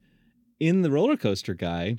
in 0.60 0.82
the 0.82 0.90
roller 0.90 1.16
coaster 1.16 1.54
guy 1.54 1.96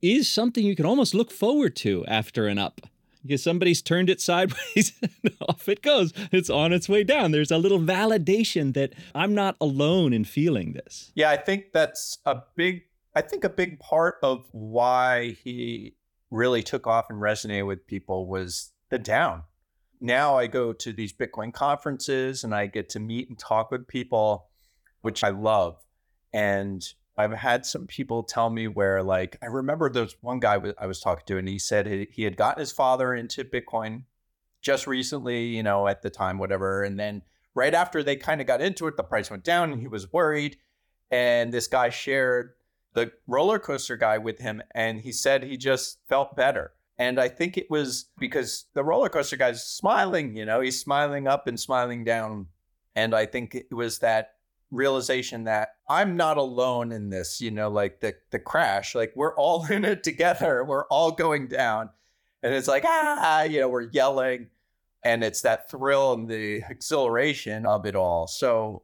is 0.00 0.30
something 0.30 0.64
you 0.64 0.76
can 0.76 0.86
almost 0.86 1.14
look 1.14 1.30
forward 1.30 1.74
to 1.76 2.06
after 2.06 2.46
an 2.46 2.58
up 2.58 2.80
because 3.22 3.42
somebody's 3.42 3.82
turned 3.82 4.08
it 4.08 4.20
sideways 4.20 4.92
and 5.02 5.34
off 5.48 5.68
it 5.68 5.82
goes. 5.82 6.12
It's 6.30 6.50
on 6.50 6.72
its 6.72 6.88
way 6.88 7.04
down. 7.04 7.32
There's 7.32 7.50
a 7.50 7.58
little 7.58 7.80
validation 7.80 8.74
that 8.74 8.92
I'm 9.14 9.34
not 9.34 9.56
alone 9.60 10.12
in 10.12 10.24
feeling 10.24 10.74
this. 10.74 11.10
Yeah, 11.14 11.30
I 11.30 11.36
think 11.36 11.72
that's 11.72 12.18
a 12.24 12.42
big 12.54 12.82
I 13.16 13.22
think 13.22 13.44
a 13.44 13.48
big 13.48 13.78
part 13.78 14.16
of 14.22 14.46
why 14.50 15.36
he 15.42 15.94
really 16.30 16.62
took 16.64 16.86
off 16.86 17.06
and 17.10 17.20
resonated 17.20 17.66
with 17.66 17.86
people 17.86 18.26
was 18.26 18.72
the 18.90 18.98
down. 18.98 19.44
Now 20.00 20.36
I 20.36 20.48
go 20.48 20.72
to 20.72 20.92
these 20.92 21.12
Bitcoin 21.12 21.52
conferences 21.52 22.42
and 22.42 22.54
I 22.54 22.66
get 22.66 22.88
to 22.90 23.00
meet 23.00 23.28
and 23.28 23.38
talk 23.38 23.70
with 23.70 23.86
people, 23.86 24.48
which 25.02 25.22
I 25.22 25.28
love. 25.28 25.76
And 26.32 26.84
I've 27.16 27.32
had 27.32 27.64
some 27.64 27.86
people 27.86 28.22
tell 28.24 28.50
me 28.50 28.66
where, 28.66 29.02
like, 29.02 29.36
I 29.42 29.46
remember 29.46 29.88
there's 29.88 30.16
one 30.20 30.40
guy 30.40 30.58
I 30.78 30.86
was 30.86 31.00
talking 31.00 31.24
to, 31.26 31.38
and 31.38 31.48
he 31.48 31.58
said 31.58 32.08
he 32.10 32.24
had 32.24 32.36
gotten 32.36 32.60
his 32.60 32.72
father 32.72 33.14
into 33.14 33.44
Bitcoin 33.44 34.02
just 34.60 34.86
recently, 34.86 35.44
you 35.44 35.62
know, 35.62 35.86
at 35.86 36.02
the 36.02 36.10
time, 36.10 36.38
whatever. 36.38 36.82
And 36.82 36.98
then 36.98 37.22
right 37.54 37.74
after 37.74 38.02
they 38.02 38.16
kind 38.16 38.40
of 38.40 38.46
got 38.46 38.60
into 38.60 38.86
it, 38.88 38.96
the 38.96 39.04
price 39.04 39.30
went 39.30 39.44
down 39.44 39.72
and 39.72 39.80
he 39.80 39.88
was 39.88 40.12
worried. 40.12 40.56
And 41.10 41.52
this 41.52 41.68
guy 41.68 41.90
shared 41.90 42.54
the 42.94 43.12
roller 43.26 43.58
coaster 43.58 43.96
guy 43.96 44.18
with 44.18 44.40
him, 44.40 44.62
and 44.74 45.00
he 45.00 45.12
said 45.12 45.44
he 45.44 45.56
just 45.56 45.98
felt 46.08 46.34
better. 46.34 46.72
And 46.96 47.20
I 47.20 47.28
think 47.28 47.56
it 47.56 47.70
was 47.70 48.06
because 48.18 48.66
the 48.74 48.84
roller 48.84 49.08
coaster 49.08 49.36
guy's 49.36 49.64
smiling, 49.64 50.36
you 50.36 50.44
know, 50.44 50.60
he's 50.60 50.80
smiling 50.80 51.26
up 51.26 51.46
and 51.46 51.58
smiling 51.58 52.04
down. 52.04 52.46
And 52.94 53.14
I 53.14 53.26
think 53.26 53.54
it 53.54 53.74
was 53.74 53.98
that 53.98 54.33
realization 54.74 55.44
that 55.44 55.70
I'm 55.88 56.16
not 56.16 56.36
alone 56.36 56.92
in 56.92 57.10
this, 57.10 57.40
you 57.40 57.50
know, 57.50 57.68
like 57.68 58.00
the 58.00 58.14
the 58.30 58.38
crash, 58.38 58.94
like 58.94 59.12
we're 59.14 59.36
all 59.36 59.64
in 59.70 59.84
it 59.84 60.02
together. 60.02 60.64
We're 60.64 60.86
all 60.86 61.12
going 61.12 61.48
down. 61.48 61.90
And 62.42 62.52
it's 62.52 62.68
like, 62.68 62.84
ah, 62.86 63.42
you 63.44 63.60
know, 63.60 63.68
we're 63.68 63.88
yelling. 63.90 64.48
And 65.02 65.22
it's 65.24 65.42
that 65.42 65.70
thrill 65.70 66.14
and 66.14 66.28
the 66.28 66.62
exhilaration 66.68 67.66
of 67.66 67.86
it 67.86 67.94
all. 67.94 68.26
So 68.26 68.82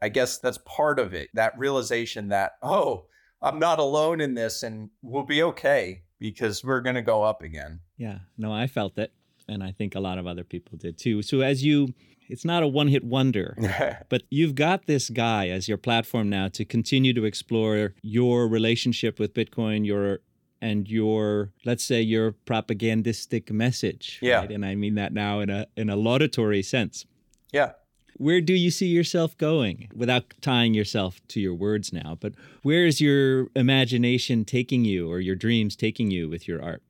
I 0.00 0.08
guess 0.08 0.38
that's 0.38 0.58
part 0.64 0.98
of 0.98 1.14
it. 1.14 1.28
That 1.34 1.58
realization 1.58 2.28
that, 2.28 2.52
oh, 2.62 3.06
I'm 3.40 3.58
not 3.58 3.78
alone 3.78 4.20
in 4.20 4.34
this 4.34 4.62
and 4.62 4.90
we'll 5.02 5.24
be 5.24 5.42
okay 5.42 6.02
because 6.18 6.64
we're 6.64 6.82
to 6.82 7.02
go 7.02 7.22
up 7.22 7.42
again. 7.42 7.80
Yeah. 7.96 8.18
No, 8.36 8.52
I 8.52 8.66
felt 8.66 8.98
it. 8.98 9.12
And 9.48 9.62
I 9.62 9.72
think 9.72 9.94
a 9.94 10.00
lot 10.00 10.18
of 10.18 10.26
other 10.26 10.44
people 10.44 10.76
did 10.76 10.98
too. 10.98 11.22
So 11.22 11.40
as 11.40 11.64
you 11.64 11.94
it's 12.28 12.44
not 12.44 12.62
a 12.62 12.68
one 12.68 12.88
hit 12.88 13.04
wonder, 13.04 13.56
but 14.08 14.22
you've 14.30 14.54
got 14.54 14.86
this 14.86 15.10
guy 15.10 15.48
as 15.48 15.68
your 15.68 15.78
platform 15.78 16.28
now 16.28 16.48
to 16.48 16.64
continue 16.64 17.12
to 17.14 17.24
explore 17.24 17.94
your 18.02 18.46
relationship 18.48 19.18
with 19.18 19.34
Bitcoin, 19.34 19.86
your 19.86 20.20
and 20.60 20.88
your 20.88 21.52
let's 21.64 21.84
say 21.84 22.00
your 22.00 22.32
propagandistic 22.32 23.50
message. 23.50 24.18
Yeah. 24.20 24.40
Right? 24.40 24.50
And 24.50 24.64
I 24.64 24.74
mean 24.74 24.94
that 24.96 25.12
now 25.12 25.40
in 25.40 25.50
a 25.50 25.66
in 25.76 25.88
a 25.88 25.96
laudatory 25.96 26.62
sense. 26.62 27.06
Yeah. 27.52 27.72
Where 28.16 28.40
do 28.40 28.52
you 28.52 28.72
see 28.72 28.88
yourself 28.88 29.38
going 29.38 29.88
without 29.94 30.34
tying 30.40 30.74
yourself 30.74 31.20
to 31.28 31.40
your 31.40 31.54
words 31.54 31.92
now? 31.92 32.18
But 32.18 32.34
where 32.62 32.84
is 32.84 33.00
your 33.00 33.46
imagination 33.54 34.44
taking 34.44 34.84
you 34.84 35.08
or 35.08 35.20
your 35.20 35.36
dreams 35.36 35.76
taking 35.76 36.10
you 36.10 36.28
with 36.28 36.48
your 36.48 36.60
art? 36.60 36.82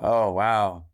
Oh, 0.00 0.32
wow 0.32 0.84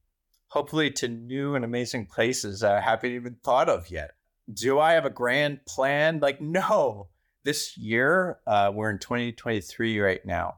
hopefully 0.48 0.90
to 0.90 1.08
new 1.08 1.54
and 1.54 1.64
amazing 1.64 2.06
places 2.06 2.60
that 2.60 2.76
I 2.76 2.80
haven't 2.80 3.12
even 3.12 3.36
thought 3.44 3.68
of 3.68 3.90
yet. 3.90 4.12
Do 4.52 4.78
I 4.78 4.92
have 4.92 5.04
a 5.04 5.10
grand 5.10 5.64
plan? 5.66 6.20
Like, 6.20 6.40
no. 6.40 7.08
This 7.44 7.78
year, 7.78 8.40
uh, 8.46 8.72
we're 8.74 8.90
in 8.90 8.98
2023 8.98 10.00
right 10.00 10.24
now. 10.24 10.56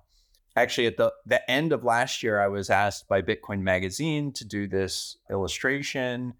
Actually, 0.57 0.87
at 0.87 0.97
the, 0.97 1.13
the 1.27 1.49
end 1.49 1.73
of 1.73 1.85
last 1.85 2.23
year, 2.23 2.41
I 2.41 2.49
was 2.49 2.71
asked 2.71 3.09
by 3.09 3.23
Bitcoin 3.23 3.61
Magazine 3.61 4.33
to 4.33 4.45
do 4.45 4.67
this 4.67 5.17
illustration, 5.31 6.35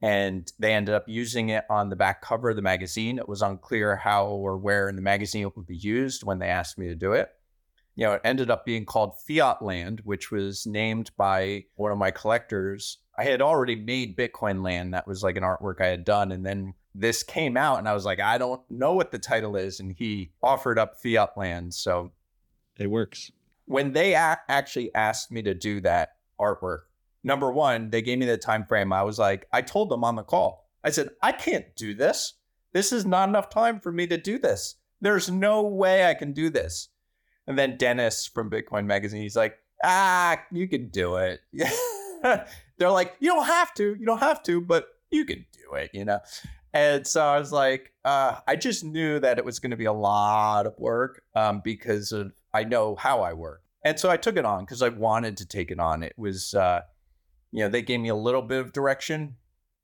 and 0.00 0.52
they 0.58 0.72
ended 0.72 0.94
up 0.94 1.04
using 1.08 1.48
it 1.48 1.64
on 1.68 1.88
the 1.88 1.96
back 1.96 2.22
cover 2.22 2.50
of 2.50 2.56
the 2.56 2.62
magazine. 2.62 3.18
It 3.18 3.28
was 3.28 3.42
unclear 3.42 3.96
how 3.96 4.26
or 4.26 4.56
where 4.56 4.88
in 4.88 4.96
the 4.96 5.02
magazine 5.02 5.42
it 5.42 5.56
would 5.56 5.66
be 5.66 5.76
used 5.76 6.22
when 6.22 6.38
they 6.38 6.48
asked 6.48 6.78
me 6.78 6.88
to 6.88 6.94
do 6.94 7.12
it. 7.12 7.30
You 7.96 8.04
know, 8.04 8.12
it 8.12 8.20
ended 8.24 8.50
up 8.50 8.66
being 8.66 8.84
called 8.84 9.18
Fiat 9.26 9.62
Land, 9.62 10.02
which 10.04 10.30
was 10.30 10.66
named 10.66 11.10
by 11.16 11.64
one 11.76 11.90
of 11.90 11.98
my 11.98 12.10
collectors. 12.10 12.98
I 13.18 13.24
had 13.24 13.40
already 13.40 13.74
made 13.74 14.18
Bitcoin 14.18 14.62
Land. 14.62 14.92
That 14.92 15.08
was 15.08 15.22
like 15.22 15.36
an 15.36 15.42
artwork 15.42 15.80
I 15.80 15.86
had 15.86 16.04
done. 16.04 16.30
And 16.30 16.44
then 16.44 16.74
this 16.94 17.22
came 17.22 17.56
out, 17.56 17.78
and 17.78 17.88
I 17.88 17.94
was 17.94 18.04
like, 18.04 18.20
I 18.20 18.36
don't 18.36 18.60
know 18.70 18.92
what 18.92 19.12
the 19.12 19.18
title 19.18 19.56
is. 19.56 19.80
And 19.80 19.92
he 19.92 20.30
offered 20.42 20.78
up 20.78 21.00
Fiat 21.02 21.38
Land. 21.38 21.72
So 21.72 22.12
it 22.78 22.90
works. 22.90 23.32
When 23.64 23.94
they 23.94 24.12
a- 24.12 24.40
actually 24.46 24.94
asked 24.94 25.32
me 25.32 25.40
to 25.42 25.54
do 25.54 25.80
that 25.80 26.16
artwork, 26.38 26.80
number 27.24 27.50
one, 27.50 27.88
they 27.88 28.02
gave 28.02 28.18
me 28.18 28.26
the 28.26 28.36
time 28.36 28.66
frame. 28.66 28.92
I 28.92 29.04
was 29.04 29.18
like, 29.18 29.48
I 29.54 29.62
told 29.62 29.90
them 29.90 30.04
on 30.04 30.16
the 30.16 30.22
call, 30.22 30.68
I 30.84 30.90
said, 30.90 31.08
I 31.22 31.32
can't 31.32 31.74
do 31.76 31.94
this. 31.94 32.34
This 32.74 32.92
is 32.92 33.06
not 33.06 33.30
enough 33.30 33.48
time 33.48 33.80
for 33.80 33.90
me 33.90 34.06
to 34.08 34.18
do 34.18 34.38
this. 34.38 34.76
There's 35.00 35.30
no 35.30 35.62
way 35.62 36.04
I 36.04 36.12
can 36.12 36.34
do 36.34 36.50
this. 36.50 36.90
And 37.46 37.58
then 37.58 37.76
Dennis 37.76 38.26
from 38.26 38.50
Bitcoin 38.50 38.86
Magazine, 38.86 39.22
he's 39.22 39.36
like, 39.36 39.58
ah, 39.84 40.40
you 40.50 40.68
can 40.68 40.88
do 40.88 41.16
it. 41.16 41.40
They're 42.78 42.90
like, 42.90 43.16
you 43.20 43.30
don't 43.30 43.46
have 43.46 43.72
to, 43.74 43.94
you 43.98 44.06
don't 44.06 44.18
have 44.18 44.42
to, 44.44 44.60
but 44.60 44.88
you 45.10 45.24
can 45.24 45.46
do 45.52 45.76
it, 45.76 45.90
you 45.92 46.04
know? 46.04 46.20
And 46.72 47.06
so 47.06 47.22
I 47.22 47.38
was 47.38 47.52
like, 47.52 47.92
uh, 48.04 48.36
I 48.46 48.56
just 48.56 48.84
knew 48.84 49.18
that 49.20 49.38
it 49.38 49.44
was 49.44 49.60
going 49.60 49.70
to 49.70 49.76
be 49.76 49.86
a 49.86 49.92
lot 49.92 50.66
of 50.66 50.74
work 50.78 51.22
um, 51.34 51.62
because 51.64 52.12
of 52.12 52.32
I 52.52 52.64
know 52.64 52.96
how 52.96 53.22
I 53.22 53.32
work. 53.32 53.62
And 53.82 53.98
so 53.98 54.10
I 54.10 54.16
took 54.16 54.36
it 54.36 54.44
on 54.44 54.64
because 54.64 54.82
I 54.82 54.88
wanted 54.88 55.36
to 55.38 55.46
take 55.46 55.70
it 55.70 55.78
on. 55.78 56.02
It 56.02 56.14
was, 56.16 56.54
uh, 56.54 56.80
you 57.52 57.60
know, 57.60 57.68
they 57.68 57.82
gave 57.82 58.00
me 58.00 58.08
a 58.08 58.16
little 58.16 58.42
bit 58.42 58.60
of 58.60 58.72
direction 58.72 59.36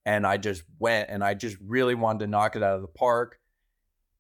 and 0.05 0.27
I 0.27 0.37
just 0.37 0.65
went 0.79 1.09
and 1.11 1.23
I 1.23 1.35
just 1.35 1.57
really 1.65 1.95
wanted 1.95 2.21
to 2.21 2.27
knock 2.27 2.57
it 2.57 2.63
out 2.63 2.77
of 2.77 2.83
the 2.83 2.89
park. 2.89 3.39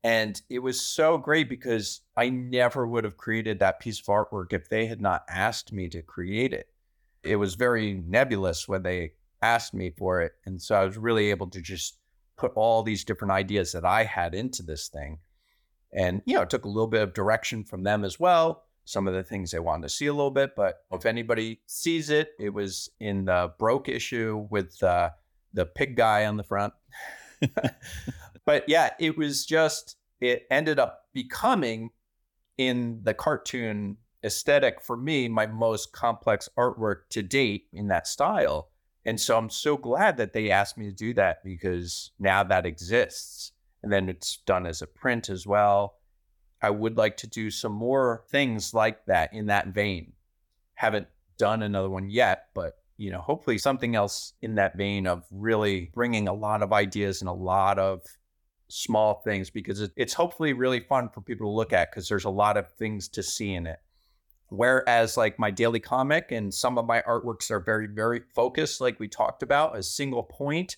And 0.05 0.41
it 0.51 0.59
was 0.59 0.81
so 0.81 1.17
great 1.17 1.49
because 1.49 2.01
I 2.17 2.29
never 2.29 2.87
would 2.87 3.05
have 3.05 3.17
created 3.17 3.61
that 3.61 3.81
piece 3.81 4.01
of 4.01 4.07
artwork 4.07 4.53
if 4.53 4.69
they 4.69 4.87
had 4.87 5.01
not 5.01 5.25
asked 5.29 5.73
me 5.73 5.89
to 5.91 6.03
create 6.03 6.53
it. 6.53 6.69
It 7.23 7.37
was 7.37 7.55
very 7.55 7.95
nebulous 7.95 8.67
when 8.67 8.83
they 8.83 9.13
asked 9.43 9.75
me 9.75 9.91
for 9.97 10.21
it. 10.21 10.33
And 10.45 10.61
so 10.61 10.75
I 10.75 10.85
was 10.85 10.99
really 10.99 11.31
able 11.31 11.49
to 11.51 11.61
just 11.61 11.99
put 12.37 12.53
all 12.57 12.83
these 12.83 13.05
different 13.05 13.33
ideas 13.33 13.73
that 13.73 13.85
I 13.85 14.05
had 14.05 14.35
into 14.35 14.63
this 14.63 14.89
thing. 14.89 15.19
And, 15.93 16.23
you 16.25 16.35
know, 16.35 16.43
it 16.43 16.51
took 16.51 16.65
a 16.65 16.69
little 16.69 16.89
bit 16.89 17.03
of 17.03 17.15
direction 17.15 17.65
from 17.65 17.85
them 17.85 18.05
as 18.05 18.19
well. 18.19 18.65
Some 18.85 19.07
of 19.07 19.15
the 19.15 19.23
things 19.23 19.53
they 19.53 19.61
wanted 19.61 19.83
to 19.83 19.89
see 19.91 20.07
a 20.07 20.13
little 20.13 20.31
bit. 20.33 20.57
But 20.57 20.79
if 20.91 21.07
anybody 21.07 21.61
sees 21.67 22.11
it, 22.11 22.31
it 22.41 22.51
was 22.51 22.91
in 22.99 23.27
the 23.27 23.53
broke 23.59 23.89
issue 23.89 24.49
with 24.51 24.83
uh, 24.83 25.11
the 25.53 25.67
pig 25.67 25.97
guy 25.97 26.27
on 26.27 26.37
the 26.37 26.43
front. 26.43 26.73
but 28.45 28.69
yeah, 28.69 28.91
it 28.99 29.17
was 29.17 29.47
just, 29.47 29.97
it 30.21 30.47
ended 30.51 30.79
up 30.79 31.07
becoming 31.13 31.91
in 32.59 33.01
the 33.03 33.15
cartoon 33.15 33.97
aesthetic 34.25 34.81
for 34.81 34.97
me, 34.97 35.29
my 35.29 35.47
most 35.47 35.93
complex 35.93 36.49
artwork 36.57 37.09
to 37.11 37.23
date 37.23 37.67
in 37.73 37.89
that 37.89 38.07
style. 38.07 38.69
And 39.05 39.21
so 39.21 39.37
I'm 39.37 39.51
so 39.51 39.77
glad 39.77 40.17
that 40.19 40.33
they 40.33 40.51
asked 40.51 40.79
me 40.79 40.87
to 40.87 40.95
do 40.95 41.13
that 41.15 41.43
because 41.43 42.13
now 42.19 42.45
that 42.45 42.67
exists. 42.67 43.53
And 43.83 43.93
then 43.93 44.09
it's 44.09 44.37
done 44.47 44.65
as 44.65 44.81
a 44.81 44.87
print 44.87 45.29
as 45.29 45.47
well. 45.47 45.97
I 46.61 46.71
would 46.71 46.97
like 46.97 47.17
to 47.19 47.27
do 47.27 47.51
some 47.51 47.73
more 47.73 48.25
things 48.31 48.73
like 48.73 49.05
that 49.07 49.33
in 49.33 49.47
that 49.47 49.69
vein. 49.69 50.13
Haven't 50.75 51.09
done 51.37 51.63
another 51.63 51.91
one 51.91 52.09
yet, 52.09 52.47
but 52.55 52.79
you 52.97 53.11
know, 53.11 53.21
hopefully 53.21 53.59
something 53.59 53.97
else 53.97 54.35
in 54.43 54.55
that 54.55 54.77
vein 54.77 55.09
of 55.09 55.25
really 55.33 55.91
bringing 55.93 56.29
a 56.29 56.33
lot 56.33 56.63
of 56.63 56.73
ideas 56.73 57.21
and 57.21 57.29
a 57.29 57.33
lot 57.33 57.81
of 57.81 58.03
small 58.73 59.21
things 59.23 59.51
because 59.51 59.91
it's 59.97 60.15
hopefully 60.15 60.55
really 60.55 60.81
fun 60.81 61.11
for 61.11 61.21
people 61.21 61.47
to 61.47 61.55
look 61.55 61.75
at 61.75 61.91
because 61.91 62.09
there's 62.09 62.25
a 62.25 62.31
lot 62.31 62.57
of 62.57 62.71
things 62.73 63.07
to 63.07 63.23
see 63.23 63.53
in 63.53 63.67
it. 63.67 63.79
Whereas, 64.49 65.17
like 65.17 65.39
my 65.39 65.51
daily 65.51 65.81
comic 65.81 66.33
and 66.33 66.53
some 66.53 66.79
of 66.79 66.87
my 66.87 67.03
artworks 67.03 67.51
are 67.51 67.61
very, 67.61 67.87
very 67.87 68.23
focused, 68.35 68.81
like 68.81 68.99
we 68.99 69.09
talked 69.09 69.43
about, 69.43 69.77
a 69.77 69.83
single 69.83 70.23
point, 70.23 70.77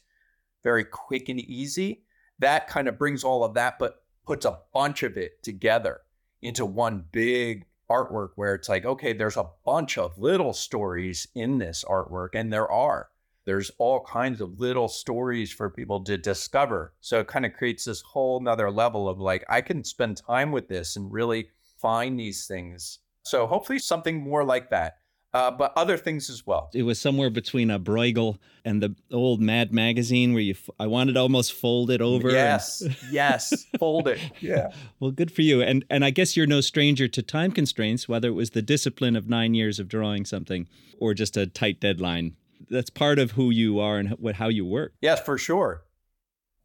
very 0.62 0.84
quick 0.84 1.28
and 1.28 1.40
easy. 1.40 2.04
That 2.40 2.68
kind 2.68 2.88
of 2.88 2.98
brings 2.98 3.22
all 3.22 3.44
of 3.44 3.54
that, 3.54 3.78
but 3.78 4.02
puts 4.26 4.44
a 4.44 4.58
bunch 4.72 5.02
of 5.02 5.16
it 5.16 5.42
together 5.42 6.00
into 6.42 6.66
one 6.66 7.04
big 7.12 7.66
artwork 7.90 8.30
where 8.36 8.54
it's 8.54 8.68
like, 8.68 8.84
okay, 8.84 9.12
there's 9.12 9.36
a 9.36 9.50
bunch 9.64 9.98
of 9.98 10.18
little 10.18 10.52
stories 10.52 11.28
in 11.34 11.58
this 11.58 11.84
artwork, 11.88 12.30
and 12.34 12.52
there 12.52 12.70
are. 12.70 13.08
There's 13.44 13.70
all 13.78 14.00
kinds 14.00 14.40
of 14.40 14.58
little 14.58 14.88
stories 14.88 15.52
for 15.52 15.68
people 15.70 16.02
to 16.04 16.16
discover. 16.16 16.94
So 17.00 17.20
it 17.20 17.26
kind 17.26 17.44
of 17.44 17.52
creates 17.52 17.84
this 17.84 18.00
whole 18.00 18.40
nother 18.40 18.70
level 18.70 19.08
of 19.08 19.18
like, 19.18 19.44
I 19.48 19.60
can 19.60 19.84
spend 19.84 20.16
time 20.16 20.50
with 20.50 20.68
this 20.68 20.96
and 20.96 21.12
really 21.12 21.48
find 21.80 22.18
these 22.18 22.46
things. 22.46 23.00
So 23.22 23.46
hopefully 23.46 23.78
something 23.78 24.22
more 24.22 24.44
like 24.44 24.70
that. 24.70 24.96
Uh, 25.34 25.50
but 25.50 25.72
other 25.74 25.96
things 25.96 26.30
as 26.30 26.46
well. 26.46 26.70
It 26.72 26.84
was 26.84 27.00
somewhere 27.00 27.28
between 27.28 27.68
a 27.68 27.80
Bruegel 27.80 28.38
and 28.64 28.80
the 28.80 28.94
old 29.12 29.40
Mad 29.40 29.72
magazine 29.72 30.32
where 30.32 30.42
you, 30.42 30.52
f- 30.52 30.70
I 30.78 30.86
wanted 30.86 31.14
to 31.14 31.20
almost 31.20 31.52
fold 31.54 31.90
it 31.90 32.00
over. 32.00 32.30
Yes, 32.30 32.82
and... 32.82 32.96
yes, 33.10 33.66
fold 33.80 34.06
it. 34.06 34.20
Yeah. 34.40 34.68
Well, 35.00 35.10
good 35.10 35.32
for 35.32 35.42
you. 35.42 35.60
And 35.60 35.84
and 35.90 36.04
I 36.04 36.10
guess 36.10 36.36
you're 36.36 36.46
no 36.46 36.60
stranger 36.60 37.08
to 37.08 37.20
time 37.20 37.50
constraints, 37.50 38.08
whether 38.08 38.28
it 38.28 38.34
was 38.34 38.50
the 38.50 38.62
discipline 38.62 39.16
of 39.16 39.28
nine 39.28 39.54
years 39.54 39.80
of 39.80 39.88
drawing 39.88 40.24
something 40.24 40.68
or 40.98 41.14
just 41.14 41.36
a 41.36 41.46
tight 41.46 41.80
deadline. 41.80 42.36
That's 42.70 42.90
part 42.90 43.18
of 43.18 43.32
who 43.32 43.50
you 43.50 43.78
are 43.80 43.98
and 43.98 44.10
what 44.10 44.36
how 44.36 44.48
you 44.48 44.64
work. 44.64 44.94
Yes, 45.00 45.20
for 45.20 45.38
sure. 45.38 45.84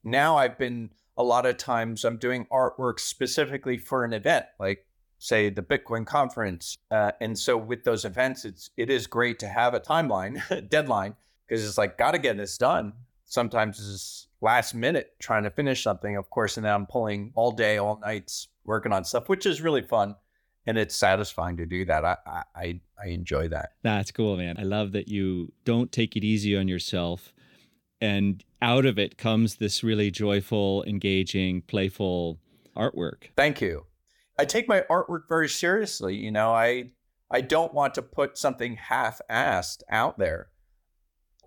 Now 0.04 0.38
I've 0.38 0.58
been 0.58 0.92
a 1.18 1.24
lot 1.24 1.46
of 1.46 1.58
times 1.58 2.06
I'm 2.06 2.18
doing 2.18 2.46
artwork 2.52 3.00
specifically 3.00 3.78
for 3.78 4.06
an 4.06 4.14
event, 4.14 4.46
like 4.60 4.86
say 5.20 5.50
the 5.50 5.62
Bitcoin 5.62 6.06
conference. 6.06 6.78
Uh, 6.90 7.12
and 7.20 7.38
so 7.38 7.58
with 7.58 7.84
those 7.84 8.06
events, 8.06 8.46
it's 8.46 8.72
it 8.78 8.90
is 8.90 9.06
great 9.06 9.38
to 9.40 9.48
have 9.48 9.74
a 9.74 9.80
timeline, 9.80 10.70
deadline, 10.70 11.16
because 11.48 11.66
it's 11.68 11.78
like 11.78 11.98
got 11.98 12.12
to 12.12 12.20
get 12.20 12.38
this 12.38 12.58
done. 12.58 12.94
Sometimes 13.26 13.78
it's 13.80 14.28
last 14.42 14.74
minute 14.74 15.14
trying 15.20 15.44
to 15.44 15.52
finish 15.52 15.84
something, 15.84 16.16
of 16.16 16.30
course, 16.30 16.58
and 16.58 16.66
then 16.66 16.74
I'm 16.74 16.88
pulling 16.88 17.32
all 17.36 17.52
day, 17.52 17.78
all 17.78 18.00
nights 18.00 18.48
working 18.64 18.94
on 18.94 19.04
stuff, 19.04 19.30
which 19.30 19.46
is 19.46 19.62
really 19.62 19.82
fun. 19.82 20.16
And 20.66 20.78
it's 20.78 20.96
satisfying 20.96 21.58
to 21.58 21.66
do 21.66 21.86
that. 21.86 22.06
I, 22.06 22.18
I 22.56 22.80
I 23.02 23.08
enjoy 23.08 23.48
that. 23.50 23.72
That's 23.82 24.12
cool, 24.12 24.38
man. 24.38 24.58
I 24.60 24.64
love 24.64 24.92
that 24.92 25.08
you 25.08 25.52
don't 25.66 25.92
take 25.92 26.16
it 26.16 26.24
easy 26.24 26.56
on 26.56 26.68
yourself. 26.68 27.34
And 28.02 28.44
out 28.62 28.86
of 28.86 29.00
it 29.00 29.18
comes 29.18 29.56
this 29.56 29.84
really 29.84 30.12
joyful, 30.12 30.84
engaging, 30.86 31.62
playful 31.64 32.40
artwork. 32.76 33.30
Thank 33.36 33.62
you. 33.62 33.86
I 34.38 34.46
take 34.46 34.68
my 34.68 34.82
artwork 34.90 35.28
very 35.28 35.50
seriously. 35.50 36.16
You 36.16 36.32
know, 36.32 36.52
I 36.52 36.92
I 37.32 37.42
don't 37.42 37.74
want 37.74 37.94
to 37.96 38.02
put 38.02 38.38
something 38.38 38.76
half-assed 38.76 39.84
out 39.90 40.18
there. 40.18 40.48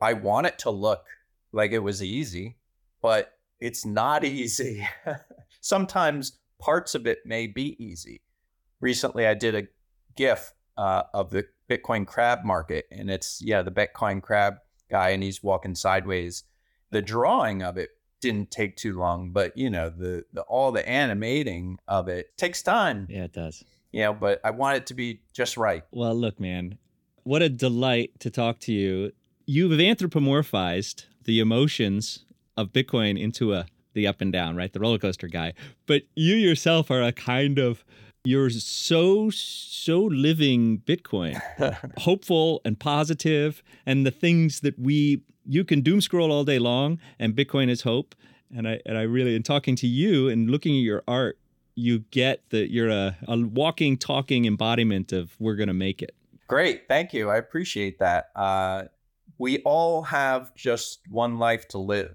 I 0.00 0.12
want 0.12 0.46
it 0.46 0.58
to 0.60 0.70
look 0.70 1.04
like 1.52 1.72
it 1.72 1.80
was 1.80 2.02
easy, 2.02 2.56
but 3.00 3.32
it's 3.60 3.84
not 3.84 4.24
easy. 4.24 4.86
Sometimes 5.60 6.38
parts 6.58 6.94
of 6.94 7.06
it 7.06 7.20
may 7.24 7.46
be 7.46 7.76
easy. 7.82 8.20
Recently, 8.83 9.26
I 9.26 9.35
did 9.35 9.55
a 9.55 9.68
GIF 10.16 10.53
uh, 10.76 11.05
of 11.14 11.30
the 11.30 11.47
Bitcoin 11.70 12.07
crab 12.07 12.45
market, 12.45 12.87
and 12.91 13.11
it's 13.11 13.41
yeah 13.41 13.62
the 13.62 13.70
Bitcoin 13.70 14.20
crab 14.20 14.57
guy, 14.91 15.11
and 15.11 15.22
he's 15.22 15.43
walking 15.43 15.74
sideways. 15.74 16.45
The 16.91 17.01
drawing 17.01 17.62
of 17.62 17.78
it 17.78 17.91
didn't 18.20 18.51
take 18.51 18.76
too 18.76 18.99
long, 18.99 19.30
but 19.30 19.57
you 19.57 19.70
know, 19.70 19.89
the, 19.89 20.24
the 20.33 20.43
all 20.43 20.72
the 20.72 20.87
animating 20.87 21.78
of 21.89 22.09
it 22.09 22.37
takes 22.37 22.61
time. 22.61 23.07
Yeah, 23.09 23.24
it 23.24 23.33
does. 23.33 23.64
You 23.93 24.03
know, 24.03 24.14
but 24.14 24.41
I 24.45 24.51
want 24.51 24.76
it 24.76 24.87
to 24.87 24.95
be 24.95 25.20
just 25.33 25.57
right. 25.57 25.85
Well, 25.93 26.14
look, 26.14 26.41
man, 26.41 26.78
what 27.22 27.41
a 27.41 27.49
delight 27.49 28.18
to 28.20 28.30
talk 28.30 28.59
to 28.61 28.72
you. 28.72 29.12
You've 29.47 29.72
anthropomorphized 29.72 31.05
the 31.24 31.41
emotions 31.41 32.24
of 32.57 32.72
Bitcoin 32.72 33.20
into 33.20 33.55
a 33.55 33.66
the 33.95 34.07
up 34.07 34.20
and 34.20 34.33
down, 34.33 34.57
right? 34.57 34.72
The 34.72 34.80
roller 34.80 34.99
coaster 34.99 35.28
guy. 35.28 35.53
But 35.87 36.03
you 36.14 36.35
yourself 36.35 36.91
are 36.91 37.03
a 37.03 37.12
kind 37.12 37.59
of 37.59 37.85
you're 38.24 38.50
so 38.50 39.30
so 39.30 40.02
living 40.02 40.80
bitcoin 40.86 41.40
hopeful 41.98 42.60
and 42.64 42.78
positive 42.78 43.62
and 43.84 44.06
the 44.06 44.10
things 44.10 44.60
that 44.60 44.78
we 44.78 45.22
you 45.44 45.64
can 45.64 45.80
doom 45.80 46.00
scroll 46.00 46.30
all 46.30 46.44
day 46.44 46.58
long 46.58 46.98
and 47.18 47.34
bitcoin 47.34 47.68
is 47.68 47.82
hope. 47.82 48.14
And 48.54 48.68
i 48.68 48.80
and 48.86 48.96
i 48.96 49.02
really 49.02 49.34
in 49.34 49.42
talking 49.42 49.76
to 49.76 49.86
you 49.86 50.28
and 50.28 50.50
looking 50.50 50.76
at 50.76 50.82
your 50.82 51.02
art 51.08 51.38
you 51.74 52.00
get 52.10 52.48
that 52.50 52.70
you're 52.70 52.90
a, 52.90 53.16
a 53.26 53.38
walking 53.38 53.96
talking 53.96 54.44
embodiment 54.44 55.12
of 55.12 55.34
we're 55.38 55.54
going 55.54 55.68
to 55.68 55.74
make 55.74 56.02
it. 56.02 56.14
Great. 56.48 56.86
Thank 56.86 57.14
you. 57.14 57.30
I 57.30 57.36
appreciate 57.36 57.98
that. 57.98 58.30
Uh, 58.36 58.84
we 59.38 59.60
all 59.60 60.02
have 60.02 60.54
just 60.54 61.00
one 61.08 61.38
life 61.38 61.66
to 61.68 61.78
live. 61.78 62.14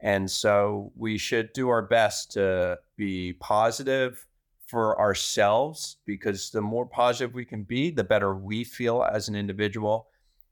And 0.00 0.30
so 0.30 0.92
we 0.96 1.18
should 1.18 1.52
do 1.52 1.68
our 1.68 1.82
best 1.82 2.32
to 2.32 2.78
be 2.96 3.34
positive 3.34 4.26
for 4.70 4.98
ourselves 5.00 5.96
because 6.06 6.50
the 6.50 6.60
more 6.60 6.86
positive 6.86 7.34
we 7.34 7.44
can 7.44 7.64
be, 7.64 7.90
the 7.90 8.04
better 8.04 8.34
we 8.34 8.64
feel 8.64 9.02
as 9.02 9.28
an 9.28 9.34
individual. 9.34 10.08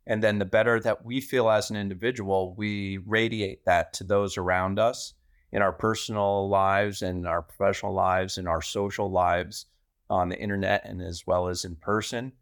And 0.07 0.23
then 0.23 0.39
the 0.39 0.45
better 0.45 0.81
that 0.81 1.05
we 1.05 1.21
feel 1.21 1.49
as 1.51 1.71
an 1.71 1.77
individual, 1.77 2.55
we 2.57 2.99
radiate 3.07 3.65
that 3.67 3.93
to 3.95 4.05
those 4.05 4.37
around 4.39 4.79
us 4.79 5.15
in 5.53 5.63
our 5.63 5.73
personal 5.73 6.49
lives 6.49 7.03
and 7.03 7.27
our 7.27 7.43
professional 7.43 7.95
lives 7.95 8.39
and 8.39 8.49
our 8.49 8.63
social 8.63 9.11
lives. 9.11 9.67
on 10.11 10.31
the 10.31 10.39
internet 10.39 10.83
and 10.87 11.03
as 11.03 11.27
well 11.27 11.49
as 11.49 11.65
in 11.67 11.77
person. 11.77 12.33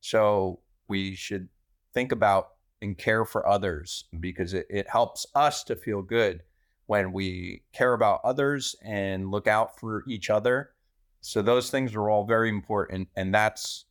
So 0.00 0.60
we 0.86 1.14
should 1.14 1.48
think 1.94 2.12
about 2.12 2.48
and 2.82 2.98
care 2.98 3.24
for 3.24 3.48
others 3.48 4.04
because 4.20 4.52
it, 4.52 4.66
it 4.68 4.86
helps 4.88 5.26
us 5.34 5.64
to 5.64 5.76
feel 5.76 6.02
good 6.02 6.42
when 6.86 7.12
we 7.12 7.62
care 7.72 7.94
about 7.94 8.20
others 8.22 8.76
and 8.84 9.30
look 9.30 9.46
out 9.48 9.80
for 9.80 10.04
each 10.06 10.28
other. 10.28 10.72
So 11.20 11.42
those 11.42 11.70
things 11.70 11.94
are 11.94 12.08
all 12.08 12.24
very 12.24 12.48
important. 12.48 13.08
And 13.16 13.34
that's 13.34 13.84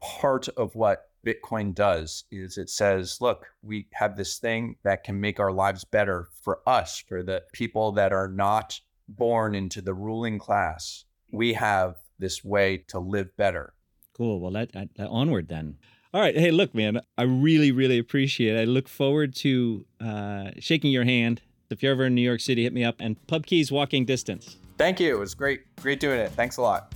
part 0.00 0.48
of 0.56 0.74
what 0.74 1.10
Bitcoin 1.26 1.74
does 1.74 2.24
is 2.30 2.56
it 2.56 2.70
says, 2.70 3.18
look, 3.20 3.46
we 3.62 3.86
have 3.92 4.16
this 4.16 4.38
thing 4.38 4.76
that 4.84 5.04
can 5.04 5.20
make 5.20 5.38
our 5.38 5.52
lives 5.52 5.84
better 5.84 6.28
for 6.42 6.60
us, 6.66 7.02
for 7.06 7.22
the 7.22 7.42
people 7.52 7.92
that 7.92 8.12
are 8.12 8.28
not 8.28 8.80
born 9.08 9.54
into 9.54 9.82
the 9.82 9.94
ruling 9.94 10.38
class. 10.38 11.04
We 11.32 11.52
have 11.54 11.96
this 12.18 12.44
way 12.44 12.78
to 12.88 12.98
live 12.98 13.36
better. 13.36 13.74
Cool. 14.16 14.40
Well, 14.40 14.52
that, 14.52 14.88
onward 14.98 15.48
then. 15.48 15.76
All 16.12 16.20
right. 16.20 16.36
Hey, 16.36 16.50
look, 16.50 16.74
man, 16.74 17.00
I 17.16 17.22
really, 17.22 17.70
really 17.70 17.98
appreciate 17.98 18.56
it. 18.56 18.60
I 18.60 18.64
look 18.64 18.88
forward 18.88 19.34
to 19.36 19.86
uh, 20.00 20.50
shaking 20.58 20.90
your 20.90 21.04
hand. 21.04 21.42
If 21.70 21.84
you're 21.84 21.92
ever 21.92 22.06
in 22.06 22.16
New 22.16 22.20
York 22.20 22.40
City, 22.40 22.64
hit 22.64 22.72
me 22.72 22.82
up 22.82 22.96
and 22.98 23.16
PubKey's 23.28 23.70
walking 23.70 24.04
distance. 24.04 24.56
Thank 24.76 24.98
you. 24.98 25.14
It 25.14 25.18
was 25.18 25.34
great. 25.34 25.62
Great 25.76 26.00
doing 26.00 26.18
it. 26.18 26.32
Thanks 26.32 26.56
a 26.56 26.62
lot. 26.62 26.94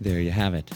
There 0.00 0.20
you 0.20 0.30
have 0.30 0.54
it. 0.54 0.70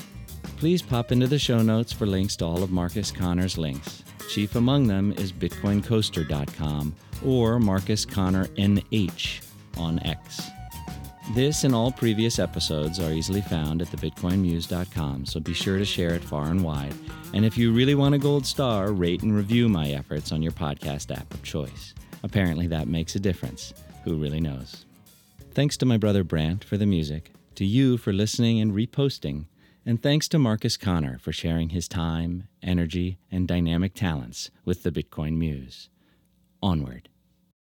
Please 0.56 0.82
pop 0.82 1.12
into 1.12 1.26
the 1.26 1.38
show 1.38 1.62
notes 1.62 1.92
for 1.92 2.06
links 2.06 2.36
to 2.36 2.44
all 2.44 2.62
of 2.62 2.70
Marcus 2.70 3.12
Connor's 3.12 3.56
links. 3.56 4.02
Chief 4.28 4.56
among 4.56 4.88
them 4.88 5.12
is 5.12 5.32
BitcoinCoaster.com 5.32 6.96
or 7.24 7.60
Marcus 7.60 8.04
Connor 8.04 8.46
NH 8.46 9.42
on 9.76 10.04
X. 10.04 10.50
This 11.34 11.64
and 11.64 11.74
all 11.74 11.90
previous 11.90 12.38
episodes 12.38 13.00
are 13.00 13.12
easily 13.12 13.40
found 13.40 13.82
at 13.82 13.88
thebitcoinmuse.com, 13.88 15.26
so 15.26 15.40
be 15.40 15.52
sure 15.52 15.76
to 15.76 15.84
share 15.84 16.14
it 16.14 16.22
far 16.22 16.46
and 16.46 16.62
wide. 16.62 16.94
And 17.34 17.44
if 17.44 17.58
you 17.58 17.72
really 17.72 17.96
want 17.96 18.14
a 18.14 18.18
gold 18.18 18.46
star, 18.46 18.92
rate 18.92 19.22
and 19.22 19.34
review 19.34 19.68
my 19.68 19.90
efforts 19.90 20.30
on 20.30 20.40
your 20.40 20.52
podcast 20.52 21.14
app 21.14 21.34
of 21.34 21.42
choice. 21.42 21.94
Apparently, 22.22 22.68
that 22.68 22.86
makes 22.86 23.16
a 23.16 23.20
difference. 23.20 23.74
Who 24.04 24.16
really 24.16 24.40
knows? 24.40 24.86
Thanks 25.52 25.76
to 25.78 25.86
my 25.86 25.96
brother 25.96 26.22
Brant 26.22 26.62
for 26.62 26.76
the 26.76 26.86
music, 26.86 27.32
to 27.56 27.64
you 27.64 27.98
for 27.98 28.12
listening 28.12 28.60
and 28.60 28.72
reposting, 28.72 29.46
and 29.84 30.00
thanks 30.00 30.28
to 30.28 30.38
Marcus 30.38 30.76
Connor 30.76 31.18
for 31.18 31.32
sharing 31.32 31.70
his 31.70 31.88
time, 31.88 32.46
energy, 32.62 33.18
and 33.32 33.48
dynamic 33.48 33.94
talents 33.94 34.50
with 34.64 34.84
the 34.84 34.92
Bitcoin 34.92 35.36
Muse. 35.36 35.88
Onward. 36.62 37.08